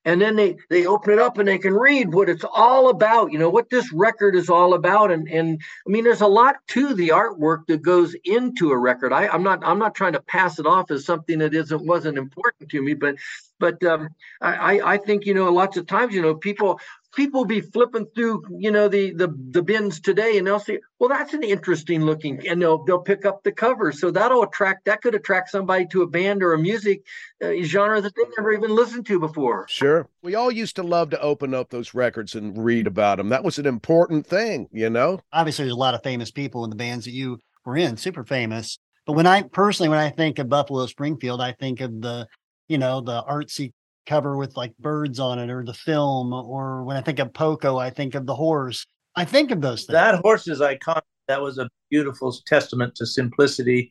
and 0.05 0.21
then 0.21 0.35
they 0.35 0.57
they 0.69 0.85
open 0.85 1.13
it 1.13 1.19
up 1.19 1.37
and 1.37 1.47
they 1.47 1.57
can 1.57 1.73
read 1.73 2.13
what 2.13 2.29
it's 2.29 2.43
all 2.43 2.89
about 2.89 3.31
you 3.31 3.39
know 3.39 3.49
what 3.49 3.69
this 3.69 3.91
record 3.91 4.35
is 4.35 4.49
all 4.49 4.73
about. 4.73 5.11
And 5.11 5.27
and 5.29 5.61
i 5.87 5.89
mean 5.89 6.03
there's 6.03 6.21
a 6.21 6.27
lot 6.27 6.55
to 6.69 6.93
the 6.93 7.09
artwork 7.09 7.67
that 7.67 7.81
goes 7.81 8.15
into 8.23 8.71
a 8.71 8.77
record. 8.77 9.13
I, 9.13 9.27
i'm 9.27 9.43
not 9.43 9.59
i'm 9.63 9.79
not 9.79 9.95
trying 9.95 10.13
to 10.13 10.21
pass 10.21 10.59
it 10.59 10.65
off 10.65 10.91
as 10.91 11.05
something 11.05 11.39
that 11.39 11.53
isn't 11.53 11.85
wasn't 11.85 12.17
important 12.17 12.69
to 12.71 12.81
me 12.81 12.93
but 12.93 13.15
but 13.59 13.81
um, 13.83 14.09
I, 14.41 14.81
I 14.83 14.97
think 14.97 15.25
you 15.25 15.33
know 15.35 15.51
lots 15.51 15.77
of 15.77 15.85
times 15.85 16.13
you 16.15 16.21
know 16.21 16.35
people 16.35 16.79
people 17.13 17.45
be 17.45 17.61
flipping 17.61 18.05
through 18.15 18.43
you 18.57 18.71
know 18.71 18.87
the 18.87 19.11
the 19.13 19.33
the 19.51 19.61
bins 19.61 19.99
today 19.99 20.37
and 20.37 20.47
they'll 20.47 20.59
see 20.59 20.79
well 20.99 21.09
that's 21.09 21.33
an 21.33 21.43
interesting 21.43 22.01
looking 22.01 22.47
and 22.47 22.61
they'll 22.61 22.83
they'll 22.83 22.99
pick 22.99 23.25
up 23.25 23.43
the 23.43 23.51
cover. 23.51 23.91
So 23.91 24.11
that'll 24.11 24.43
attract 24.43 24.85
that 24.85 25.01
could 25.01 25.15
attract 25.15 25.49
somebody 25.49 25.85
to 25.87 26.01
a 26.03 26.07
band 26.07 26.43
or 26.43 26.53
a 26.53 26.59
music 26.59 27.01
uh, 27.43 27.53
genre 27.63 28.01
that 28.01 28.15
they 28.15 28.23
never 28.37 28.53
even 28.53 28.73
listened 28.73 29.05
to 29.07 29.19
before. 29.19 29.65
Sure. 29.67 30.07
We 30.21 30.35
all 30.35 30.51
used 30.51 30.75
to 30.77 30.83
love 30.83 31.09
to 31.11 31.21
open 31.21 31.53
up 31.53 31.69
those 31.69 31.93
records 31.93 32.35
and 32.35 32.63
read 32.63 32.87
about 32.87 33.17
them 33.17 33.29
that 33.29 33.43
was 33.43 33.59
an 33.59 33.65
important 33.65 34.25
thing 34.25 34.67
you 34.71 34.89
know? 34.89 35.19
Obviously 35.33 35.65
there's 35.65 35.73
a 35.73 35.79
lot 35.79 35.95
of 35.95 36.03
famous 36.03 36.31
people 36.31 36.63
in 36.63 36.69
the 36.69 36.75
bands 36.75 37.05
that 37.05 37.11
you 37.11 37.39
were 37.65 37.77
in 37.77 37.97
super 37.97 38.23
famous. 38.23 38.77
But 39.05 39.13
when 39.13 39.27
i 39.27 39.41
personally 39.41 39.89
when 39.89 39.97
i 39.97 40.09
think 40.09 40.39
of 40.39 40.47
buffalo 40.47 40.85
springfield 40.85 41.41
i 41.41 41.51
think 41.53 41.81
of 41.81 42.01
the 42.01 42.27
you 42.67 42.77
know 42.77 43.01
the 43.01 43.23
artsy 43.23 43.73
cover 44.11 44.35
with 44.35 44.57
like 44.57 44.77
birds 44.77 45.21
on 45.21 45.39
it 45.39 45.49
or 45.49 45.63
the 45.63 45.73
film 45.73 46.33
or 46.33 46.83
when 46.83 46.97
i 46.97 47.01
think 47.01 47.17
of 47.19 47.33
poco 47.33 47.77
i 47.77 47.89
think 47.89 48.13
of 48.13 48.25
the 48.25 48.35
horse. 48.35 48.85
I 49.15 49.25
think 49.25 49.51
of 49.51 49.61
those 49.61 49.83
things. 49.83 49.93
That 49.93 50.15
horse 50.19 50.47
is 50.47 50.59
iconic. 50.59 51.01
That 51.27 51.41
was 51.41 51.57
a 51.57 51.69
beautiful 51.89 52.33
testament 52.45 52.95
to 52.95 53.05
simplicity 53.05 53.89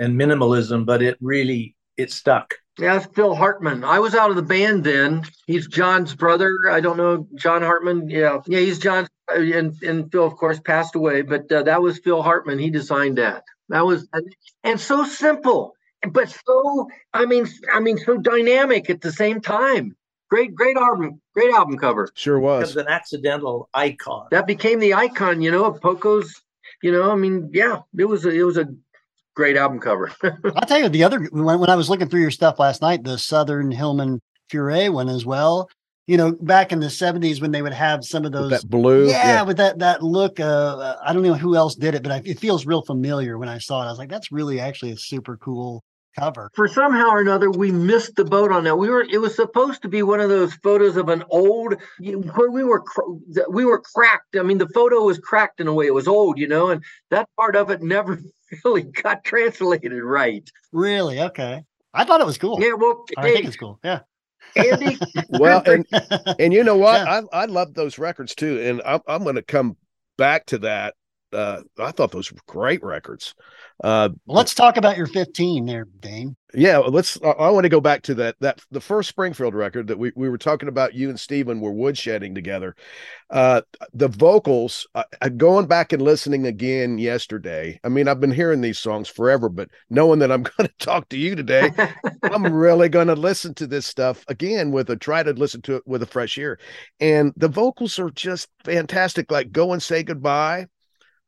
and 0.00 0.18
minimalism 0.20 0.84
but 0.84 1.02
it 1.02 1.16
really 1.20 1.76
it 1.96 2.10
stuck. 2.10 2.54
Yeah 2.80 2.96
it's 2.96 3.06
phil 3.14 3.36
hartman. 3.36 3.84
I 3.84 4.00
was 4.00 4.16
out 4.16 4.30
of 4.30 4.36
the 4.36 4.42
band 4.42 4.82
then. 4.82 5.22
He's 5.46 5.68
john's 5.68 6.16
brother. 6.16 6.52
I 6.68 6.80
don't 6.80 6.96
know 6.96 7.28
john 7.36 7.62
hartman? 7.62 8.10
Yeah. 8.10 8.40
Yeah 8.46 8.60
he's 8.60 8.80
john 8.80 9.06
and, 9.28 9.80
and 9.82 10.10
phil 10.10 10.26
of 10.26 10.34
course 10.36 10.58
passed 10.58 10.96
away 10.96 11.22
but 11.22 11.50
uh, 11.52 11.62
that 11.62 11.80
was 11.80 12.00
phil 12.00 12.22
hartman. 12.22 12.58
He 12.58 12.70
designed 12.70 13.18
that. 13.18 13.44
That 13.68 13.86
was 13.86 14.08
and 14.64 14.80
so 14.80 15.04
simple 15.04 15.76
but 16.08 16.34
so 16.46 16.88
I 17.12 17.26
mean, 17.26 17.46
I 17.72 17.80
mean, 17.80 17.98
so 17.98 18.16
dynamic 18.16 18.90
at 18.90 19.00
the 19.00 19.12
same 19.12 19.40
time. 19.40 19.96
Great, 20.30 20.54
great 20.54 20.76
album, 20.76 21.20
great 21.34 21.52
album 21.52 21.76
cover. 21.76 22.08
Sure 22.14 22.38
was. 22.38 22.70
It 22.70 22.76
was 22.76 22.86
an 22.86 22.88
accidental 22.88 23.68
icon. 23.74 24.28
That 24.30 24.46
became 24.46 24.78
the 24.78 24.94
icon, 24.94 25.42
you 25.42 25.50
know, 25.50 25.64
of 25.64 25.80
Poco's. 25.80 26.40
You 26.82 26.92
know, 26.92 27.10
I 27.10 27.16
mean, 27.16 27.50
yeah, 27.52 27.80
it 27.98 28.04
was 28.04 28.24
a, 28.24 28.30
it 28.30 28.44
was 28.44 28.56
a 28.56 28.68
great 29.34 29.56
album 29.56 29.80
cover. 29.80 30.12
I'll 30.22 30.66
tell 30.66 30.78
you 30.78 30.88
the 30.88 31.04
other 31.04 31.20
when, 31.32 31.58
when 31.58 31.68
I 31.68 31.74
was 31.74 31.90
looking 31.90 32.08
through 32.08 32.20
your 32.20 32.30
stuff 32.30 32.58
last 32.58 32.80
night, 32.80 33.02
the 33.02 33.18
Souther 33.18 33.60
Hillman 33.60 34.20
Furay 34.50 34.88
one 34.88 35.08
as 35.08 35.26
well. 35.26 35.68
You 36.06 36.16
know, 36.16 36.32
back 36.32 36.72
in 36.72 36.80
the 36.80 36.86
'70s 36.86 37.40
when 37.40 37.50
they 37.50 37.62
would 37.62 37.72
have 37.72 38.04
some 38.04 38.24
of 38.24 38.32
those 38.32 38.50
with 38.50 38.62
that 38.62 38.70
blue, 38.70 39.08
yeah, 39.08 39.26
yeah, 39.26 39.42
with 39.42 39.56
that 39.58 39.78
that 39.80 40.02
look. 40.02 40.40
Uh, 40.40 40.96
I 41.04 41.12
don't 41.12 41.22
know 41.22 41.34
who 41.34 41.56
else 41.56 41.74
did 41.74 41.94
it, 41.94 42.02
but 42.02 42.12
I, 42.12 42.22
it 42.24 42.38
feels 42.38 42.66
real 42.66 42.82
familiar 42.82 43.36
when 43.36 43.48
I 43.48 43.58
saw 43.58 43.82
it. 43.82 43.86
I 43.86 43.90
was 43.90 43.98
like, 43.98 44.08
that's 44.08 44.32
really 44.32 44.60
actually 44.60 44.92
a 44.92 44.96
super 44.96 45.36
cool 45.36 45.84
cover. 46.18 46.50
For 46.54 46.68
somehow 46.68 47.10
or 47.10 47.20
another, 47.20 47.50
we 47.50 47.70
missed 47.70 48.16
the 48.16 48.24
boat 48.24 48.52
on 48.52 48.64
that. 48.64 48.76
We 48.76 48.88
were. 48.88 49.02
It 49.02 49.20
was 49.20 49.34
supposed 49.34 49.82
to 49.82 49.88
be 49.88 50.02
one 50.02 50.20
of 50.20 50.28
those 50.28 50.54
photos 50.54 50.96
of 50.96 51.08
an 51.08 51.24
old 51.30 51.74
where 51.98 52.50
we 52.50 52.64
were 52.64 52.84
we 53.50 53.64
were 53.64 53.80
cracked. 53.80 54.36
I 54.36 54.42
mean, 54.42 54.58
the 54.58 54.68
photo 54.68 55.02
was 55.02 55.18
cracked 55.18 55.60
in 55.60 55.66
a 55.66 55.74
way. 55.74 55.86
It 55.86 55.94
was 55.94 56.08
old, 56.08 56.38
you 56.38 56.48
know, 56.48 56.70
and 56.70 56.82
that 57.10 57.28
part 57.36 57.56
of 57.56 57.70
it 57.70 57.82
never 57.82 58.20
really 58.64 58.82
got 58.82 59.24
translated 59.24 59.92
right. 60.02 60.48
Really? 60.72 61.20
Okay. 61.20 61.64
I 61.92 62.04
thought 62.04 62.20
it 62.20 62.26
was 62.26 62.38
cool. 62.38 62.60
Yeah. 62.60 62.74
Well, 62.74 63.04
I 63.16 63.26
hey, 63.26 63.34
think 63.34 63.46
it's 63.46 63.56
cool. 63.56 63.80
Yeah. 63.82 64.00
Andy. 64.56 64.98
well, 65.30 65.62
and, 65.66 65.86
and 66.38 66.52
you 66.52 66.64
know 66.64 66.76
what? 66.76 67.00
Yeah. 67.00 67.22
I 67.32 67.42
I 67.42 67.44
love 67.46 67.74
those 67.74 67.98
records 67.98 68.34
too, 68.34 68.60
and 68.60 68.82
I'm 68.84 69.00
I'm 69.06 69.22
going 69.22 69.36
to 69.36 69.42
come 69.42 69.76
back 70.16 70.46
to 70.46 70.58
that. 70.58 70.94
Uh, 71.32 71.62
I 71.78 71.92
thought 71.92 72.12
those 72.12 72.32
were 72.32 72.38
great 72.46 72.82
records. 72.82 73.34
Uh, 73.82 74.10
let's 74.26 74.54
talk 74.54 74.76
about 74.76 74.96
your 74.96 75.06
15 75.06 75.64
there, 75.64 75.86
Dane. 76.00 76.36
Yeah, 76.52 76.78
let's. 76.78 77.18
I, 77.22 77.30
I 77.30 77.50
want 77.50 77.64
to 77.64 77.70
go 77.70 77.80
back 77.80 78.02
to 78.02 78.14
that. 78.16 78.36
That 78.40 78.60
the 78.70 78.80
first 78.80 79.08
Springfield 79.08 79.54
record 79.54 79.86
that 79.86 79.98
we, 79.98 80.12
we 80.16 80.28
were 80.28 80.38
talking 80.38 80.68
about. 80.68 80.94
You 80.94 81.08
and 81.08 81.18
Steven 81.18 81.60
were 81.60 81.72
woodshedding 81.72 82.34
together. 82.34 82.74
Uh, 83.30 83.62
the 83.94 84.08
vocals. 84.08 84.86
Uh, 84.94 85.04
going 85.36 85.66
back 85.66 85.92
and 85.92 86.02
listening 86.02 86.46
again 86.46 86.98
yesterday. 86.98 87.78
I 87.84 87.88
mean, 87.88 88.08
I've 88.08 88.20
been 88.20 88.32
hearing 88.32 88.60
these 88.60 88.78
songs 88.78 89.08
forever, 89.08 89.48
but 89.48 89.70
knowing 89.88 90.18
that 90.18 90.32
I'm 90.32 90.42
going 90.56 90.68
to 90.68 90.74
talk 90.78 91.08
to 91.10 91.18
you 91.18 91.36
today, 91.36 91.70
I'm 92.24 92.52
really 92.52 92.88
going 92.88 93.08
to 93.08 93.14
listen 93.14 93.54
to 93.54 93.66
this 93.66 93.86
stuff 93.86 94.24
again 94.28 94.72
with 94.72 94.90
a 94.90 94.96
try 94.96 95.22
to 95.22 95.32
listen 95.32 95.62
to 95.62 95.76
it 95.76 95.86
with 95.86 96.02
a 96.02 96.06
fresh 96.06 96.36
ear. 96.36 96.58
And 96.98 97.32
the 97.36 97.48
vocals 97.48 97.98
are 97.98 98.10
just 98.10 98.48
fantastic. 98.64 99.30
Like 99.30 99.52
"Go 99.52 99.72
and 99.72 99.82
Say 99.82 100.02
Goodbye." 100.02 100.66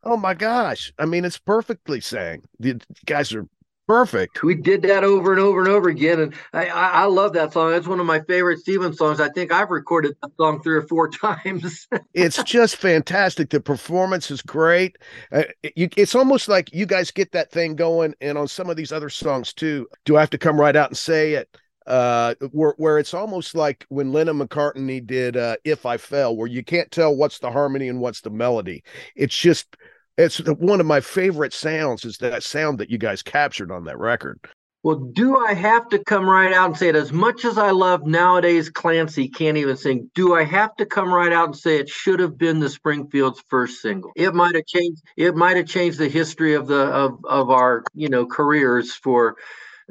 Oh 0.04 0.16
my 0.16 0.34
gosh. 0.34 0.92
I 0.98 1.06
mean, 1.06 1.24
it's 1.24 1.38
perfectly 1.38 2.00
sang. 2.00 2.42
The 2.58 2.80
guys 3.06 3.32
are 3.32 3.46
perfect. 3.86 4.42
We 4.42 4.54
did 4.54 4.82
that 4.82 5.04
over 5.04 5.32
and 5.32 5.40
over 5.40 5.60
and 5.60 5.68
over 5.68 5.88
again, 5.88 6.20
and 6.20 6.34
I, 6.52 6.66
I, 6.66 6.88
I 6.88 7.04
love 7.04 7.34
that 7.34 7.52
song. 7.52 7.74
It's 7.74 7.86
one 7.86 8.00
of 8.00 8.06
my 8.06 8.20
favorite 8.20 8.58
Steven 8.60 8.92
songs. 8.94 9.20
I 9.20 9.28
think 9.28 9.52
I've 9.52 9.70
recorded 9.70 10.16
that 10.22 10.30
song 10.36 10.62
three 10.62 10.76
or 10.76 10.82
four 10.88 11.08
times. 11.10 11.86
it's 12.14 12.42
just 12.44 12.76
fantastic. 12.76 13.50
The 13.50 13.60
performance 13.60 14.30
is 14.30 14.42
great. 14.42 14.98
Uh, 15.30 15.44
you, 15.76 15.88
it's 15.96 16.14
almost 16.14 16.48
like 16.48 16.72
you 16.72 16.86
guys 16.86 17.10
get 17.10 17.32
that 17.32 17.50
thing 17.50 17.76
going, 17.76 18.14
and 18.20 18.38
on 18.38 18.48
some 18.48 18.70
of 18.70 18.76
these 18.76 18.92
other 18.92 19.10
songs 19.10 19.52
too. 19.52 19.88
Do 20.04 20.16
I 20.16 20.20
have 20.20 20.30
to 20.30 20.38
come 20.38 20.60
right 20.60 20.76
out 20.76 20.90
and 20.90 20.96
say 20.98 21.34
it? 21.34 21.48
uh 21.84 22.36
where 22.52 22.74
where 22.76 22.96
it's 22.96 23.12
almost 23.12 23.56
like 23.56 23.84
when 23.88 24.12
Lennon 24.12 24.38
McCartney 24.38 25.04
did 25.04 25.36
uh 25.36 25.56
If 25.64 25.84
I 25.84 25.96
Fell 25.96 26.36
where 26.36 26.46
you 26.46 26.62
can't 26.62 26.88
tell 26.92 27.12
what's 27.16 27.40
the 27.40 27.50
harmony 27.50 27.88
and 27.88 27.98
what's 27.98 28.20
the 28.20 28.30
melody 28.30 28.84
it's 29.16 29.36
just 29.36 29.76
it's 30.18 30.38
one 30.38 30.80
of 30.80 30.86
my 30.86 31.00
favorite 31.00 31.52
sounds 31.52 32.04
is 32.04 32.18
that 32.18 32.42
sound 32.42 32.78
that 32.78 32.90
you 32.90 32.98
guys 32.98 33.22
captured 33.22 33.70
on 33.70 33.84
that 33.84 33.98
record. 33.98 34.38
Well 34.84 34.96
do 34.96 35.36
i 35.38 35.54
have 35.54 35.88
to 35.90 36.02
come 36.02 36.28
right 36.28 36.52
out 36.52 36.70
and 36.70 36.76
say 36.76 36.88
it? 36.88 36.96
As 36.96 37.12
much 37.12 37.44
as 37.44 37.56
i 37.56 37.70
love 37.70 38.04
nowadays 38.04 38.68
clancy 38.68 39.28
can't 39.28 39.56
even 39.56 39.76
sing. 39.76 40.10
Do 40.14 40.34
i 40.34 40.44
have 40.44 40.74
to 40.76 40.86
come 40.86 41.12
right 41.12 41.32
out 41.32 41.46
and 41.46 41.56
say 41.56 41.78
it 41.78 41.88
should 41.88 42.20
have 42.20 42.36
been 42.36 42.58
the 42.58 42.68
springfield's 42.68 43.42
first 43.48 43.80
single? 43.80 44.12
It 44.16 44.34
might 44.34 44.54
have 44.54 44.66
changed 44.66 45.02
it 45.16 45.36
might 45.36 45.56
have 45.56 45.66
changed 45.66 45.98
the 45.98 46.08
history 46.08 46.54
of 46.54 46.66
the 46.66 46.82
of 46.82 47.24
of 47.24 47.50
our 47.50 47.84
you 47.94 48.08
know 48.08 48.26
careers 48.26 48.92
for 48.92 49.36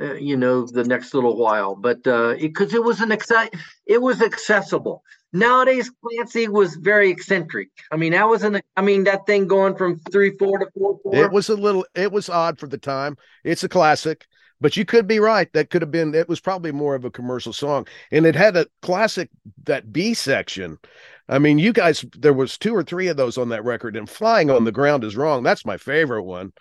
uh, 0.01 0.13
you 0.15 0.35
know 0.35 0.65
the 0.65 0.83
next 0.83 1.13
little 1.13 1.37
while 1.37 1.75
but 1.75 2.05
uh 2.07 2.35
because 2.39 2.73
it, 2.73 2.77
it 2.77 2.83
was 2.83 3.01
an 3.01 3.09
exci- 3.09 3.53
it 3.85 4.01
was 4.01 4.21
accessible 4.21 5.03
Nowadays, 5.33 5.89
Clancy 6.03 6.47
was 6.49 6.75
very 6.75 7.09
eccentric. 7.09 7.69
I 7.91 7.95
mean, 7.95 8.11
that 8.11 8.27
wasn't. 8.27 8.63
I 8.75 8.81
mean, 8.81 9.05
that 9.05 9.25
thing 9.25 9.47
going 9.47 9.75
from 9.75 9.97
three 10.11 10.35
four 10.37 10.59
to 10.59 10.67
four 10.77 10.99
four. 11.01 11.15
It 11.15 11.31
was 11.31 11.47
a 11.47 11.55
little. 11.55 11.85
It 11.95 12.11
was 12.11 12.29
odd 12.29 12.59
for 12.59 12.67
the 12.67 12.77
time. 12.77 13.17
It's 13.45 13.63
a 13.63 13.69
classic, 13.69 14.27
but 14.59 14.75
you 14.75 14.83
could 14.83 15.07
be 15.07 15.19
right. 15.19 15.51
That 15.53 15.69
could 15.69 15.81
have 15.81 15.91
been. 15.91 16.13
It 16.13 16.27
was 16.27 16.41
probably 16.41 16.73
more 16.73 16.95
of 16.95 17.05
a 17.05 17.11
commercial 17.11 17.53
song, 17.53 17.87
and 18.11 18.25
it 18.25 18.35
had 18.35 18.57
a 18.57 18.67
classic 18.81 19.29
that 19.63 19.93
B 19.93 20.13
section. 20.13 20.77
I 21.29 21.39
mean, 21.39 21.59
you 21.59 21.71
guys. 21.71 22.03
There 22.17 22.33
was 22.33 22.57
two 22.57 22.75
or 22.75 22.83
three 22.83 23.07
of 23.07 23.15
those 23.15 23.37
on 23.37 23.49
that 23.49 23.63
record, 23.63 23.95
and 23.95 24.09
"Flying 24.09 24.51
on 24.51 24.65
the 24.65 24.71
Ground 24.73 25.05
is 25.05 25.15
Wrong." 25.15 25.43
That's 25.43 25.65
my 25.65 25.77
favorite 25.77 26.23
one. 26.23 26.51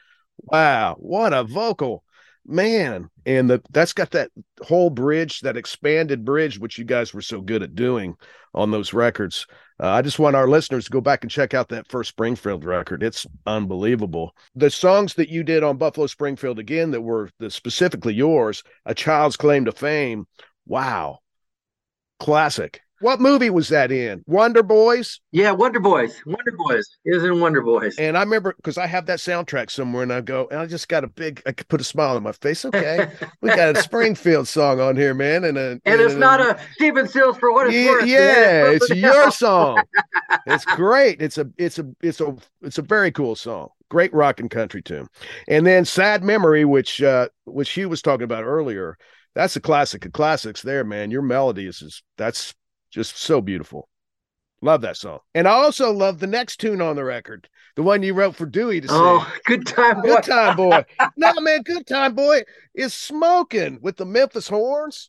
Wow, 0.45 0.97
what 1.01 1.33
a 1.33 1.43
vocal! 1.43 2.05
man 2.47 3.09
and 3.27 3.51
the 3.51 3.63
that's 3.71 3.93
got 3.93 4.11
that 4.11 4.31
whole 4.63 4.91
bridge 4.91 5.41
that 5.41 5.57
expanded 5.57 6.25
bridge 6.25 6.59
which 6.59 6.79
you 6.79 6.85
guys 6.85 7.13
were 7.13 7.23
so 7.23 7.41
good 7.41 7.63
at 7.63 7.75
doing 7.75 8.17
on 8.55 8.71
those 8.71 8.93
records. 8.93 9.47
Uh, 9.83 9.89
i 9.89 10.03
just 10.03 10.19
want 10.19 10.37
our 10.37 10.49
listeners 10.49 10.85
to 10.85 10.91
go 10.91 11.01
back 11.01 11.23
and 11.23 11.31
check 11.31 11.55
out 11.55 11.69
that 11.69 11.89
first 11.89 12.11
springfield 12.11 12.65
record. 12.65 13.03
It's 13.03 13.27
unbelievable. 13.47 14.35
The 14.55 14.71
songs 14.71 15.15
that 15.15 15.29
you 15.29 15.43
did 15.43 15.63
on 15.63 15.77
buffalo 15.77 16.07
springfield 16.07 16.59
again 16.59 16.91
that 16.91 17.01
were 17.01 17.31
the, 17.39 17.51
specifically 17.51 18.15
yours 18.15 18.63
a 18.85 18.95
child's 18.95 19.37
claim 19.37 19.65
to 19.65 19.73
fame. 19.73 20.27
Wow. 20.67 21.21
Classic 22.19 22.83
what 23.01 23.21
movie 23.21 23.49
was 23.51 23.71
that 23.71 23.91
in? 23.91 24.23
Wonder 24.27 24.63
Boys? 24.63 25.21
Yeah, 25.33 25.53
Wonder 25.53 25.81
Boys. 25.81 26.21
Wonder 26.27 26.53
Boys 26.53 26.87
is 27.05 27.25
in 27.25 27.41
Wonder 27.41 27.63
Boys. 27.63 27.97
And 27.99 28.17
I 28.17 28.21
remember 28.21 28.55
because 28.55 28.77
I 28.77 28.87
have 28.87 29.07
that 29.07 29.19
soundtrack 29.19 29.71
somewhere, 29.71 30.03
and 30.03 30.13
I 30.13 30.21
go, 30.21 30.49
and 30.51 30.61
I 30.61 30.67
just 30.67 30.89
got 30.89 31.03
a 31.03 31.09
big, 31.09 31.43
I 31.47 31.53
could 31.53 31.69
put 31.69 31.81
a 31.81 31.85
smile 31.85 32.17
on 32.17 32.23
my 32.23 32.33
face. 32.33 32.65
Okay, 32.65 33.11
we 33.41 33.49
got 33.49 33.77
a 33.77 33.83
Springfield 33.83 34.47
song 34.47 34.81
on 34.81 34.97
here, 34.97 35.15
man, 35.15 35.45
and 35.45 35.57
a, 35.57 35.71
and, 35.71 35.81
and 35.87 36.01
it's 36.01 36.15
a, 36.15 36.19
not 36.19 36.41
a 36.41 36.61
Stephen 36.75 37.09
Stills 37.09 37.39
for 37.39 37.53
what 37.53 37.69
it's 37.69 37.77
yeah, 37.77 37.87
worth. 37.87 38.07
Yeah, 38.07 38.71
it's 38.71 38.91
your 38.91 39.31
song. 39.31 39.83
it's 40.47 40.65
great. 40.67 41.23
It's 41.23 41.39
a, 41.39 41.49
it's 41.57 41.79
a, 41.79 41.87
it's 42.03 42.21
a, 42.21 42.37
it's 42.63 42.79
a 42.79 42.83
very 42.83 43.11
cool 43.13 43.35
song. 43.35 43.69
Great 43.89 44.13
rock 44.13 44.41
and 44.41 44.51
country 44.51 44.83
tune. 44.83 45.09
And 45.49 45.67
then 45.67 45.85
"Sad 45.87 46.23
Memory," 46.23 46.67
which, 46.67 47.03
uh, 47.03 47.29
which 47.45 47.71
Hugh 47.71 47.89
was 47.89 48.03
talking 48.03 48.25
about 48.25 48.45
earlier. 48.45 48.99
That's 49.35 49.57
a 49.57 49.61
classic 49.61 50.05
of 50.05 50.13
classics, 50.13 50.63
there, 50.63 50.85
man. 50.85 51.11
Your 51.11 51.23
melody 51.23 51.67
is, 51.67 51.83
is 51.83 52.03
that's 52.19 52.53
just 52.91 53.17
so 53.19 53.41
beautiful. 53.41 53.89
Love 54.63 54.83
that 54.83 54.97
song. 54.97 55.21
And 55.35 55.49
I 55.49 55.53
also 55.53 55.91
love 55.91 56.19
the 56.19 56.27
next 56.27 56.59
tune 56.59 56.83
on 56.83 56.97
the 56.97 57.05
record, 57.05 57.49
the 57.77 57.83
one 57.83 58.03
you 58.03 58.13
wrote 58.13 58.37
for 58.37 58.45
Dewey 58.45 58.83
to 58.83 58.89
sing. 58.89 58.97
Oh, 58.99 59.33
good 59.47 59.67
time 59.67 60.03
boy. 60.03 60.09
Good 60.09 60.25
time 60.25 60.57
boy. 60.57 60.85
no, 61.17 61.33
man, 61.41 61.63
good 61.63 61.87
time 61.87 62.15
boy 62.15 62.43
is 62.75 62.93
smoking 62.93 63.79
with 63.81 63.97
the 63.97 64.05
Memphis 64.05 64.49
horns. 64.49 65.09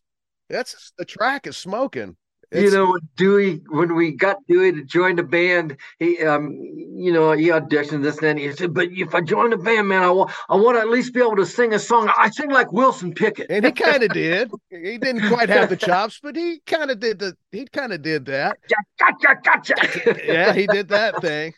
That's 0.50 0.94
the 0.98 1.06
track 1.06 1.48
is 1.48 1.58
smoking. 1.58 2.16
It's, 2.52 2.72
you 2.74 2.78
know, 2.78 3.00
Dewey, 3.16 3.62
when 3.70 3.96
we 3.96 4.12
got 4.12 4.38
Dewey 4.48 4.74
to 4.74 4.84
join 4.84 5.16
the 5.16 5.24
band, 5.24 5.78
he, 6.00 6.22
um, 6.22 6.52
you 6.52 7.14
know, 7.14 7.32
he 7.32 7.48
auditioned 7.48 8.04
this 8.04 8.18
and 8.18 8.28
then 8.28 8.38
he 8.38 8.52
said, 8.52 8.74
but 8.74 8.90
if 8.92 9.16
I 9.16 9.22
join 9.22 9.52
the 9.52 9.58
band, 9.58 9.88
man, 9.88 10.04
I 10.04 10.12
want, 10.12 10.32
I 10.50 10.56
want 10.58 10.76
to 10.76 10.82
at 10.82 10.90
least 10.90 11.14
be 11.14 11.22
able 11.22 11.38
to 11.38 11.46
sing 11.46 11.74
a 11.74 11.80
song. 11.80 12.12
I 12.18 12.30
sing 12.30 12.50
like 12.50 12.74
Wilson 12.74 13.14
Pickett. 13.14 13.50
And 13.50 13.64
he 13.64 13.72
kind 13.72 14.04
of 14.04 14.10
did. 14.10 14.52
He 14.70 14.98
didn't 14.98 15.30
quite 15.30 15.48
have 15.48 15.70
the 15.70 15.78
chops, 15.78 16.20
but 16.22 16.36
he 16.36 16.60
kind 16.66 16.92
of 16.92 17.00
did 17.00 17.20
the, 17.20 17.38
he 17.54 17.66
kind 17.68 17.94
of 17.94 18.02
did 18.02 18.26
that. 18.26 18.58
Gotcha, 19.00 19.40
gotcha. 19.42 20.22
yeah, 20.26 20.52
he 20.52 20.68
did 20.68 20.90
that 20.90 21.22
thing. 21.22 21.54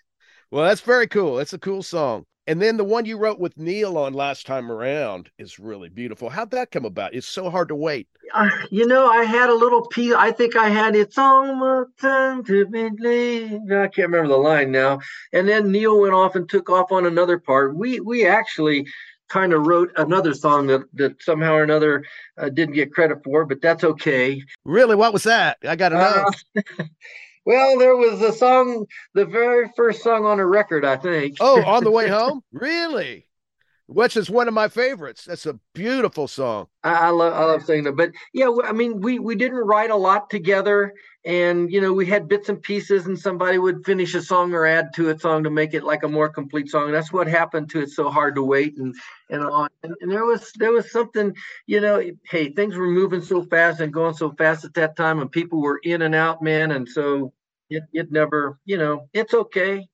Well, 0.52 0.66
that's 0.66 0.82
very 0.82 1.08
cool. 1.08 1.40
It's 1.40 1.54
a 1.54 1.60
cool 1.60 1.82
song. 1.82 2.26
And 2.46 2.62
then 2.62 2.76
the 2.76 2.84
one 2.84 3.06
you 3.06 3.18
wrote 3.18 3.40
with 3.40 3.58
Neil 3.58 3.98
on 3.98 4.14
last 4.14 4.46
time 4.46 4.70
around 4.70 5.30
is 5.38 5.60
really 5.60 5.88
beautiful. 5.88 6.30
How'd 6.30 6.52
that 6.52 6.72
come 6.72 6.84
about? 6.84 7.14
It's 7.14 7.28
so 7.28 7.50
hard 7.50 7.70
to 7.70 7.76
wait. 7.76 8.08
Uh, 8.34 8.50
you 8.70 8.86
know, 8.86 9.08
I 9.08 9.24
had 9.24 9.50
a 9.50 9.54
little 9.54 9.88
piece. 9.88 10.14
I 10.14 10.32
think 10.32 10.58
I 10.58 10.68
had 10.68 10.96
"It's 10.96 11.18
almost 11.18 11.98
time 12.00 12.44
to 12.46 12.66
be 12.66 12.86
I 12.86 13.88
can't 13.88 14.10
remember 14.10 14.28
the 14.28 14.38
line 14.38 14.72
now. 14.72 15.00
And 15.32 15.48
then 15.48 15.72
Neil 15.72 16.00
went 16.00 16.14
off 16.14 16.36
and 16.36 16.50
took 16.50 16.70
off 16.70 16.92
on 16.92 17.06
another 17.06 17.38
part. 17.38 17.76
We 17.78 18.00
we 18.02 18.28
actually 18.28 18.88
kind 19.30 19.54
of 19.54 19.66
wrote 19.66 19.92
another 19.96 20.34
song 20.34 20.68
that 20.68 20.82
that 20.94 21.22
somehow 21.24 21.54
or 21.54 21.64
another 21.64 22.04
uh, 22.38 22.50
didn't 22.50 22.76
get 22.76 22.94
credit 22.94 23.24
for, 23.24 23.46
but 23.46 23.62
that's 23.62 23.84
okay. 23.84 24.42
Really, 24.66 24.96
what 24.96 25.14
was 25.14 25.24
that? 25.24 25.58
I 25.64 25.76
got 25.76 25.90
to 25.90 25.96
know. 25.96 26.26
Uh, 26.58 26.84
Well, 27.46 27.78
there 27.78 27.96
was 27.96 28.22
a 28.22 28.32
song, 28.32 28.86
the 29.14 29.26
very 29.26 29.70
first 29.76 30.02
song 30.02 30.26
on 30.26 30.40
a 30.40 30.46
record, 30.46 30.86
I 30.86 30.98
think. 30.98 31.38
Oh, 31.40 31.62
on 31.64 31.84
the 31.84 31.92
way 32.00 32.08
home? 32.08 32.42
really? 32.52 33.28
Which 33.94 34.18
is 34.18 34.28
one 34.30 34.48
of 34.48 34.56
my 34.56 34.70
favorites. 34.70 35.26
That's 35.26 35.46
a 35.46 35.60
beautiful 35.74 36.28
song. 36.28 36.68
I, 36.84 36.94
I 36.94 37.10
love, 37.10 37.34
I 37.34 37.46
love 37.46 37.64
singing 37.64 37.86
it. 37.86 37.96
But 37.96 38.12
yeah, 38.34 38.50
I 38.64 38.72
mean, 38.72 39.02
we 39.02 39.20
we 39.20 39.36
didn't 39.36 39.60
write 39.60 39.92
a 39.92 39.96
lot 39.96 40.32
together, 40.32 40.94
and 41.26 41.72
you 41.72 41.80
know, 41.80 41.94
we 41.94 42.08
had 42.08 42.28
bits 42.28 42.50
and 42.50 42.60
pieces, 42.62 43.06
and 43.06 43.18
somebody 43.18 43.60
would 43.60 43.86
finish 43.86 44.16
a 44.16 44.22
song 44.22 44.54
or 44.54 44.66
add 44.66 44.94
to 44.96 45.12
a 45.12 45.20
song 45.20 45.44
to 45.44 45.52
make 45.52 45.76
it 45.76 45.84
like 45.84 46.02
a 46.02 46.08
more 46.08 46.28
complete 46.28 46.70
song. 46.70 46.86
And 46.86 46.94
that's 46.94 47.14
what 47.14 47.28
happened 47.28 47.70
to 47.70 47.82
"It's 47.82 47.96
So 47.96 48.10
Hard 48.10 48.34
to 48.36 48.44
Wait" 48.44 48.78
and 48.78 48.96
and 49.30 49.44
on. 49.44 49.70
And, 49.84 49.94
and 50.02 50.12
there 50.12 50.26
was 50.26 50.52
there 50.54 50.72
was 50.72 50.92
something, 50.92 51.36
you 51.68 51.80
know, 51.80 52.02
hey, 52.30 52.50
things 52.50 52.76
were 52.76 52.90
moving 52.90 53.22
so 53.22 53.44
fast 53.44 53.80
and 53.80 53.94
going 53.94 54.16
so 54.16 54.32
fast 54.32 54.66
at 54.66 54.74
that 54.74 54.96
time, 54.96 55.20
and 55.20 55.32
people 55.32 55.62
were 55.62 55.80
in 55.84 56.02
and 56.02 56.16
out, 56.16 56.42
man, 56.42 56.72
and 56.72 56.90
so 56.90 57.32
it 57.70 57.84
it 57.94 58.12
never, 58.12 58.58
you 58.66 58.78
know, 58.78 59.08
it's 59.14 59.36
okay 59.36 59.88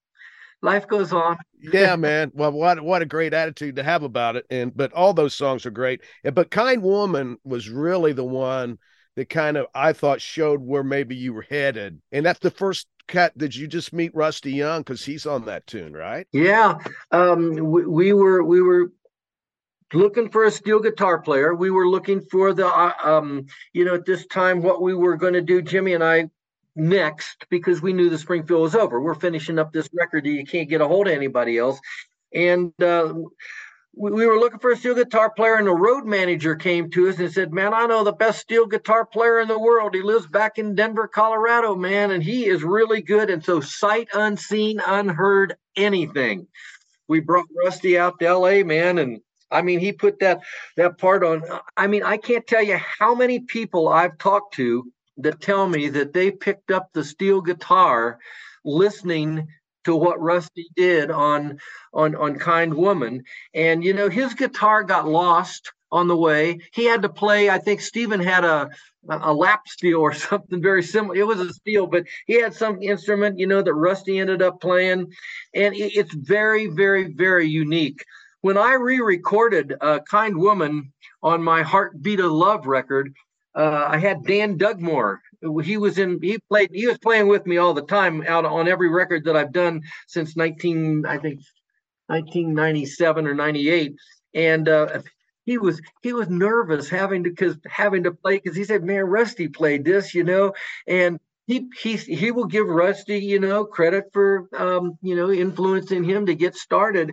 life 0.62 0.88
goes 0.88 1.14
on. 1.14 1.38
yeah, 1.60 1.95
man. 1.97 2.32
Well, 2.34 2.51
what 2.51 2.82
what 2.82 3.01
a 3.01 3.05
great 3.05 3.34
attitude 3.34 3.76
to 3.78 3.84
have 3.84 4.03
about 4.03 4.36
it. 4.36 4.45
And 4.49 4.76
but 4.76 4.93
all 4.93 5.14
those 5.14 5.34
songs 5.34 5.66
are 5.66 5.72
great. 5.72 6.01
But 6.24 6.51
Kind 6.51 6.84
Woman 6.84 7.38
was 7.43 7.70
really 7.70 8.14
the 8.14 8.26
one 8.26 8.78
that 9.16 9.30
kind 9.30 9.57
of 9.57 9.68
I 9.74 9.93
thought 9.93 10.22
showed 10.22 10.62
where 10.62 10.84
maybe 10.84 11.16
you 11.16 11.34
were 11.34 11.45
headed. 11.49 12.01
And 12.12 12.26
that's 12.26 12.39
the 12.39 12.51
first 12.51 12.88
cut. 13.07 13.38
Did 13.38 13.55
you 13.55 13.68
just 13.68 13.93
meet 13.93 14.16
Rusty 14.16 14.53
Young? 14.53 14.82
Because 14.82 15.03
he's 15.03 15.26
on 15.26 15.45
that 15.45 15.68
tune, 15.68 15.93
right? 15.93 16.28
Yeah. 16.32 16.78
Um, 17.12 17.53
we, 17.55 17.86
we 17.86 18.14
were 18.14 18.43
we 18.43 18.62
were 18.62 18.91
looking 19.93 20.30
for 20.30 20.45
a 20.45 20.51
steel 20.51 20.80
guitar 20.80 21.20
player. 21.20 21.55
We 21.55 21.72
were 21.72 21.88
looking 21.88 22.22
for 22.32 22.53
the, 22.53 22.68
uh, 22.68 22.93
um, 23.03 23.47
you 23.74 23.86
know, 23.86 23.95
at 23.95 24.05
this 24.05 24.26
time, 24.28 24.62
what 24.62 24.82
we 24.82 24.93
were 24.93 25.18
going 25.18 25.34
to 25.34 25.41
do, 25.41 25.62
Jimmy 25.62 25.93
and 25.93 26.03
I 26.03 26.30
next 26.80 27.46
because 27.50 27.82
we 27.82 27.94
knew 27.94 28.10
the 28.10 28.18
Springfield 28.18 28.62
was 28.62 28.76
over. 28.76 29.02
We're 29.02 29.16
finishing 29.16 29.60
up 29.60 29.72
this 29.72 29.90
record. 29.94 30.26
You 30.26 30.46
can't 30.46 30.70
get 30.70 30.82
a 30.82 30.88
hold 30.88 31.08
of 31.08 31.14
anybody 31.14 31.58
else. 31.58 31.80
And 32.34 32.72
uh, 32.82 33.14
we, 33.96 34.12
we, 34.12 34.26
were 34.26 34.40
looking 34.40 34.60
for 34.60 34.72
a 34.72 34.78
steel 34.78 34.96
guitar 34.96 35.30
player, 35.30 35.56
and 35.56 35.68
the 35.68 35.74
road 35.74 36.06
manager 36.06 36.56
came 36.56 36.90
to 36.92 37.10
us 37.10 37.20
and 37.20 37.32
said, 37.32 37.52
Man, 37.52 37.74
I 37.74 37.86
know 37.86 38.04
the 38.04 38.14
best 38.14 38.40
steel 38.40 38.66
guitar 38.66 39.06
player 39.06 39.40
in 39.40 39.48
the 39.48 39.60
world. 39.60 39.96
He 39.96 40.02
lives 40.02 40.28
back 40.28 40.58
in 40.58 40.76
Denver, 40.76 41.08
Colorado, 41.08 41.76
man, 41.76 42.12
and 42.12 42.24
he 42.24 42.46
is 42.46 42.64
really 42.64 43.02
good. 43.02 43.30
And 43.30 43.44
so, 43.44 43.62
sight 43.62 44.08
unseen, 44.14 44.80
unheard, 44.86 45.56
anything. 45.76 46.48
We 47.08 47.20
brought 47.20 47.48
Rusty 47.56 47.98
out 47.98 48.20
to 48.20 48.34
LA, 48.34 48.64
man, 48.64 49.00
and 49.00 49.22
I 49.52 49.64
mean, 49.64 49.80
he 49.80 49.92
put 49.92 50.20
that 50.20 50.42
that 50.78 50.98
part 50.98 51.24
on. 51.24 51.44
I 51.76 51.88
mean, 51.88 52.04
I 52.04 52.18
can't 52.18 52.46
tell 52.46 52.62
you 52.62 52.78
how 52.78 53.16
many 53.16 53.40
people 53.40 53.90
I've 53.90 54.18
talked 54.18 54.54
to 54.56 54.92
that 55.20 55.42
tell 55.42 55.68
me 55.68 55.90
that 55.90 56.14
they 56.14 56.32
picked 56.32 56.72
up 56.72 56.90
the 56.94 57.04
steel 57.04 57.42
guitar 57.42 58.20
listening 58.64 59.48
to 59.86 59.96
what 59.96 60.22
Rusty 60.22 60.68
did 60.76 61.12
on 61.12 61.60
on 61.94 62.16
on 62.16 62.38
Kind 62.38 62.74
Woman. 62.74 63.24
And 63.54 63.84
you 63.84 63.94
know, 63.94 64.10
his 64.10 64.34
guitar 64.34 64.84
got 64.84 65.08
lost 65.08 65.72
on 65.92 66.08
the 66.08 66.18
way. 66.18 66.60
He 66.74 66.86
had 66.86 67.02
to 67.02 67.10
play. 67.10 67.50
I 67.50 67.58
think 67.58 67.82
Stephen 67.82 68.20
had 68.20 68.46
a 68.46 68.70
a 69.10 69.34
lap 69.34 69.68
steel 69.68 70.00
or 70.00 70.14
something 70.30 70.62
very 70.62 70.84
similar. 70.84 71.16
It 71.16 71.28
was 71.28 71.40
a 71.40 71.54
steel, 71.54 71.88
but 71.88 72.06
he 72.28 72.42
had 72.42 72.54
some 72.54 72.82
instrument, 72.82 73.40
you 73.40 73.48
know, 73.48 73.62
that 73.62 73.74
Rusty 73.74 74.20
ended 74.20 74.42
up 74.42 74.62
playing, 74.62 75.12
and 75.54 75.76
it's 75.76 76.14
very, 76.14 76.68
very, 76.68 77.14
very 77.14 77.48
unique. 77.48 78.04
When 78.42 78.58
I 78.58 78.74
re-recorded 78.74 79.76
uh, 79.82 80.00
"Kind 80.10 80.38
Woman" 80.38 80.94
on 81.24 81.44
my 81.44 81.64
"Heartbeat 81.64 82.20
of 82.20 82.32
Love" 82.32 82.68
record, 82.68 83.14
uh, 83.60 83.89
I 83.89 83.97
had 83.97 84.24
Dan 84.24 84.57
Dugmore. 84.57 85.20
He 85.64 85.76
was 85.76 85.97
in 85.97 86.20
he 86.22 86.38
played 86.49 86.70
he 86.74 86.88
was 86.88 86.97
playing 86.97 87.28
with 87.28 87.45
me 87.45 87.57
all 87.57 87.74
the 87.74 87.82
time 87.82 88.24
out 88.26 88.45
on 88.45 88.70
every 88.70 88.89
record 88.89 89.26
that 89.26 89.36
I've 89.36 89.51
done 89.51 89.82
since 90.07 90.36
19 90.36 91.05
I 91.05 91.18
think 91.18 91.41
1997 92.07 93.28
or 93.28 93.34
98 93.34 93.95
and 94.34 94.68
uh, 94.68 95.01
he 95.45 95.57
was 95.57 95.82
he 96.01 96.14
was 96.14 96.30
nervous 96.30 96.89
having 96.89 97.24
to 97.26 97.32
cuz 97.32 97.57
having 97.68 98.03
to 98.03 98.12
play 98.12 98.39
cuz 98.39 98.55
he 98.55 98.64
said 98.64 98.84
man 98.84 99.03
Rusty 99.03 99.47
played 99.47 99.86
this 99.86 100.14
you 100.14 100.24
know? 100.24 100.53
And 100.88 101.20
he 101.47 101.68
he 101.82 101.95
he 101.95 102.32
will 102.32 102.45
give 102.45 102.68
Rusty 102.68 103.20
you 103.20 103.39
know 103.39 103.66
credit 103.66 104.05
for 104.14 104.49
um, 104.57 104.97
you 105.01 105.16
know 105.16 105.32
influencing 105.32 106.03
him 106.03 106.26
to 106.28 106.36
get 106.36 106.55
started 106.55 107.12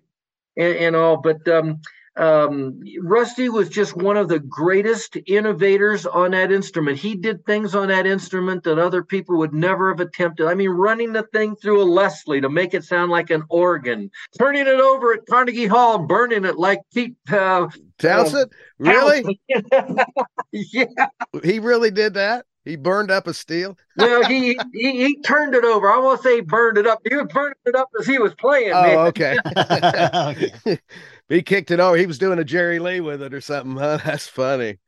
and, 0.56 0.76
and 0.76 0.96
all. 0.96 1.16
But 1.16 1.46
um, 1.48 1.80
um, 2.16 2.80
Rusty 3.02 3.48
was 3.48 3.68
just 3.68 3.96
one 3.96 4.16
of 4.16 4.28
the 4.28 4.38
greatest 4.38 5.16
innovators 5.26 6.06
on 6.06 6.30
that 6.30 6.50
instrument. 6.50 6.98
He 6.98 7.14
did 7.14 7.44
things 7.44 7.74
on 7.74 7.88
that 7.88 8.06
instrument 8.06 8.64
that 8.64 8.78
other 8.78 9.04
people 9.04 9.38
would 9.38 9.52
never 9.52 9.90
have 9.90 10.00
attempted. 10.00 10.46
I 10.46 10.54
mean, 10.54 10.70
running 10.70 11.12
the 11.12 11.24
thing 11.24 11.56
through 11.56 11.82
a 11.82 11.84
Leslie 11.84 12.40
to 12.40 12.48
make 12.48 12.72
it 12.72 12.84
sound 12.84 13.10
like 13.10 13.30
an 13.30 13.42
organ, 13.50 14.10
turning 14.38 14.62
it 14.62 14.80
over 14.80 15.14
at 15.14 15.26
Carnegie 15.26 15.66
Hall, 15.66 15.98
burning 15.98 16.44
it 16.44 16.56
like 16.56 16.80
Pete 16.94 17.16
uh, 17.30 17.68
Townshend. 17.98 18.36
Um, 18.36 18.48
really? 18.78 19.40
yeah. 20.52 21.08
He 21.42 21.58
really 21.58 21.90
did 21.90 22.14
that. 22.14 22.46
He 22.66 22.74
burned 22.74 23.12
up 23.12 23.28
a 23.28 23.32
steel. 23.32 23.78
well, 23.96 24.24
he, 24.24 24.58
he 24.74 25.04
he 25.04 25.20
turned 25.22 25.54
it 25.54 25.64
over. 25.64 25.88
I 25.88 25.98
won't 25.98 26.20
say 26.20 26.40
burned 26.40 26.78
it 26.78 26.86
up. 26.86 27.00
He 27.08 27.14
was 27.14 27.28
burning 27.32 27.54
it 27.64 27.76
up 27.76 27.88
as 28.00 28.08
he 28.08 28.18
was 28.18 28.34
playing. 28.34 28.72
Oh, 28.74 28.82
man. 28.82 28.98
okay. 29.06 29.38
okay. 29.56 30.78
he 31.28 31.42
kicked 31.42 31.70
it 31.70 31.78
over. 31.78 31.96
He 31.96 32.06
was 32.06 32.18
doing 32.18 32.40
a 32.40 32.44
Jerry 32.44 32.80
Lee 32.80 32.98
with 32.98 33.22
it 33.22 33.32
or 33.32 33.40
something. 33.40 33.76
Huh? 33.76 34.00
That's 34.04 34.26
funny. 34.26 34.80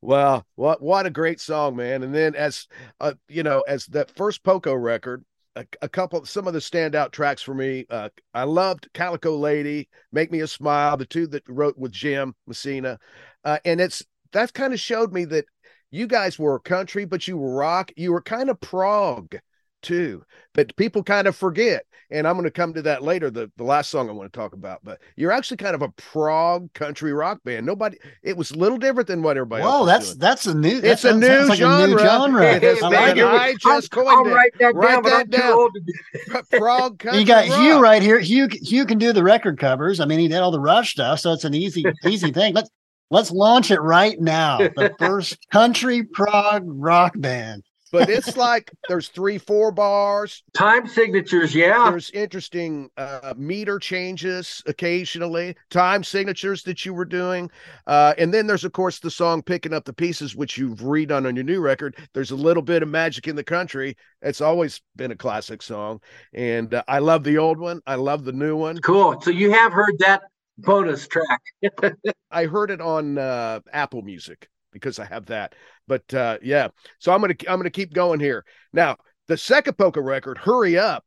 Well, 0.00 0.46
what 0.54 0.80
what 0.80 1.04
a 1.04 1.10
great 1.10 1.38
song, 1.38 1.76
man! 1.76 2.02
And 2.02 2.14
then 2.14 2.34
as 2.34 2.66
uh, 2.98 3.12
you 3.28 3.42
know, 3.42 3.60
as 3.68 3.84
that 3.86 4.10
first 4.16 4.42
Poco 4.42 4.72
record, 4.72 5.22
a, 5.54 5.66
a, 5.82 5.88
couple 5.88 6.24
some 6.24 6.46
of 6.46 6.54
the 6.54 6.60
standout 6.60 7.12
tracks 7.12 7.42
for 7.42 7.52
me. 7.52 7.84
Uh, 7.90 8.08
I 8.32 8.44
loved 8.44 8.88
Calico 8.94 9.36
Lady, 9.36 9.90
Make 10.12 10.32
Me 10.32 10.40
a 10.40 10.46
Smile, 10.46 10.96
the 10.96 11.04
two 11.04 11.26
that 11.26 11.42
wrote 11.46 11.76
with 11.76 11.92
Jim 11.92 12.34
Messina, 12.46 12.98
uh, 13.44 13.58
and 13.66 13.82
it's 13.82 14.02
that 14.32 14.54
kind 14.54 14.72
of 14.72 14.80
showed 14.80 15.12
me 15.12 15.24
that 15.26 15.44
you 15.90 16.06
guys 16.06 16.38
were 16.38 16.58
country, 16.58 17.04
but 17.04 17.26
you 17.28 17.36
were 17.36 17.54
rock. 17.54 17.90
You 17.96 18.12
were 18.12 18.22
kind 18.22 18.50
of 18.50 18.60
prog 18.60 19.36
too, 19.82 20.24
but 20.54 20.74
people 20.76 21.02
kind 21.02 21.26
of 21.26 21.36
forget. 21.36 21.84
And 22.10 22.26
I'm 22.26 22.36
going 22.36 22.44
to 22.44 22.50
come 22.50 22.72
to 22.72 22.80
that 22.82 23.02
later. 23.02 23.30
The 23.30 23.50
the 23.58 23.64
last 23.64 23.90
song 23.90 24.08
I 24.08 24.12
want 24.12 24.32
to 24.32 24.38
talk 24.38 24.54
about, 24.54 24.80
but 24.82 24.98
you're 25.14 25.30
actually 25.30 25.58
kind 25.58 25.74
of 25.74 25.82
a 25.82 25.90
prog 25.90 26.72
country 26.72 27.12
rock 27.12 27.38
band. 27.44 27.66
Nobody, 27.66 27.98
it 28.22 28.34
was 28.34 28.50
a 28.50 28.56
little 28.56 28.78
different 28.78 29.08
than 29.08 29.22
what 29.22 29.36
everybody. 29.36 29.62
Whoa, 29.62 29.84
that's 29.84 30.08
doing. 30.08 30.18
that's 30.18 30.46
a 30.46 30.54
new. 30.54 30.80
It's 30.82 31.04
a 31.04 31.14
new, 31.14 31.44
like 31.44 31.58
genre. 31.58 31.84
a 31.84 31.86
new 31.86 31.98
genre. 31.98 32.46
It 32.46 32.64
is, 32.64 32.82
I, 32.82 32.88
like 32.88 33.18
I 33.18 33.52
just 33.60 33.94
I'll, 33.94 34.04
coined 34.04 34.26
I'll 34.26 34.32
it. 34.32 34.34
write 34.34 34.52
that 34.58 34.74
Write 34.74 34.92
down. 34.94 35.02
but 35.02 35.10
that 35.10 35.30
down. 35.30 35.52
old 35.52 35.76
prog 36.50 36.98
country. 36.98 37.20
you 37.20 37.26
got 37.26 37.44
Hugh 37.44 37.74
rock. 37.74 37.82
right 37.82 38.02
here. 38.02 38.18
Hugh 38.18 38.48
Hugh 38.50 38.86
can 38.86 38.96
do 38.96 39.12
the 39.12 39.22
record 39.22 39.58
covers. 39.58 40.00
I 40.00 40.06
mean, 40.06 40.18
he 40.18 40.28
did 40.28 40.38
all 40.38 40.50
the 40.50 40.60
Rush 40.60 40.92
stuff, 40.92 41.20
so 41.20 41.34
it's 41.34 41.44
an 41.44 41.52
easy 41.54 41.84
easy 42.06 42.32
thing. 42.32 42.54
Let's 42.54 42.70
let's 43.10 43.30
launch 43.30 43.70
it 43.70 43.80
right 43.80 44.20
now. 44.20 44.58
The 44.58 44.94
first 44.98 45.38
country 45.50 46.02
prog 46.02 46.62
rock 46.66 47.14
band. 47.16 47.64
but 47.90 48.10
it's 48.10 48.36
like 48.36 48.70
there's 48.88 49.08
three, 49.08 49.38
four 49.38 49.72
bars. 49.72 50.42
Time 50.52 50.86
signatures, 50.86 51.54
yeah. 51.54 51.88
There's 51.90 52.10
interesting 52.10 52.90
uh, 52.98 53.32
meter 53.36 53.78
changes 53.78 54.62
occasionally, 54.66 55.56
time 55.70 56.04
signatures 56.04 56.62
that 56.64 56.84
you 56.84 56.92
were 56.92 57.06
doing. 57.06 57.50
Uh, 57.86 58.12
and 58.18 58.32
then 58.32 58.46
there's, 58.46 58.64
of 58.64 58.72
course, 58.72 58.98
the 58.98 59.10
song 59.10 59.42
Picking 59.42 59.72
Up 59.72 59.86
the 59.86 59.92
Pieces, 59.94 60.36
which 60.36 60.58
you've 60.58 60.80
redone 60.80 61.26
on 61.26 61.34
your 61.34 61.44
new 61.44 61.60
record. 61.60 61.96
There's 62.12 62.30
a 62.30 62.36
little 62.36 62.62
bit 62.62 62.82
of 62.82 62.88
magic 62.90 63.26
in 63.26 63.36
the 63.36 63.44
country. 63.44 63.96
It's 64.20 64.42
always 64.42 64.82
been 64.96 65.12
a 65.12 65.16
classic 65.16 65.62
song. 65.62 66.00
And 66.34 66.74
uh, 66.74 66.82
I 66.88 66.98
love 66.98 67.24
the 67.24 67.38
old 67.38 67.58
one. 67.58 67.80
I 67.86 67.94
love 67.94 68.24
the 68.24 68.32
new 68.32 68.56
one. 68.56 68.78
Cool. 68.78 69.18
So 69.22 69.30
you 69.30 69.50
have 69.52 69.72
heard 69.72 69.94
that 70.00 70.22
bonus 70.58 71.06
track. 71.06 71.42
I 72.30 72.44
heard 72.46 72.70
it 72.70 72.80
on 72.80 73.16
uh, 73.16 73.60
Apple 73.72 74.02
Music 74.02 74.48
because 74.72 74.98
I 74.98 75.04
have 75.06 75.26
that. 75.26 75.54
But 75.86 76.12
uh, 76.12 76.38
yeah, 76.42 76.68
so 76.98 77.12
I'm 77.12 77.20
gonna 77.20 77.34
I'm 77.48 77.58
gonna 77.58 77.70
keep 77.70 77.94
going 77.94 78.20
here. 78.20 78.44
Now 78.72 78.96
the 79.28 79.36
second 79.36 79.78
Poco 79.78 80.00
record, 80.00 80.38
"Hurry 80.38 80.78
Up." 80.78 81.04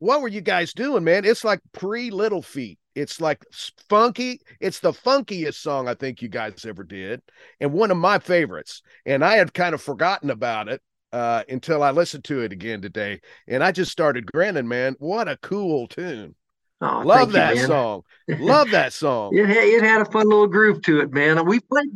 What 0.00 0.22
were 0.22 0.28
you 0.28 0.40
guys 0.40 0.72
doing, 0.74 1.02
man? 1.02 1.24
It's 1.24 1.42
like 1.42 1.60
pre 1.72 2.10
Little 2.10 2.42
Feat. 2.42 2.78
It's 2.94 3.20
like 3.20 3.44
funky. 3.88 4.40
It's 4.60 4.80
the 4.80 4.92
funkiest 4.92 5.54
song 5.54 5.88
I 5.88 5.94
think 5.94 6.22
you 6.22 6.28
guys 6.28 6.64
ever 6.64 6.84
did, 6.84 7.22
and 7.60 7.72
one 7.72 7.90
of 7.90 7.96
my 7.96 8.18
favorites. 8.18 8.82
And 9.06 9.24
I 9.24 9.36
had 9.36 9.54
kind 9.54 9.74
of 9.74 9.82
forgotten 9.82 10.30
about 10.30 10.68
it 10.68 10.82
uh, 11.12 11.42
until 11.48 11.82
I 11.82 11.90
listened 11.90 12.24
to 12.24 12.40
it 12.42 12.52
again 12.52 12.82
today, 12.82 13.20
and 13.46 13.64
I 13.64 13.72
just 13.72 13.92
started 13.92 14.30
grinning. 14.30 14.68
Man, 14.68 14.94
what 14.98 15.28
a 15.28 15.36
cool 15.38 15.88
tune! 15.88 16.34
Oh, 16.80 17.02
Love 17.04 17.32
that 17.32 17.56
you, 17.56 17.66
song. 17.66 18.02
Love 18.28 18.70
that 18.70 18.92
song. 18.92 19.32
It 19.36 19.46
had, 19.46 19.56
it 19.56 19.82
had 19.82 20.00
a 20.02 20.04
fun 20.04 20.28
little 20.28 20.46
groove 20.46 20.82
to 20.82 21.00
it, 21.00 21.12
man. 21.12 21.44
We 21.46 21.60
played. 21.60 21.88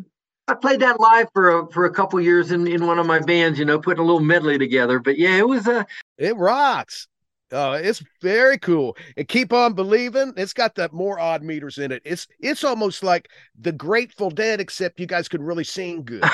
I 0.49 0.55
played 0.55 0.81
that 0.81 0.99
live 0.99 1.29
for 1.33 1.61
a, 1.61 1.71
for 1.71 1.85
a 1.85 1.91
couple 1.91 2.21
years 2.21 2.51
in, 2.51 2.67
in 2.67 2.85
one 2.85 2.99
of 2.99 3.07
my 3.07 3.21
bands, 3.21 3.61
you 3.61 3.65
know, 3.65 3.79
putting 3.79 4.03
a 4.03 4.05
little 4.05 4.21
medley 4.21 4.59
together. 4.59 4.99
But 4.99 5.17
yeah, 5.17 5.37
it 5.37 5.47
was 5.47 5.69
a 5.69 5.87
It 6.19 6.37
rocks. 6.37 7.07
Oh, 7.55 7.73
it's 7.73 8.03
very 8.23 8.57
cool. 8.59 8.97
And 9.17 9.29
keep 9.29 9.53
on 9.53 9.75
believing. 9.75 10.33
It's 10.39 10.55
got 10.55 10.75
that 10.77 10.93
more 10.95 11.21
odd 11.21 11.43
meters 11.43 11.77
in 11.79 11.93
it. 11.93 12.01
It's 12.05 12.27
it's 12.41 12.65
almost 12.65 13.03
like 13.03 13.29
the 13.61 13.73
Grateful 13.73 14.31
Dead, 14.31 14.59
except 14.61 14.99
you 14.99 15.07
guys 15.07 15.29
could 15.29 15.43
really 15.43 15.65
sing 15.65 16.03
good. 16.05 16.25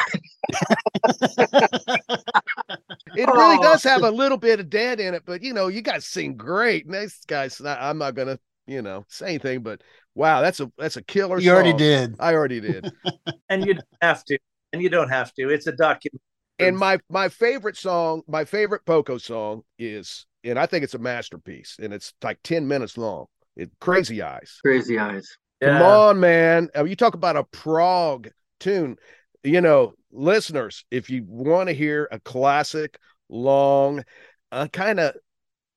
It 3.14 3.26
really 3.32 3.58
Oh. 3.58 3.62
does 3.62 3.82
have 3.84 4.02
a 4.02 4.10
little 4.10 4.38
bit 4.38 4.60
of 4.60 4.70
dead 4.70 5.00
in 5.00 5.14
it, 5.14 5.22
but 5.26 5.42
you 5.42 5.52
know, 5.52 5.68
you 5.68 5.82
guys 5.82 6.06
sing 6.06 6.36
great. 6.36 6.84
And 6.86 6.94
this 6.94 7.24
guy's 7.26 7.60
not, 7.60 7.78
I'm 7.80 7.98
not 7.98 8.14
gonna, 8.14 8.38
you 8.66 8.82
know, 8.82 9.04
say 9.08 9.26
anything, 9.30 9.62
but 9.62 9.82
wow, 10.14 10.40
that's 10.40 10.60
a 10.60 10.70
that's 10.78 10.96
a 10.96 11.02
killer. 11.02 11.40
You 11.40 11.50
already 11.52 11.72
did. 11.72 12.14
I 12.20 12.34
already 12.34 12.60
did. 12.60 12.92
and 13.48 13.66
you 13.66 13.74
don't 13.74 13.86
have 14.02 14.24
to, 14.26 14.38
and 14.72 14.82
you 14.82 14.88
don't 14.88 15.08
have 15.08 15.32
to. 15.34 15.48
It's 15.50 15.66
a 15.66 15.72
document. 15.72 16.22
and 16.58 16.76
my 16.78 16.98
my 17.10 17.28
favorite 17.28 17.76
song, 17.76 18.22
my 18.28 18.44
favorite 18.44 18.84
Poco 18.86 19.18
song 19.18 19.62
is, 19.78 20.26
and 20.44 20.58
I 20.58 20.66
think 20.66 20.84
it's 20.84 20.94
a 20.94 20.98
masterpiece, 20.98 21.76
and 21.80 21.92
it's 21.92 22.12
like 22.22 22.38
10 22.42 22.66
minutes 22.66 22.96
long. 22.96 23.26
It 23.56 23.70
Crazy 23.80 24.22
Eyes. 24.22 24.58
crazy 24.62 24.98
eyes. 24.98 25.36
Come 25.60 25.82
on, 25.82 26.20
man. 26.20 26.68
Uh, 26.76 26.84
You 26.84 26.94
talk 26.94 27.14
about 27.14 27.36
a 27.36 27.44
prog 27.44 28.28
tune. 28.60 28.96
You 29.42 29.60
know, 29.60 29.94
listeners, 30.12 30.84
if 30.90 31.10
you 31.10 31.24
want 31.26 31.68
to 31.68 31.74
hear 31.74 32.08
a 32.12 32.20
classic, 32.20 32.98
long, 33.28 34.04
uh, 34.52 34.68
kind 34.68 35.00
of 35.00 35.16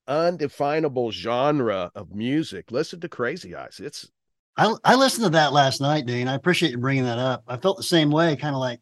undefinable 0.08 1.12
genre 1.12 1.92
of 1.96 2.14
music, 2.14 2.72
listen 2.72 3.00
to 3.00 3.10
Crazy 3.10 3.56
Eyes. 3.56 3.80
It's 3.82 4.10
I 4.58 4.74
I 4.84 4.96
listened 4.96 5.26
to 5.26 5.30
that 5.32 5.54
last 5.54 5.82
night, 5.82 6.06
Dean. 6.06 6.28
I 6.28 6.36
appreciate 6.36 6.72
you 6.72 6.78
bringing 6.78 7.06
that 7.06 7.20
up. 7.20 7.44
I 7.48 7.58
felt 7.58 7.78
the 7.78 7.84
same 7.84 8.12
way, 8.12 8.36
kind 8.36 8.54
of 8.54 8.60
like, 8.60 8.80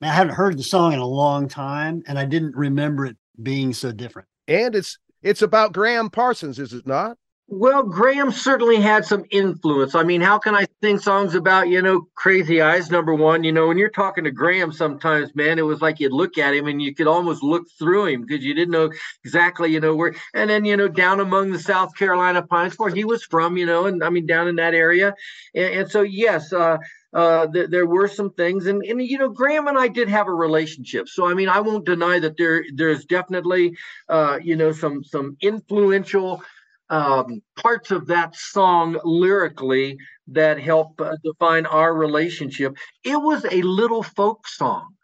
man, 0.00 0.10
I 0.10 0.14
haven't 0.14 0.34
heard 0.34 0.58
the 0.58 0.62
song 0.64 0.92
in 0.92 0.98
a 0.98 1.06
long 1.06 1.48
time, 1.48 2.02
and 2.06 2.18
I 2.18 2.24
didn't 2.24 2.56
remember 2.56 3.06
it 3.06 3.16
being 3.40 3.72
so 3.72 3.92
different. 3.92 4.28
And 4.48 4.74
it's 4.74 4.98
it's 5.22 5.42
about 5.42 5.72
Gram 5.72 6.10
Parsons, 6.10 6.58
is 6.58 6.72
it 6.72 6.86
not? 6.86 7.16
Well, 7.54 7.82
Gram 7.82 8.32
certainly 8.32 8.80
had 8.80 9.04
some 9.04 9.24
influence. 9.30 9.94
I 9.94 10.04
mean, 10.04 10.22
how 10.22 10.38
can 10.38 10.54
I 10.54 10.66
sing 10.82 10.98
songs 10.98 11.34
about, 11.34 11.68
you 11.68 11.82
know, 11.82 12.06
crazy 12.14 12.62
eyes? 12.62 12.90
Number 12.90 13.14
one, 13.14 13.44
you 13.44 13.52
know, 13.52 13.68
when 13.68 13.76
you're 13.76 13.90
talking 13.90 14.24
to 14.24 14.30
Gram 14.30 14.72
sometimes, 14.72 15.34
man, 15.34 15.58
it 15.58 15.66
was 15.66 15.82
like 15.82 16.00
you'd 16.00 16.14
look 16.14 16.38
at 16.38 16.54
him 16.54 16.66
and 16.66 16.80
you 16.80 16.94
could 16.94 17.06
almost 17.06 17.42
look 17.42 17.64
through 17.78 18.06
him 18.06 18.22
because 18.22 18.42
you 18.42 18.54
didn't 18.54 18.72
know 18.72 18.90
exactly, 19.22 19.70
you 19.70 19.80
know, 19.80 19.94
where. 19.94 20.14
And 20.32 20.48
then, 20.48 20.64
you 20.64 20.78
know, 20.78 20.88
down 20.88 21.20
among 21.20 21.50
the 21.50 21.58
South 21.58 21.94
Carolina 21.94 22.40
pines 22.40 22.78
where 22.78 22.88
he 22.88 23.04
was 23.04 23.22
from, 23.22 23.58
you 23.58 23.66
know, 23.66 23.84
and 23.84 24.02
I 24.02 24.08
mean, 24.08 24.24
down 24.24 24.48
in 24.48 24.56
that 24.56 24.72
area. 24.72 25.14
And, 25.54 25.74
and 25.74 25.90
so, 25.90 26.00
yes, 26.00 26.54
uh, 26.54 26.78
uh, 27.12 27.46
th- 27.46 27.70
there 27.70 27.86
were 27.86 28.08
some 28.08 28.32
things, 28.32 28.66
and, 28.66 28.82
and 28.84 29.02
you 29.02 29.18
know, 29.18 29.28
Gram 29.28 29.68
and 29.68 29.78
I 29.78 29.88
did 29.88 30.08
have 30.08 30.28
a 30.28 30.34
relationship. 30.34 31.08
So 31.08 31.28
I 31.28 31.34
mean, 31.34 31.48
I 31.48 31.60
won't 31.60 31.84
deny 31.84 32.18
that 32.18 32.36
there 32.36 32.64
there's 32.74 33.04
definitely 33.04 33.76
uh, 34.08 34.38
you 34.42 34.56
know 34.56 34.72
some 34.72 35.04
some 35.04 35.36
influential 35.40 36.42
um, 36.90 37.42
parts 37.56 37.90
of 37.90 38.06
that 38.08 38.36
song 38.36 38.98
lyrically 39.04 39.98
that 40.28 40.60
help 40.60 41.00
uh, 41.00 41.16
define 41.24 41.66
our 41.66 41.94
relationship. 41.94 42.76
It 43.04 43.16
was 43.16 43.44
a 43.50 43.62
little 43.62 44.02
folk 44.02 44.46
song. 44.46 44.94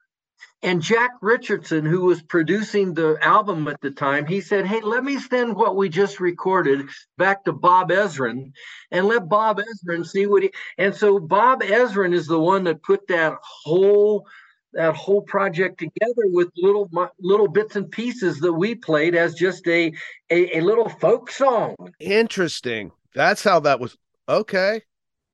And 0.63 0.83
Jack 0.83 1.13
Richardson, 1.23 1.85
who 1.85 2.07
was 2.07 2.21
producing 2.21 2.95
the 2.95 3.17
album 3.23 3.69
at 3.69 3.81
the 3.81 3.93
time, 3.93 4.27
he 4.27 4.41
said, 4.41 4.67
Hey, 4.67 4.81
let 4.81 5.05
me 5.05 5.19
send 5.19 5.55
what 5.55 5.77
we 5.77 5.89
just 5.89 6.19
recorded 6.19 6.89
back 7.17 7.45
to 7.45 7.53
Bob 7.53 7.91
Ezrin 7.91 8.53
and 8.91 9.07
let 9.07 9.29
Bob 9.29 9.61
Ezrin 9.61 10.05
see 10.05 10.27
what 10.27 10.43
he. 10.43 10.51
And 10.77 10.95
so 10.95 11.21
Bob 11.21 11.63
Ezrin 11.63 12.13
is 12.13 12.27
the 12.27 12.41
one 12.41 12.65
that 12.65 12.83
put 12.83 13.07
that 13.09 13.35
whole 13.41 14.27
that 14.73 14.95
whole 14.95 15.23
project 15.23 15.79
together 15.79 16.25
with 16.27 16.49
little 16.57 16.91
little 17.21 17.49
bits 17.49 17.77
and 17.77 17.91
pieces 17.91 18.41
that 18.41 18.53
we 18.53 18.75
played 18.75 19.15
as 19.15 19.35
just 19.35 19.67
a, 19.67 19.93
a, 20.31 20.59
a 20.59 20.61
little 20.61 20.89
folk 20.89 21.31
song. 21.31 21.77
Interesting. 22.01 22.91
That's 23.15 23.45
how 23.45 23.61
that 23.61 23.81
was. 23.81 23.97
Okay. 24.29 24.83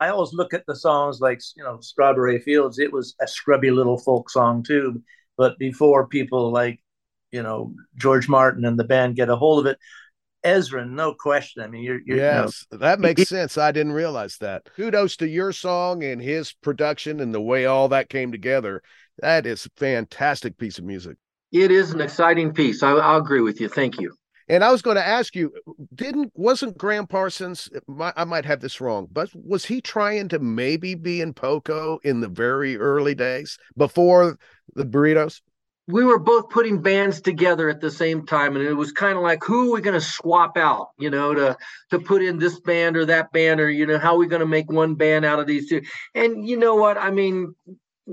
I 0.04 0.10
always 0.10 0.34
look 0.34 0.52
at 0.52 0.66
the 0.66 0.76
songs 0.76 1.20
like 1.20 1.40
you 1.56 1.64
know 1.64 1.78
Strawberry 1.80 2.38
Fields. 2.40 2.78
It 2.78 2.92
was 2.92 3.14
a 3.22 3.26
scrubby 3.26 3.70
little 3.70 3.96
folk 3.96 4.28
song 4.28 4.62
too, 4.62 5.02
but 5.38 5.58
before 5.58 6.06
people 6.06 6.52
like 6.52 6.80
you 7.32 7.42
know 7.42 7.72
George 7.96 8.28
Martin 8.28 8.66
and 8.66 8.78
the 8.78 8.84
band 8.84 9.16
get 9.16 9.30
a 9.30 9.36
hold 9.36 9.60
of 9.60 9.66
it, 9.66 9.78
Ezrin, 10.44 10.90
no 10.90 11.14
question. 11.14 11.62
I 11.62 11.68
mean, 11.68 11.82
you're, 11.82 12.00
you're 12.04 12.18
yes, 12.18 12.66
you 12.70 12.78
know, 12.78 12.86
that 12.86 13.00
makes 13.00 13.26
sense. 13.28 13.56
I 13.56 13.72
didn't 13.72 13.92
realize 13.92 14.36
that. 14.38 14.68
Kudos 14.76 15.16
to 15.16 15.28
your 15.28 15.52
song 15.52 16.04
and 16.04 16.20
his 16.20 16.52
production 16.52 17.20
and 17.20 17.34
the 17.34 17.40
way 17.40 17.64
all 17.64 17.88
that 17.88 18.10
came 18.10 18.30
together. 18.30 18.82
That 19.20 19.46
is 19.46 19.64
a 19.64 19.70
fantastic 19.78 20.58
piece 20.58 20.78
of 20.78 20.84
music. 20.84 21.16
It 21.50 21.70
is 21.70 21.92
an 21.92 22.02
exciting 22.02 22.52
piece. 22.52 22.82
I, 22.82 22.90
I'll 22.90 23.20
agree 23.20 23.40
with 23.40 23.58
you. 23.58 23.70
Thank 23.70 24.00
you. 24.00 24.14
And 24.48 24.62
I 24.62 24.70
was 24.70 24.82
going 24.82 24.96
to 24.96 25.06
ask 25.06 25.34
you, 25.34 25.54
didn't 25.94 26.32
wasn't 26.34 26.76
Gram 26.76 27.06
Parsons? 27.06 27.70
I 27.98 28.24
might 28.24 28.44
have 28.44 28.60
this 28.60 28.80
wrong, 28.80 29.08
but 29.10 29.30
was 29.34 29.64
he 29.64 29.80
trying 29.80 30.28
to 30.28 30.38
maybe 30.38 30.94
be 30.94 31.20
in 31.20 31.32
Poco 31.32 31.98
in 32.04 32.20
the 32.20 32.28
very 32.28 32.76
early 32.76 33.14
days 33.14 33.58
before 33.76 34.38
the 34.74 34.84
burritos? 34.84 35.40
We 35.86 36.04
were 36.04 36.18
both 36.18 36.48
putting 36.48 36.80
bands 36.80 37.20
together 37.20 37.68
at 37.68 37.80
the 37.80 37.90
same 37.90 38.24
time, 38.24 38.56
and 38.56 38.64
it 38.64 38.72
was 38.72 38.90
kind 38.90 39.18
of 39.18 39.22
like, 39.22 39.44
who 39.44 39.70
are 39.70 39.74
we 39.74 39.82
going 39.82 39.98
to 39.98 40.00
swap 40.00 40.56
out? 40.56 40.88
You 40.98 41.10
know, 41.10 41.34
to 41.34 41.56
to 41.90 41.98
put 41.98 42.22
in 42.22 42.38
this 42.38 42.58
band 42.60 42.96
or 42.96 43.04
that 43.06 43.32
band, 43.32 43.60
or 43.60 43.68
you 43.68 43.84
know, 43.86 43.98
how 43.98 44.14
are 44.14 44.18
we 44.18 44.26
going 44.26 44.40
to 44.40 44.46
make 44.46 44.72
one 44.72 44.94
band 44.94 45.26
out 45.26 45.40
of 45.40 45.46
these 45.46 45.68
two? 45.68 45.82
And 46.14 46.46
you 46.48 46.56
know 46.58 46.74
what? 46.74 46.96
I 46.96 47.10
mean, 47.10 47.54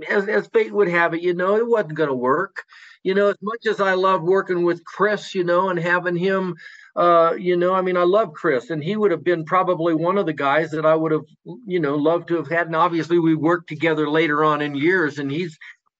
as, 0.09 0.27
as 0.27 0.47
fate 0.47 0.73
would 0.73 0.89
have 0.89 1.13
it, 1.13 1.21
you 1.21 1.33
know, 1.33 1.55
it 1.55 1.67
wasn't 1.67 1.95
going 1.95 2.09
to 2.09 2.15
work. 2.15 2.63
You 3.03 3.15
know, 3.15 3.29
as 3.29 3.37
much 3.41 3.65
as 3.65 3.81
I 3.81 3.93
love 3.93 4.21
working 4.21 4.63
with 4.63 4.83
Chris, 4.85 5.33
you 5.33 5.43
know, 5.43 5.69
and 5.69 5.79
having 5.79 6.15
him, 6.15 6.55
uh, 6.95 7.33
you 7.37 7.57
know, 7.57 7.73
I 7.73 7.81
mean, 7.81 7.97
I 7.97 8.03
love 8.03 8.33
Chris, 8.33 8.69
and 8.69 8.83
he 8.83 8.95
would 8.95 9.11
have 9.11 9.23
been 9.23 9.43
probably 9.45 9.95
one 9.95 10.17
of 10.17 10.25
the 10.25 10.33
guys 10.33 10.71
that 10.71 10.85
I 10.85 10.95
would 10.95 11.11
have, 11.11 11.25
you 11.65 11.79
know, 11.79 11.95
loved 11.95 12.27
to 12.27 12.35
have 12.35 12.47
had. 12.47 12.67
And 12.67 12.75
obviously, 12.75 13.17
we 13.19 13.33
worked 13.35 13.69
together 13.69 14.09
later 14.09 14.43
on 14.43 14.61
in 14.61 14.75
years, 14.75 15.19
and 15.19 15.31
he's. 15.31 15.57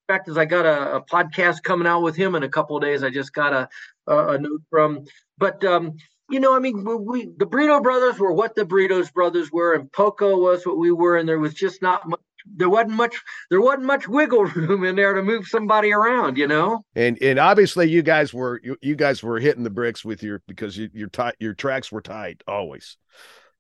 In 0.10 0.16
fact, 0.16 0.28
as 0.28 0.38
I 0.38 0.44
got 0.44 0.66
a, 0.66 0.96
a 0.98 1.06
podcast 1.06 1.64
coming 1.64 1.88
out 1.88 2.02
with 2.02 2.18
him 2.18 2.36
in 2.36 2.44
a 2.44 2.50
couple 2.50 2.76
of 2.76 2.84
days, 2.84 3.02
I 3.02 3.10
just 3.10 3.34
got 3.34 3.54
a, 3.54 3.70
a, 4.08 4.28
a 4.34 4.38
note 4.40 4.62
from. 4.70 5.06
But 5.38 5.64
um, 5.64 5.96
you 6.30 6.40
know, 6.40 6.56
I 6.56 6.60
mean, 6.60 6.84
we 7.06 7.26
the 7.38 7.46
Burrito 7.46 7.84
brothers 7.84 8.18
were 8.18 8.34
what 8.34 8.56
the 8.56 8.66
Burritos 8.66 9.14
brothers 9.14 9.52
were, 9.52 9.74
and 9.74 9.92
Poco 9.92 10.38
was 10.38 10.66
what 10.66 10.78
we 10.78 10.92
were, 10.92 11.18
and 11.18 11.30
there 11.30 11.40
was 11.40 11.54
just 11.54 11.82
not 11.82 12.08
much 12.08 12.20
there 12.46 12.70
wasn't 12.70 12.92
much 12.92 13.22
there 13.50 13.62
wasn't 13.62 13.84
much 13.84 14.08
wiggle 14.08 14.46
room 14.46 14.84
in 14.84 14.96
there 14.96 15.14
to 15.14 15.22
move 15.22 15.48
somebody 15.48 15.92
around 15.92 16.38
you 16.38 16.48
know? 16.48 16.84
And 16.96 17.18
and 17.22 17.40
obviously 17.40 17.90
you 17.90 18.02
guys 18.02 18.34
were 18.34 18.60
you, 18.64 18.78
you 18.82 18.96
guys 18.96 19.24
were 19.24 19.40
hitting 19.40 19.64
the 19.64 19.70
bricks 19.70 20.04
with 20.04 20.24
your 20.24 20.42
because 20.48 20.78
you, 20.78 20.90
your 20.94 21.10
tight 21.10 21.36
your 21.40 21.54
tracks 21.54 21.92
were 21.92 22.02
tight 22.02 22.42
always. 22.48 22.98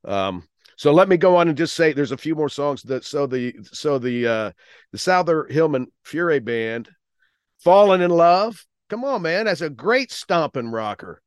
Um 0.06 0.48
so 0.78 0.92
let 0.92 1.10
me 1.10 1.18
go 1.18 1.36
on 1.36 1.48
and 1.48 1.58
just 1.58 1.76
say 1.76 1.94
there's 1.94 2.12
a 2.12 2.18
few 2.18 2.36
more 2.36 2.50
songs 2.50 2.82
that 2.84 3.04
so 3.06 3.28
the 3.28 3.54
so 3.72 4.00
the 4.00 4.28
uh 4.28 4.52
the 4.92 4.98
Souther 4.98 5.48
Hillman 5.50 5.88
Furay 6.06 6.44
band 6.44 6.90
fallen 7.60 8.02
in 8.02 8.12
love. 8.12 8.66
Come 8.90 9.04
on 9.04 9.22
man 9.22 9.46
that's 9.46 9.62
a 9.62 9.70
great 9.70 10.12
stomping 10.12 10.70
rocker. 10.70 11.22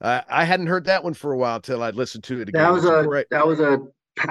Uh, 0.00 0.20
I 0.28 0.44
hadn't 0.44 0.66
heard 0.66 0.86
that 0.86 1.04
one 1.04 1.14
for 1.14 1.32
a 1.32 1.38
while 1.38 1.60
till 1.60 1.80
I'd 1.80 1.94
listened 1.94 2.24
to 2.24 2.40
it 2.40 2.48
again. 2.48 2.60
That 2.60 2.72
was 2.72 2.84
a 2.84 3.04
great... 3.04 3.26
that 3.30 3.46
was 3.46 3.60
a 3.60 3.78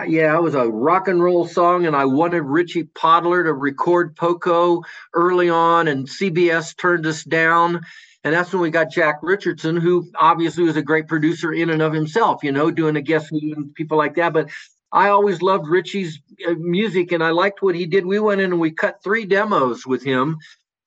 yeah, 0.07 0.35
it 0.35 0.41
was 0.41 0.55
a 0.55 0.67
rock 0.67 1.07
and 1.07 1.21
roll 1.21 1.47
song, 1.47 1.85
and 1.85 1.95
I 1.95 2.05
wanted 2.05 2.43
Richie 2.43 2.83
Podolor 2.83 3.43
to 3.43 3.53
record 3.53 4.15
Poco 4.15 4.83
early 5.13 5.49
on, 5.49 5.87
and 5.87 6.07
CBS 6.07 6.77
turned 6.77 7.05
us 7.05 7.23
down. 7.23 7.81
And 8.23 8.33
that's 8.33 8.53
when 8.53 8.61
we 8.61 8.69
got 8.69 8.91
Jack 8.91 9.19
Richardson, 9.23 9.75
who 9.77 10.07
obviously 10.15 10.63
was 10.63 10.77
a 10.77 10.83
great 10.83 11.07
producer 11.07 11.51
in 11.51 11.71
and 11.71 11.81
of 11.81 11.91
himself, 11.91 12.43
you 12.43 12.51
know, 12.51 12.69
doing 12.69 12.95
a 12.95 13.01
guest 13.01 13.31
and 13.31 13.73
people 13.73 13.97
like 13.97 14.15
that. 14.15 14.33
But 14.33 14.49
I 14.91 15.09
always 15.09 15.41
loved 15.41 15.67
Richie's 15.67 16.19
uh, 16.47 16.53
music, 16.57 17.11
and 17.11 17.23
I 17.23 17.31
liked 17.31 17.63
what 17.63 17.75
he 17.75 17.87
did. 17.87 18.05
We 18.05 18.19
went 18.19 18.41
in 18.41 18.51
and 18.51 18.59
we 18.59 18.71
cut 18.71 19.03
three 19.03 19.25
demos 19.25 19.87
with 19.87 20.03
him, 20.03 20.37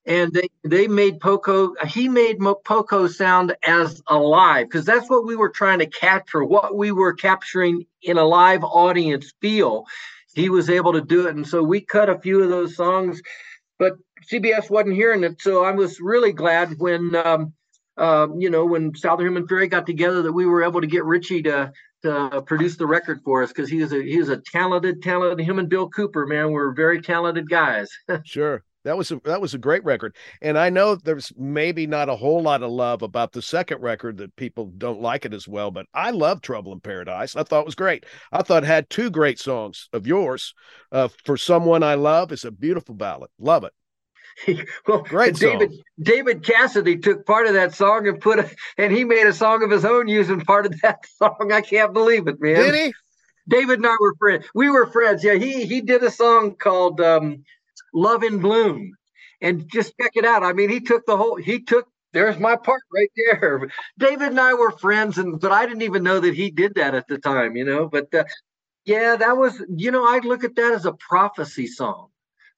and 0.07 0.33
they 0.33 0.49
they 0.63 0.87
made 0.87 1.21
Poco 1.21 1.75
he 1.87 2.09
made 2.09 2.39
Poco 2.65 3.07
sound 3.07 3.57
as 3.67 4.03
alive 4.07 4.69
because 4.69 4.85
that's 4.85 5.09
what 5.09 5.25
we 5.25 5.37
were 5.37 5.49
trying 5.49 5.79
to 5.79 5.87
capture 5.87 6.45
what 6.45 6.77
we 6.77 6.93
were 6.93 7.15
capturing 7.15 7.87
in 8.03 8.19
a 8.19 8.25
live 8.25 8.65
audience 8.65 9.33
feel. 9.41 9.85
He 10.35 10.49
was 10.49 10.69
able 10.69 10.93
to 10.93 11.01
do 11.01 11.27
it 11.27 11.37
and 11.37 11.47
so 11.47 11.63
we 11.63 11.81
cut 11.81 12.09
a 12.09 12.19
few 12.19 12.43
of 12.43 12.51
those 12.51 12.77
songs 12.77 13.23
but 13.79 13.95
CBS 14.31 14.71
wasn't 14.71 14.95
hearing 14.95 15.25
it 15.25 15.41
so 15.41 15.65
I 15.65 15.71
was 15.71 16.01
really 16.01 16.33
glad 16.33 16.79
when 16.79 17.15
um, 17.15 17.55
uh, 17.97 18.27
you 18.37 18.51
know 18.51 18.67
when 18.67 18.95
Souther 18.95 19.23
Hillman 19.23 19.47
Furay 19.47 19.71
got 19.71 19.87
together 19.87 20.23
that 20.23 20.33
we 20.33 20.45
were 20.45 20.65
able 20.65 20.81
to 20.81 20.87
get 20.87 21.05
Richie 21.05 21.43
to 21.45 21.73
to 22.03 22.43
produce 22.45 22.77
the 22.77 22.87
record 22.87 23.23
for 23.25 23.43
us 23.43 23.49
because 23.49 23.71
he 23.71 23.81
is 23.81 23.93
a 23.93 24.03
he 24.03 24.19
is 24.19 24.29
a 24.29 24.37
talented 24.37 25.03
talented 25.03 25.47
him 25.47 25.59
and 25.59 25.69
Bill 25.69 25.89
Cooper 25.89 26.27
man 26.27 26.51
we're 26.51 26.75
very 26.75 27.01
talented 27.01 27.49
guys. 27.49 27.89
Sure 28.25 28.63
that 28.85 28.97
was 28.97 29.11
a, 29.11 29.21
that 29.25 29.41
was 29.41 29.55
a 29.55 29.59
great 29.59 29.85
record, 29.85 30.15
and 30.41 30.59
I 30.59 30.71
know 30.71 30.95
there's 30.95 31.33
maybe 31.37 31.87
not 31.87 32.09
a 32.09 32.17
whole 32.17 32.43
lot 32.43 32.63
of 32.63 32.71
love 32.71 33.03
about 33.03 33.33
the 33.33 33.43
second 33.43 33.81
record 33.83 34.19
that 34.19 34.37
people 34.37 34.67
don't 34.77 35.01
like 35.01 35.25
it 35.25 35.35
as 35.35 35.49
well. 35.49 35.71
But 35.71 35.87
I 35.95 36.11
love 36.11 36.41
Trouble 36.41 36.73
in 36.73 36.81
Paradise. 36.81 37.37
I 37.37 37.43
thought 37.43 37.61
it 37.61 37.67
was 37.67 37.75
great. 37.75 38.05
I 38.33 38.43
thought 38.43 38.63
it 38.63 38.67
had 38.67 38.91
two 38.91 39.11
great 39.11 39.39
songs 39.39 39.89
of 39.93 40.07
yours. 40.07 40.55
Uh, 40.93 41.09
For 41.25 41.37
someone 41.37 41.83
I 41.83 41.95
love 41.95 42.33
is 42.33 42.45
a 42.45 42.51
beautiful 42.51 42.95
ballad. 42.95 43.31
Love 43.39 43.65
it. 43.65 43.73
well, 44.87 45.03
great 45.03 45.37
David 45.37 45.73
song. 45.73 45.83
David 46.03 46.45
Cassidy 46.45 46.99
took 46.99 47.25
part 47.27 47.47
of 47.47 47.55
that 47.55 47.75
song 47.75 48.09
and 48.09 48.21
put 48.21 48.39
a, 48.39 48.51
and 48.79 48.93
he 48.93 49.05
made 49.05 49.27
a 49.27 49.33
song 49.33 49.63
of 49.63 49.71
his 49.71 49.85
own 49.85 50.09
using 50.09 50.41
part 50.41 50.67
of 50.67 50.81
that 50.81 50.99
song. 51.19 51.51
I 51.53 51.61
can't 51.61 51.93
believe 51.93 52.27
it, 52.29 52.41
man. 52.41 52.57
Did 52.57 52.75
he? 52.75 52.95
David 53.49 53.79
and 53.79 53.87
I 53.87 53.97
were 54.01 54.15
friends. 54.19 54.47
We 54.55 54.71
were 54.71 54.87
friends. 54.87 55.23
Yeah, 55.23 55.35
he 55.35 55.67
he 55.67 55.81
did 55.83 56.03
a 56.03 56.11
song 56.11 56.57
called 56.57 57.01
um, 57.01 57.45
Love 57.95 58.23
in 58.23 58.39
Bloom. 58.41 58.93
And 59.41 59.71
just 59.71 59.95
check 60.01 60.13
it 60.15 60.25
out. 60.25 60.43
I 60.43 60.53
mean, 60.53 60.71
he 60.71 60.81
took 60.81 61.07
the 61.07 61.17
whole, 61.17 61.37
he 61.37 61.61
took, 61.61 61.87
there's 62.13 62.39
my 62.39 62.57
part 62.57 62.83
right 62.93 63.11
there. 63.17 63.69
David 63.99 64.29
and 64.29 64.41
I 64.41 64.55
were 64.55 64.71
friends, 64.71 65.19
and 65.19 65.41
but 65.41 65.53
I 65.53 65.67
didn't 65.67 65.83
even 65.83 66.03
know 66.03 66.21
that 66.21 66.35
he 66.35 66.51
did 66.51 66.77
that 66.77 66.95
at 66.95 67.09
the 67.09 67.19
time, 67.19 67.57
you 67.57 67.65
know. 67.65 67.89
But 67.89 68.15
uh, 68.15 68.25
yeah, 68.85 69.17
that 69.17 69.37
was, 69.37 69.63
you 69.69 69.91
know, 69.91 70.07
I 70.07 70.21
look 70.21 70.45
at 70.45 70.57
that 70.57 70.75
as 70.75 70.87
a 70.87 70.93
prophecy 70.93 71.67
song 71.67 72.09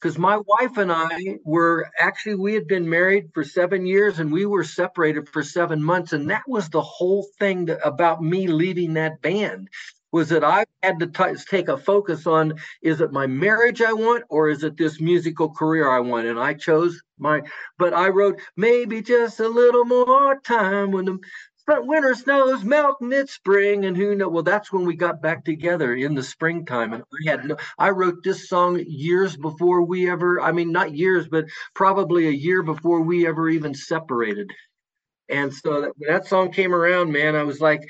because 0.00 0.18
my 0.18 0.38
wife 0.38 0.76
and 0.76 0.92
I 0.92 1.38
were 1.44 1.90
actually 1.98 2.36
we 2.36 2.54
had 2.54 2.68
been 2.68 2.88
married 2.88 3.30
for 3.34 3.44
seven 3.44 3.86
years 3.86 4.18
and 4.18 4.30
we 4.30 4.46
were 4.46 4.64
separated 4.64 5.28
for 5.28 5.42
seven 5.42 5.82
months, 5.82 6.12
and 6.12 6.30
that 6.30 6.44
was 6.46 6.68
the 6.68 6.82
whole 6.82 7.26
thing 7.38 7.66
that, 7.66 7.86
about 7.86 8.22
me 8.22 8.46
leaving 8.46 8.94
that 8.94 9.22
band 9.22 9.68
was 10.12 10.28
that 10.28 10.44
I 10.44 10.64
had 10.82 10.98
to 11.00 11.06
t- 11.06 11.42
take 11.50 11.68
a 11.68 11.76
focus 11.76 12.26
on 12.26 12.54
is 12.82 13.00
it 13.00 13.12
my 13.12 13.26
marriage 13.26 13.82
I 13.82 13.92
want 13.92 14.24
or 14.28 14.48
is 14.48 14.62
it 14.62 14.76
this 14.76 15.00
musical 15.00 15.50
career 15.50 15.90
I 15.90 16.00
want? 16.00 16.26
And 16.26 16.38
I 16.38 16.54
chose 16.54 17.00
my, 17.18 17.42
but 17.78 17.92
I 17.92 18.08
wrote 18.08 18.40
maybe 18.56 19.02
just 19.02 19.40
a 19.40 19.48
little 19.48 19.84
more 19.84 20.40
time 20.40 20.92
when 20.92 21.04
the 21.06 21.18
winter 21.68 22.14
snows 22.14 22.62
melting 22.62 23.12
it's 23.12 23.34
spring 23.34 23.84
and 23.86 23.96
who 23.96 24.14
know 24.14 24.28
well 24.28 24.42
that's 24.42 24.72
when 24.72 24.84
we 24.84 24.94
got 24.94 25.20
back 25.20 25.44
together 25.44 25.94
in 25.94 26.14
the 26.14 26.22
springtime 26.22 26.92
and 26.92 27.02
i 27.02 27.30
had 27.30 27.44
no 27.44 27.56
i 27.78 27.90
wrote 27.90 28.22
this 28.22 28.48
song 28.48 28.80
years 28.86 29.36
before 29.36 29.82
we 29.82 30.08
ever 30.08 30.40
i 30.40 30.52
mean 30.52 30.70
not 30.70 30.94
years 30.94 31.26
but 31.28 31.44
probably 31.74 32.28
a 32.28 32.30
year 32.30 32.62
before 32.62 33.00
we 33.00 33.26
ever 33.26 33.48
even 33.48 33.74
separated 33.74 34.50
and 35.28 35.52
so 35.52 35.80
that, 35.80 35.92
when 35.96 36.08
that 36.08 36.26
song 36.26 36.52
came 36.52 36.72
around 36.72 37.10
man 37.10 37.34
i 37.34 37.42
was 37.42 37.60
like 37.60 37.82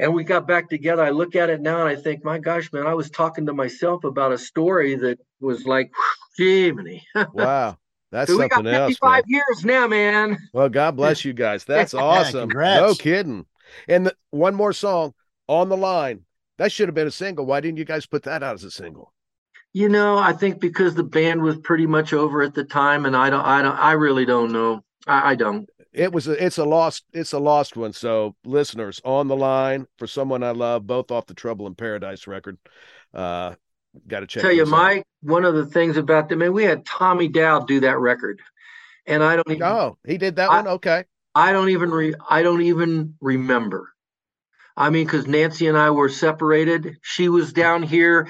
and 0.00 0.14
we 0.14 0.24
got 0.24 0.48
back 0.48 0.70
together. 0.70 1.02
I 1.02 1.10
look 1.10 1.36
at 1.36 1.50
it 1.50 1.60
now 1.60 1.86
and 1.86 1.88
I 1.88 2.00
think, 2.00 2.24
my 2.24 2.38
gosh, 2.38 2.72
man, 2.72 2.86
I 2.86 2.94
was 2.94 3.10
talking 3.10 3.44
to 3.46 3.52
myself 3.52 4.04
about 4.04 4.32
a 4.32 4.38
story 4.38 4.94
that 4.96 5.18
was 5.40 5.66
like, 5.66 5.92
Jiminy. 6.38 7.06
wow. 7.34 7.76
That's 8.10 8.30
so 8.30 8.38
something 8.38 8.64
we 8.64 8.70
got 8.72 8.88
55 8.88 9.18
else, 9.18 9.24
years 9.28 9.64
now, 9.64 9.86
man. 9.86 10.38
Well, 10.54 10.70
God 10.70 10.96
bless 10.96 11.24
you 11.24 11.34
guys. 11.34 11.64
That's 11.66 11.92
awesome. 11.92 12.48
no 12.48 12.94
kidding. 12.94 13.44
And 13.88 14.06
the, 14.06 14.16
one 14.30 14.54
more 14.54 14.72
song 14.72 15.12
on 15.46 15.68
the 15.68 15.76
line. 15.76 16.24
That 16.56 16.72
should 16.72 16.88
have 16.88 16.94
been 16.94 17.06
a 17.06 17.12
single. 17.12 17.44
Why 17.44 17.60
didn't 17.60 17.78
you 17.78 17.84
guys 17.84 18.06
put 18.06 18.22
that 18.24 18.42
out 18.42 18.54
as 18.54 18.64
a 18.64 18.70
single? 18.70 19.12
You 19.72 19.88
know, 19.88 20.18
I 20.18 20.32
think 20.32 20.60
because 20.60 20.94
the 20.94 21.04
band 21.04 21.42
was 21.42 21.58
pretty 21.58 21.86
much 21.86 22.12
over 22.12 22.42
at 22.42 22.54
the 22.54 22.64
time, 22.64 23.06
and 23.06 23.16
I 23.16 23.30
don't, 23.30 23.44
I 23.44 23.62
don't, 23.62 23.78
I 23.78 23.92
really 23.92 24.24
don't 24.24 24.50
know. 24.50 24.82
I, 25.06 25.30
I 25.30 25.34
don't 25.36 25.68
it 25.92 26.12
was 26.12 26.28
a, 26.28 26.44
it's 26.44 26.58
a 26.58 26.64
lost 26.64 27.04
it's 27.12 27.32
a 27.32 27.38
lost 27.38 27.76
one 27.76 27.92
so 27.92 28.34
listeners 28.44 29.00
on 29.04 29.28
the 29.28 29.36
line 29.36 29.86
for 29.98 30.06
someone 30.06 30.42
i 30.42 30.50
love 30.50 30.86
both 30.86 31.10
off 31.10 31.26
the 31.26 31.34
trouble 31.34 31.66
in 31.66 31.74
paradise 31.74 32.26
record 32.26 32.56
uh 33.14 33.54
got 34.06 34.20
to 34.20 34.26
check 34.26 34.42
tell 34.42 34.52
you 34.52 34.66
mike 34.66 35.04
one 35.22 35.44
of 35.44 35.54
the 35.54 35.66
things 35.66 35.96
about 35.96 36.28
them 36.28 36.42
and 36.42 36.54
we 36.54 36.64
had 36.64 36.84
tommy 36.86 37.28
dowd 37.28 37.66
do 37.66 37.80
that 37.80 37.98
record 37.98 38.40
and 39.06 39.22
I 39.22 39.36
don't 39.36 39.50
even. 39.50 39.62
Oh, 39.62 39.98
he 40.06 40.18
did 40.18 40.36
that 40.36 40.50
I, 40.50 40.56
one. 40.56 40.68
Okay. 40.68 41.04
I 41.34 41.52
don't 41.52 41.68
even 41.70 41.90
re, 41.90 42.14
I 42.28 42.42
don't 42.42 42.62
even 42.62 43.14
remember. 43.20 43.92
I 44.76 44.90
mean, 44.90 45.04
because 45.04 45.26
Nancy 45.26 45.66
and 45.66 45.76
I 45.76 45.90
were 45.90 46.08
separated. 46.08 46.96
She 47.02 47.28
was 47.28 47.52
down 47.52 47.82
here, 47.82 48.28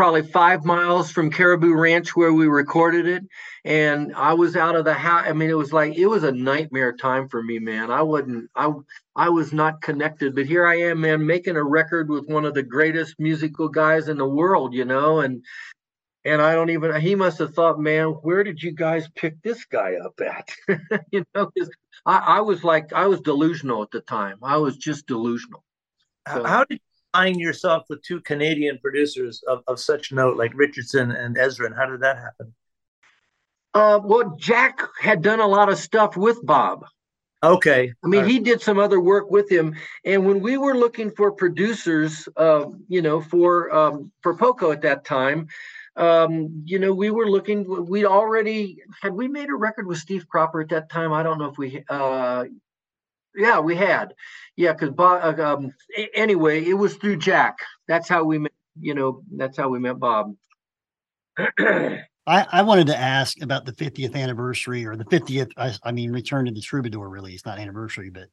probably 0.00 0.22
five 0.22 0.64
miles 0.64 1.10
from 1.10 1.30
Caribou 1.30 1.74
Ranch 1.74 2.16
where 2.16 2.32
we 2.32 2.46
recorded 2.46 3.06
it, 3.06 3.22
and 3.66 4.14
I 4.16 4.32
was 4.32 4.56
out 4.56 4.74
of 4.74 4.86
the 4.86 4.94
house. 4.94 5.26
I 5.28 5.34
mean, 5.34 5.50
it 5.50 5.58
was 5.58 5.74
like 5.74 5.94
it 5.94 6.06
was 6.06 6.24
a 6.24 6.32
nightmare 6.32 6.96
time 6.96 7.28
for 7.28 7.42
me, 7.42 7.58
man. 7.58 7.90
I 7.90 8.00
wasn't. 8.00 8.48
I 8.56 8.72
I 9.14 9.28
was 9.28 9.52
not 9.52 9.82
connected, 9.82 10.34
but 10.34 10.46
here 10.46 10.66
I 10.66 10.76
am, 10.76 11.02
man, 11.02 11.26
making 11.26 11.56
a 11.56 11.62
record 11.62 12.08
with 12.08 12.26
one 12.30 12.46
of 12.46 12.54
the 12.54 12.62
greatest 12.62 13.16
musical 13.18 13.68
guys 13.68 14.08
in 14.08 14.16
the 14.16 14.26
world, 14.26 14.72
you 14.72 14.86
know, 14.86 15.20
and 15.20 15.44
and 16.24 16.40
I 16.40 16.54
don't 16.54 16.70
even 16.70 16.98
he 16.98 17.14
must 17.14 17.38
have 17.38 17.52
thought, 17.52 17.78
man, 17.78 18.06
where 18.22 18.42
did 18.42 18.62
you 18.62 18.72
guys 18.72 19.06
pick 19.14 19.42
this 19.42 19.66
guy 19.66 19.96
up 20.02 20.18
at? 20.22 20.48
you 21.12 21.26
know, 21.34 21.50
because 21.54 21.68
I, 22.06 22.38
I 22.38 22.40
was 22.40 22.64
like 22.64 22.94
I 22.94 23.06
was 23.06 23.20
delusional 23.20 23.82
at 23.82 23.90
the 23.90 24.00
time. 24.00 24.38
I 24.42 24.56
was 24.56 24.78
just 24.78 25.06
delusional. 25.06 25.62
So, 26.26 26.42
How 26.44 26.64
did 26.64 26.80
you 26.82 26.89
find 27.12 27.40
yourself 27.40 27.84
with 27.88 28.02
two 28.02 28.20
Canadian 28.20 28.78
producers 28.78 29.42
of, 29.46 29.62
of 29.66 29.78
such 29.78 30.12
note 30.12 30.36
like 30.36 30.52
Richardson 30.54 31.10
and 31.10 31.36
Ezrin? 31.36 31.66
And 31.66 31.74
how 31.74 31.86
did 31.86 32.00
that 32.00 32.16
happen? 32.16 32.54
Uh, 33.72 34.00
well, 34.02 34.36
Jack 34.36 34.80
had 35.00 35.22
done 35.22 35.40
a 35.40 35.46
lot 35.46 35.68
of 35.68 35.78
stuff 35.78 36.16
with 36.16 36.44
Bob. 36.44 36.84
Okay. 37.42 37.92
I 38.04 38.06
mean, 38.06 38.22
right. 38.22 38.30
he 38.30 38.38
did 38.38 38.60
some 38.60 38.78
other 38.78 39.00
work 39.00 39.30
with 39.30 39.50
him, 39.50 39.74
and 40.04 40.26
when 40.26 40.40
we 40.40 40.58
were 40.58 40.74
looking 40.74 41.10
for 41.10 41.32
producers, 41.32 42.28
uh, 42.36 42.66
you 42.88 43.00
know, 43.00 43.20
for 43.20 43.74
um, 43.74 44.12
for 44.20 44.36
Poco 44.36 44.72
at 44.72 44.82
that 44.82 45.06
time, 45.06 45.48
um, 45.96 46.62
you 46.66 46.78
know, 46.78 46.92
we 46.92 47.10
were 47.10 47.30
looking. 47.30 47.86
We'd 47.86 48.04
already 48.04 48.82
had 49.00 49.14
we 49.14 49.26
made 49.26 49.48
a 49.48 49.54
record 49.54 49.86
with 49.86 49.98
Steve 49.98 50.28
Cropper 50.28 50.60
at 50.60 50.68
that 50.68 50.90
time. 50.90 51.12
I 51.12 51.22
don't 51.22 51.38
know 51.38 51.48
if 51.48 51.56
we. 51.56 51.82
Uh, 51.88 52.44
yeah, 53.34 53.60
we 53.60 53.74
had. 53.74 54.12
Yeah, 54.60 54.74
because 54.74 54.90
Bob. 54.90 55.38
Uh, 55.38 55.42
um, 55.42 55.72
anyway, 56.12 56.62
it 56.62 56.74
was 56.74 56.94
through 56.96 57.16
Jack. 57.16 57.60
That's 57.88 58.10
how 58.10 58.24
we 58.24 58.36
met. 58.36 58.52
You 58.78 58.94
know, 58.94 59.22
that's 59.34 59.56
how 59.56 59.70
we 59.70 59.78
met 59.78 59.98
Bob. 59.98 60.34
I, 61.38 61.96
I 62.26 62.60
wanted 62.60 62.88
to 62.88 62.96
ask 62.96 63.40
about 63.40 63.64
the 63.64 63.72
50th 63.72 64.14
anniversary 64.14 64.84
or 64.84 64.96
the 64.96 65.06
50th. 65.06 65.50
I, 65.56 65.72
I 65.82 65.92
mean, 65.92 66.12
Return 66.12 66.44
to 66.44 66.52
the 66.52 66.60
Troubadour 66.60 67.08
release, 67.08 67.46
not 67.46 67.58
anniversary, 67.58 68.10
but 68.10 68.28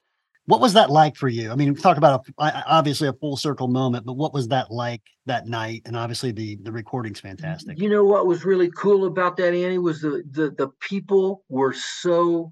what 0.48 0.60
was 0.60 0.74
that 0.74 0.90
like 0.90 1.16
for 1.16 1.30
you? 1.30 1.50
I 1.50 1.56
mean, 1.56 1.74
talk 1.76 1.96
about 1.96 2.28
a, 2.38 2.64
obviously 2.68 3.08
a 3.08 3.14
full 3.14 3.38
circle 3.38 3.70
moment, 3.70 4.06
but 4.06 4.18
what 4.18 4.34
was 4.34 4.50
that 4.50 4.70
like 4.70 5.04
that 5.28 5.48
night? 5.48 5.84
And 5.86 5.96
obviously 5.96 6.34
the 6.34 6.58
the 6.62 6.74
recording's 6.74 7.22
fantastic. 7.22 7.80
You 7.80 7.90
know 7.90 8.04
what 8.04 8.28
was 8.28 8.44
really 8.44 8.70
cool 8.72 9.06
about 9.06 9.38
that, 9.38 9.54
Andy, 9.54 9.78
was 9.78 10.02
the 10.02 10.24
the 10.32 10.52
the 10.52 10.68
people 10.82 11.46
were 11.48 11.74
so 11.74 12.52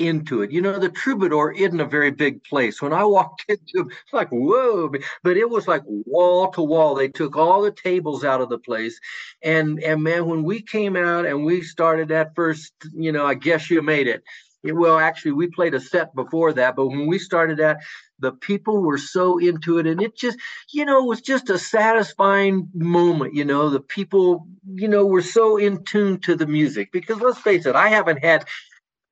into 0.00 0.42
it. 0.42 0.50
You 0.50 0.62
know, 0.62 0.78
the 0.78 0.88
Troubadour 0.88 1.52
isn't 1.52 1.80
a 1.80 1.84
very 1.84 2.10
big 2.10 2.42
place. 2.44 2.80
When 2.80 2.92
I 2.92 3.04
walked 3.04 3.44
into 3.48 3.88
it, 3.88 3.96
it's 4.04 4.12
like, 4.12 4.28
whoa, 4.30 4.90
but 5.22 5.36
it 5.36 5.48
was 5.48 5.68
like 5.68 5.82
wall 5.86 6.50
to 6.52 6.62
wall. 6.62 6.94
They 6.94 7.08
took 7.08 7.36
all 7.36 7.62
the 7.62 7.72
tables 7.72 8.24
out 8.24 8.40
of 8.40 8.48
the 8.48 8.58
place. 8.58 8.98
And 9.42 9.82
and 9.82 10.02
man, 10.02 10.26
when 10.26 10.42
we 10.44 10.62
came 10.62 10.96
out 10.96 11.26
and 11.26 11.44
we 11.44 11.62
started 11.62 12.08
that 12.08 12.34
first, 12.34 12.72
you 12.92 13.12
know, 13.12 13.26
I 13.26 13.34
guess 13.34 13.70
you 13.70 13.82
made 13.82 14.08
it 14.08 14.22
well, 14.62 14.98
actually, 14.98 15.32
we 15.32 15.46
played 15.48 15.74
a 15.74 15.80
set 15.80 16.14
before 16.14 16.52
that, 16.54 16.76
but 16.76 16.88
when 16.88 17.06
we 17.06 17.18
started 17.18 17.58
that, 17.58 17.78
the 18.18 18.32
people 18.32 18.82
were 18.82 18.98
so 18.98 19.38
into 19.38 19.78
it, 19.78 19.86
and 19.86 20.02
it 20.02 20.16
just, 20.16 20.38
you 20.72 20.84
know, 20.84 21.04
was 21.04 21.22
just 21.22 21.48
a 21.48 21.58
satisfying 21.58 22.68
moment. 22.74 23.34
You 23.34 23.46
know, 23.46 23.70
the 23.70 23.80
people, 23.80 24.46
you 24.74 24.88
know, 24.88 25.06
were 25.06 25.22
so 25.22 25.56
in 25.56 25.84
tune 25.84 26.20
to 26.20 26.36
the 26.36 26.46
music 26.46 26.92
because 26.92 27.20
let's 27.20 27.38
face 27.40 27.64
it, 27.64 27.74
I 27.74 27.88
haven't 27.88 28.22
had 28.22 28.44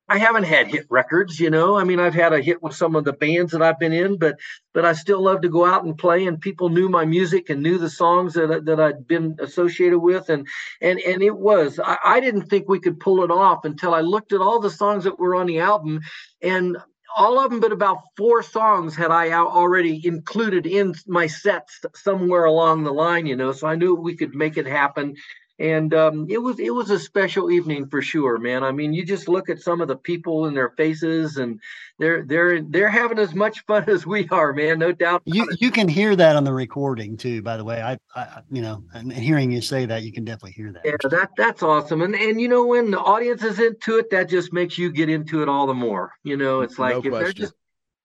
I 0.09 0.17
haven't 0.17 0.45
had 0.45 0.67
hit 0.67 0.87
records, 0.89 1.39
you 1.39 1.51
know. 1.51 1.77
I 1.77 1.83
mean, 1.83 1.99
I've 1.99 2.15
had 2.15 2.33
a 2.33 2.41
hit 2.41 2.63
with 2.63 2.75
some 2.75 2.95
of 2.95 3.05
the 3.05 3.13
bands 3.13 3.51
that 3.51 3.61
I've 3.61 3.77
been 3.77 3.93
in, 3.93 4.17
but 4.17 4.39
but 4.73 4.83
I 4.83 4.93
still 4.93 5.21
love 5.21 5.41
to 5.41 5.49
go 5.49 5.65
out 5.65 5.83
and 5.83 5.95
play, 5.95 6.25
and 6.25 6.41
people 6.41 6.69
knew 6.69 6.89
my 6.89 7.05
music 7.05 7.49
and 7.51 7.61
knew 7.61 7.77
the 7.77 7.91
songs 7.91 8.33
that 8.33 8.65
that 8.65 8.79
I'd 8.79 9.07
been 9.07 9.35
associated 9.39 9.99
with, 9.99 10.29
and 10.29 10.47
and 10.81 10.99
and 10.99 11.21
it 11.21 11.37
was. 11.37 11.79
I, 11.79 11.97
I 12.03 12.19
didn't 12.19 12.47
think 12.47 12.67
we 12.67 12.79
could 12.79 12.99
pull 12.99 13.23
it 13.23 13.29
off 13.29 13.65
until 13.65 13.93
I 13.93 14.01
looked 14.01 14.33
at 14.33 14.41
all 14.41 14.59
the 14.59 14.71
songs 14.71 15.03
that 15.03 15.19
were 15.19 15.35
on 15.35 15.45
the 15.45 15.59
album, 15.59 16.01
and 16.41 16.77
all 17.15 17.39
of 17.39 17.51
them 17.51 17.59
but 17.59 17.71
about 17.71 17.99
four 18.17 18.41
songs 18.41 18.95
had 18.95 19.11
I 19.11 19.31
already 19.33 20.01
included 20.05 20.65
in 20.65 20.95
my 21.05 21.27
sets 21.27 21.81
somewhere 21.93 22.45
along 22.45 22.83
the 22.83 22.93
line, 22.93 23.27
you 23.27 23.35
know. 23.35 23.51
So 23.51 23.67
I 23.67 23.75
knew 23.75 23.93
we 23.93 24.15
could 24.15 24.33
make 24.33 24.57
it 24.57 24.65
happen 24.65 25.15
and 25.59 25.93
um, 25.93 26.25
it 26.29 26.37
was 26.37 26.57
it 26.59 26.73
was 26.73 26.89
a 26.89 26.97
special 26.97 27.51
evening 27.51 27.87
for 27.87 28.01
sure, 28.01 28.37
man. 28.37 28.63
I 28.63 28.71
mean, 28.71 28.93
you 28.93 29.05
just 29.05 29.27
look 29.27 29.49
at 29.49 29.59
some 29.59 29.81
of 29.81 29.89
the 29.89 29.95
people 29.95 30.45
in 30.45 30.53
their 30.53 30.69
faces, 30.69 31.35
and 31.35 31.59
they're 31.99 32.23
they're 32.23 32.61
they're 32.61 32.89
having 32.89 33.19
as 33.19 33.35
much 33.35 33.65
fun 33.65 33.83
as 33.89 34.05
we 34.05 34.27
are, 34.29 34.53
man. 34.53 34.79
No 34.79 34.93
doubt. 34.93 35.21
You 35.25 35.49
you 35.59 35.69
can 35.69 35.89
hear 35.89 36.15
that 36.15 36.37
on 36.37 36.45
the 36.45 36.53
recording 36.53 37.17
too. 37.17 37.41
By 37.41 37.57
the 37.57 37.65
way, 37.65 37.81
I, 37.81 37.97
I 38.15 38.41
you 38.49 38.61
know, 38.61 38.83
and 38.93 39.11
hearing 39.11 39.51
you 39.51 39.61
say 39.61 39.85
that, 39.85 40.03
you 40.03 40.13
can 40.13 40.23
definitely 40.23 40.53
hear 40.53 40.71
that. 40.71 40.81
Yeah, 40.85 41.09
that 41.09 41.31
that's 41.35 41.61
awesome. 41.61 42.01
And 42.01 42.15
and 42.15 42.39
you 42.39 42.47
know, 42.47 42.65
when 42.65 42.91
the 42.91 42.99
audience 42.99 43.43
is 43.43 43.59
into 43.59 43.97
it, 43.97 44.09
that 44.11 44.29
just 44.29 44.53
makes 44.53 44.77
you 44.77 44.91
get 44.91 45.09
into 45.09 45.41
it 45.41 45.49
all 45.49 45.67
the 45.67 45.73
more. 45.73 46.13
You 46.23 46.37
know, 46.37 46.61
it's 46.61 46.79
like 46.79 46.93
no 46.93 46.99
if 46.99 47.03
question. 47.03 47.23
they're 47.23 47.33
just 47.33 47.53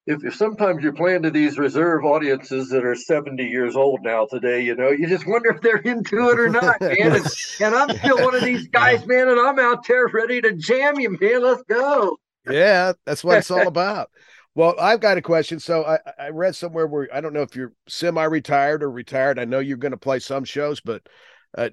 if, 0.07 0.24
if 0.24 0.34
sometimes 0.34 0.82
you're 0.82 0.92
playing 0.92 1.22
to 1.22 1.30
these 1.30 1.59
reserve 1.59 2.05
audiences 2.05 2.68
that 2.68 2.84
are 2.84 2.94
70 2.94 3.42
years 3.42 3.74
old 3.74 4.00
now 4.02 4.26
today, 4.26 4.61
you 4.62 4.74
know, 4.74 4.90
you 4.90 5.07
just 5.07 5.26
wonder 5.26 5.50
if 5.50 5.62
they're 5.62 5.78
into 5.78 6.28
it 6.28 6.38
or 6.38 6.48
not, 6.48 6.80
man. 6.80 6.96
And, 7.00 7.26
and 7.61 7.74
I'm 7.74 7.96
still 7.96 8.22
one 8.22 8.34
of 8.34 8.42
these 8.42 8.68
guys, 8.68 9.07
man, 9.07 9.28
and 9.28 9.40
I'm 9.40 9.59
out 9.59 9.86
there 9.86 10.07
ready 10.09 10.42
to 10.42 10.52
jam 10.52 10.98
you, 11.00 11.16
man. 11.18 11.42
Let's 11.42 11.62
go. 11.62 12.18
Yeah, 12.48 12.92
that's 13.07 13.24
what 13.24 13.38
it's 13.38 13.50
all 13.50 13.66
about. 13.66 14.11
Well, 14.55 14.74
I've 14.78 15.00
got 15.00 15.18
a 15.18 15.22
question. 15.22 15.59
So 15.59 15.84
I, 15.84 15.98
I 16.18 16.28
read 16.28 16.55
somewhere 16.55 16.86
where 16.86 17.09
I 17.12 17.20
don't 17.20 17.32
know 17.32 17.42
if 17.42 17.57
you're 17.57 17.72
semi-retired 17.88 18.82
or 18.82 18.90
retired. 18.90 19.38
I 19.38 19.46
know 19.46 19.59
you're 19.59 19.78
going 19.78 19.92
to 19.92 19.98
play 19.98 20.20
some 20.20 20.44
shows, 20.44 20.80
but 20.80 21.02
uh, 21.57 21.70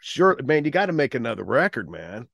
sure, 0.00 0.36
man, 0.42 0.64
you 0.64 0.70
got 0.70 0.86
to 0.86 0.92
make 0.92 1.14
another 1.14 1.44
record, 1.44 1.90
man. 1.90 2.26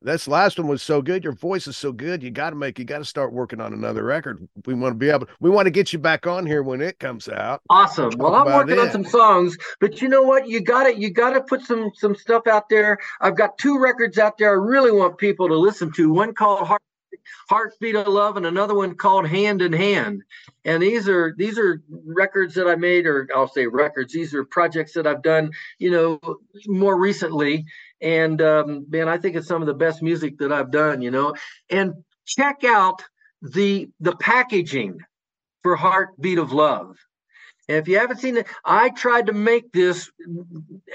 This 0.00 0.28
last 0.28 0.58
one 0.58 0.68
was 0.68 0.80
so 0.80 1.02
good. 1.02 1.24
Your 1.24 1.32
voice 1.32 1.66
is 1.66 1.76
so 1.76 1.90
good. 1.90 2.22
You 2.22 2.30
got 2.30 2.50
to 2.50 2.56
make, 2.56 2.78
you 2.78 2.84
got 2.84 2.98
to 2.98 3.04
start 3.04 3.32
working 3.32 3.60
on 3.60 3.72
another 3.72 4.04
record. 4.04 4.46
We 4.64 4.74
want 4.74 4.92
to 4.94 4.98
be 4.98 5.10
able, 5.10 5.26
we 5.40 5.50
want 5.50 5.66
to 5.66 5.72
get 5.72 5.92
you 5.92 5.98
back 5.98 6.24
on 6.24 6.46
here 6.46 6.62
when 6.62 6.80
it 6.80 7.00
comes 7.00 7.28
out. 7.28 7.62
Awesome. 7.68 8.12
Well, 8.16 8.36
I'm 8.36 8.46
working 8.46 8.74
it. 8.74 8.78
on 8.78 8.92
some 8.92 9.04
songs, 9.04 9.56
but 9.80 10.00
you 10.00 10.08
know 10.08 10.22
what? 10.22 10.48
You 10.48 10.60
got 10.60 10.84
to, 10.84 10.96
you 10.96 11.10
got 11.10 11.30
to 11.30 11.40
put 11.40 11.62
some, 11.62 11.90
some 11.94 12.14
stuff 12.14 12.46
out 12.46 12.68
there. 12.68 12.98
I've 13.20 13.36
got 13.36 13.58
two 13.58 13.80
records 13.80 14.18
out 14.18 14.38
there. 14.38 14.50
I 14.50 14.52
really 14.52 14.92
want 14.92 15.18
people 15.18 15.48
to 15.48 15.56
listen 15.56 15.90
to. 15.94 16.12
One 16.12 16.32
called 16.32 16.68
Heart, 16.68 16.82
Heartbeat 17.48 17.96
of 17.96 18.06
Love, 18.06 18.36
and 18.36 18.46
another 18.46 18.76
one 18.76 18.94
called 18.94 19.26
Hand 19.26 19.62
in 19.62 19.72
Hand. 19.72 20.22
And 20.64 20.82
these 20.82 21.08
are 21.08 21.34
these 21.36 21.58
are 21.58 21.82
records 22.04 22.54
that 22.54 22.68
I 22.68 22.76
made, 22.76 23.06
or 23.06 23.28
I'll 23.34 23.48
say 23.48 23.66
records. 23.66 24.12
These 24.12 24.34
are 24.34 24.44
projects 24.44 24.92
that 24.92 25.06
I've 25.06 25.22
done, 25.22 25.50
you 25.78 25.90
know, 25.90 26.20
more 26.66 26.98
recently 26.98 27.64
and 28.00 28.40
um, 28.42 28.86
man, 28.88 29.08
I 29.08 29.18
think 29.18 29.36
it's 29.36 29.48
some 29.48 29.62
of 29.62 29.66
the 29.66 29.74
best 29.74 30.02
music 30.02 30.38
that 30.38 30.52
I've 30.52 30.70
done. 30.70 31.02
You 31.02 31.10
know, 31.10 31.34
and 31.70 31.94
check 32.26 32.64
out 32.64 33.02
the 33.42 33.88
the 34.00 34.16
packaging 34.16 34.98
for 35.62 35.76
Heartbeat 35.76 36.38
of 36.38 36.52
Love. 36.52 36.96
And 37.68 37.76
if 37.76 37.86
you 37.86 37.98
haven't 37.98 38.18
seen 38.18 38.38
it, 38.38 38.46
I 38.64 38.88
tried 38.88 39.26
to 39.26 39.34
make 39.34 39.72
this. 39.72 40.10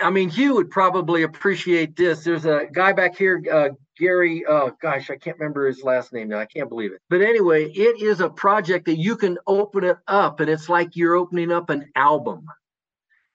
I 0.01 0.09
mean, 0.09 0.29
Hugh 0.29 0.55
would 0.55 0.71
probably 0.71 1.21
appreciate 1.21 1.95
this. 1.95 2.23
There's 2.23 2.45
a 2.45 2.65
guy 2.71 2.93
back 2.93 3.15
here, 3.15 3.43
uh, 3.51 3.69
Gary. 3.97 4.43
Uh, 4.43 4.71
gosh, 4.81 5.11
I 5.11 5.17
can't 5.17 5.37
remember 5.37 5.67
his 5.67 5.83
last 5.83 6.11
name 6.13 6.29
now. 6.29 6.39
I 6.39 6.47
can't 6.47 6.69
believe 6.69 6.91
it. 6.91 7.01
But 7.11 7.21
anyway, 7.21 7.65
it 7.65 8.01
is 8.01 8.21
a 8.21 8.29
project 8.29 8.85
that 8.85 8.97
you 8.97 9.15
can 9.15 9.37
open 9.45 9.83
it 9.83 9.97
up, 10.07 10.39
and 10.39 10.49
it's 10.49 10.67
like 10.67 10.95
you're 10.95 11.15
opening 11.15 11.51
up 11.51 11.69
an 11.69 11.91
album. 11.95 12.45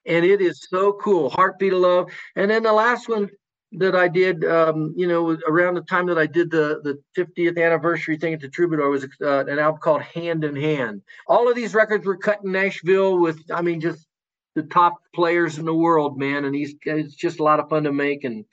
And 0.05 0.25
it 0.25 0.41
is 0.41 0.67
so 0.69 0.93
cool. 0.93 1.29
Heartbeat 1.29 1.71
of 1.71 1.79
Love. 1.79 2.11
And 2.35 2.51
then 2.51 2.63
the 2.63 2.73
last 2.73 3.07
one, 3.07 3.29
that 3.73 3.95
I 3.95 4.07
did, 4.07 4.43
um, 4.45 4.93
you 4.97 5.07
know, 5.07 5.37
around 5.47 5.75
the 5.75 5.81
time 5.81 6.07
that 6.07 6.17
I 6.17 6.25
did 6.25 6.49
the 6.49 6.81
the 6.83 7.01
50th 7.21 7.63
anniversary 7.63 8.17
thing 8.17 8.33
at 8.33 8.39
the 8.39 8.49
Troubadour 8.49 8.89
was 8.89 9.05
uh, 9.21 9.45
an 9.45 9.59
album 9.59 9.79
called 9.79 10.01
Hand 10.01 10.43
in 10.43 10.55
Hand. 10.55 11.01
All 11.27 11.49
of 11.49 11.55
these 11.55 11.73
records 11.73 12.05
were 12.05 12.17
cut 12.17 12.43
in 12.43 12.51
Nashville 12.51 13.19
with, 13.19 13.39
I 13.53 13.61
mean, 13.61 13.79
just 13.79 14.07
the 14.55 14.63
top 14.63 14.97
players 15.13 15.59
in 15.59 15.65
the 15.65 15.73
world, 15.73 16.17
man. 16.17 16.45
And 16.45 16.55
these 16.55 16.75
it's 16.83 17.13
just 17.13 17.39
a 17.39 17.43
lot 17.43 17.59
of 17.59 17.69
fun 17.69 17.83
to 17.83 17.93
make. 17.93 18.23
And 18.23 18.45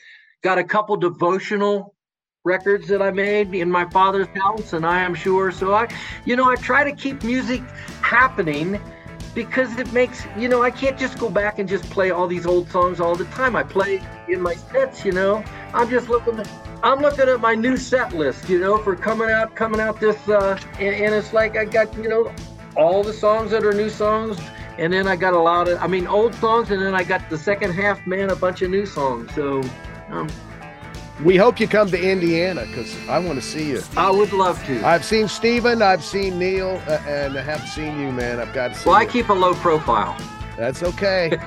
got 0.43 0.59
a 0.59 0.65
couple 0.65 0.97
devotional 0.97 1.95
records 2.45 2.87
that 2.89 3.03
I 3.03 3.11
made 3.11 3.55
in 3.55 3.71
my 3.71 3.89
father's 3.91 4.29
house, 4.29 4.75
and 4.75 4.87
I 4.87 5.01
am 5.01 5.15
sure. 5.15 5.51
So 5.51 5.75
I, 5.75 5.89
you 6.25 6.37
know, 6.37 6.49
I 6.49 6.57
try 6.57 6.85
to 6.85 6.95
keep 6.95 7.25
music 7.25 7.61
happening 8.03 8.81
because 9.37 9.79
it 9.79 9.93
makes 9.93 10.25
you 10.37 10.49
know 10.49 10.63
I 10.63 10.71
can't 10.71 10.99
just 10.99 11.19
go 11.19 11.29
back 11.29 11.61
and 11.61 11.69
just 11.69 11.89
play 11.91 12.11
all 12.11 12.27
these 12.27 12.47
old 12.47 12.69
songs 12.71 12.99
all 12.99 13.15
the 13.15 13.27
time. 13.27 13.55
I 13.55 13.63
play 13.63 14.03
in 14.29 14.41
my 14.41 14.55
sets, 14.55 15.05
you 15.05 15.13
know. 15.13 15.45
I'm 15.75 15.89
just 15.89 16.09
looking 16.09 16.43
I'm 16.83 17.01
looking 17.01 17.29
at 17.29 17.41
my 17.41 17.55
new 17.55 17.77
set 17.77 18.15
list, 18.15 18.49
you 18.49 18.59
know, 18.59 18.79
for 18.79 18.97
coming 18.97 19.31
out 19.31 19.55
coming 19.55 19.79
out 19.79 20.01
this 20.01 20.29
uh 20.29 20.59
and, 20.81 20.95
and 20.97 21.15
it's 21.15 21.33
like 21.35 21.57
I 21.57 21.67
got, 21.67 21.95
you 21.97 22.09
know, 22.09 22.33
all 22.77 23.05
the 23.05 23.13
songs 23.13 23.51
that 23.51 23.63
are 23.65 23.75
new 23.75 23.91
songs 23.91 24.41
and 24.79 24.93
then 24.93 25.07
I 25.07 25.17
got 25.17 25.35
a 25.35 25.39
lot 25.39 25.69
of 25.69 25.79
I 25.83 25.87
mean 25.87 26.07
old 26.07 26.35
songs 26.35 26.71
and 26.71 26.81
then 26.81 26.95
I 26.95 27.05
got 27.05 27.29
the 27.29 27.39
second 27.39 27.73
half 27.73 28.05
man 28.07 28.31
a 28.31 28.37
bunch 28.37 28.63
of 28.63 28.71
new 28.71 28.87
songs. 28.87 29.35
So 29.35 29.63
um 30.09 30.29
we 31.23 31.37
hope 31.37 31.59
you 31.59 31.67
come 31.67 31.91
to 31.91 32.01
Indiana 32.01 32.67
because 32.67 32.95
I 33.09 33.19
want 33.19 33.41
to 33.41 33.47
see 33.47 33.71
you. 33.71 33.83
I 33.97 34.11
would 34.11 34.33
love 34.33 34.65
to. 34.67 34.87
I've 34.87 35.05
seen 35.05 35.29
Steven, 35.29 35.83
I've 35.83 36.05
seen 36.05 36.39
Neil, 36.39 36.83
uh, 36.87 37.03
and 37.07 37.39
I 37.39 37.43
haven't 37.43 37.69
seen 37.69 37.99
you, 37.99 38.13
man. 38.13 38.39
I've 38.39 38.53
got 38.53 38.69
to 38.69 38.75
see 38.75 38.89
well, 38.89 39.01
you. 39.01 39.09
I 39.09 39.11
keep 39.11 39.29
a 39.29 39.33
low 39.33 39.55
profile. 39.55 40.17
That's 40.57 40.83
okay. 40.83 41.31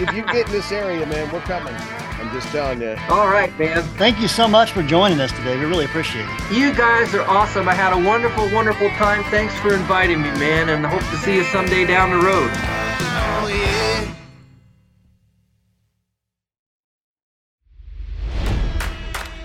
if 0.00 0.12
you 0.14 0.22
get 0.26 0.46
in 0.46 0.52
this 0.52 0.70
area, 0.72 1.06
man, 1.06 1.32
we're 1.32 1.40
coming. 1.40 1.74
I'm 1.74 2.30
just 2.32 2.48
telling 2.48 2.80
you. 2.80 2.96
All 3.10 3.28
right, 3.28 3.56
man. 3.58 3.82
Thank 3.98 4.20
you 4.20 4.28
so 4.28 4.48
much 4.48 4.72
for 4.72 4.82
joining 4.82 5.20
us 5.20 5.32
today. 5.32 5.58
We 5.58 5.64
really 5.64 5.84
appreciate 5.84 6.26
it. 6.26 6.56
You 6.56 6.74
guys 6.74 7.14
are 7.14 7.22
awesome. 7.22 7.68
I 7.68 7.74
had 7.74 7.92
a 7.92 8.06
wonderful, 8.06 8.50
wonderful 8.50 8.88
time. 8.90 9.24
Thanks 9.24 9.54
for 9.58 9.74
inviting 9.74 10.22
me, 10.22 10.30
man, 10.38 10.68
and 10.68 10.86
I 10.86 10.90
hope 10.90 11.02
to 11.10 11.16
see 11.18 11.34
you 11.34 11.44
someday 11.44 11.84
down 11.84 12.10
the 12.10 12.24
road. 12.24 12.50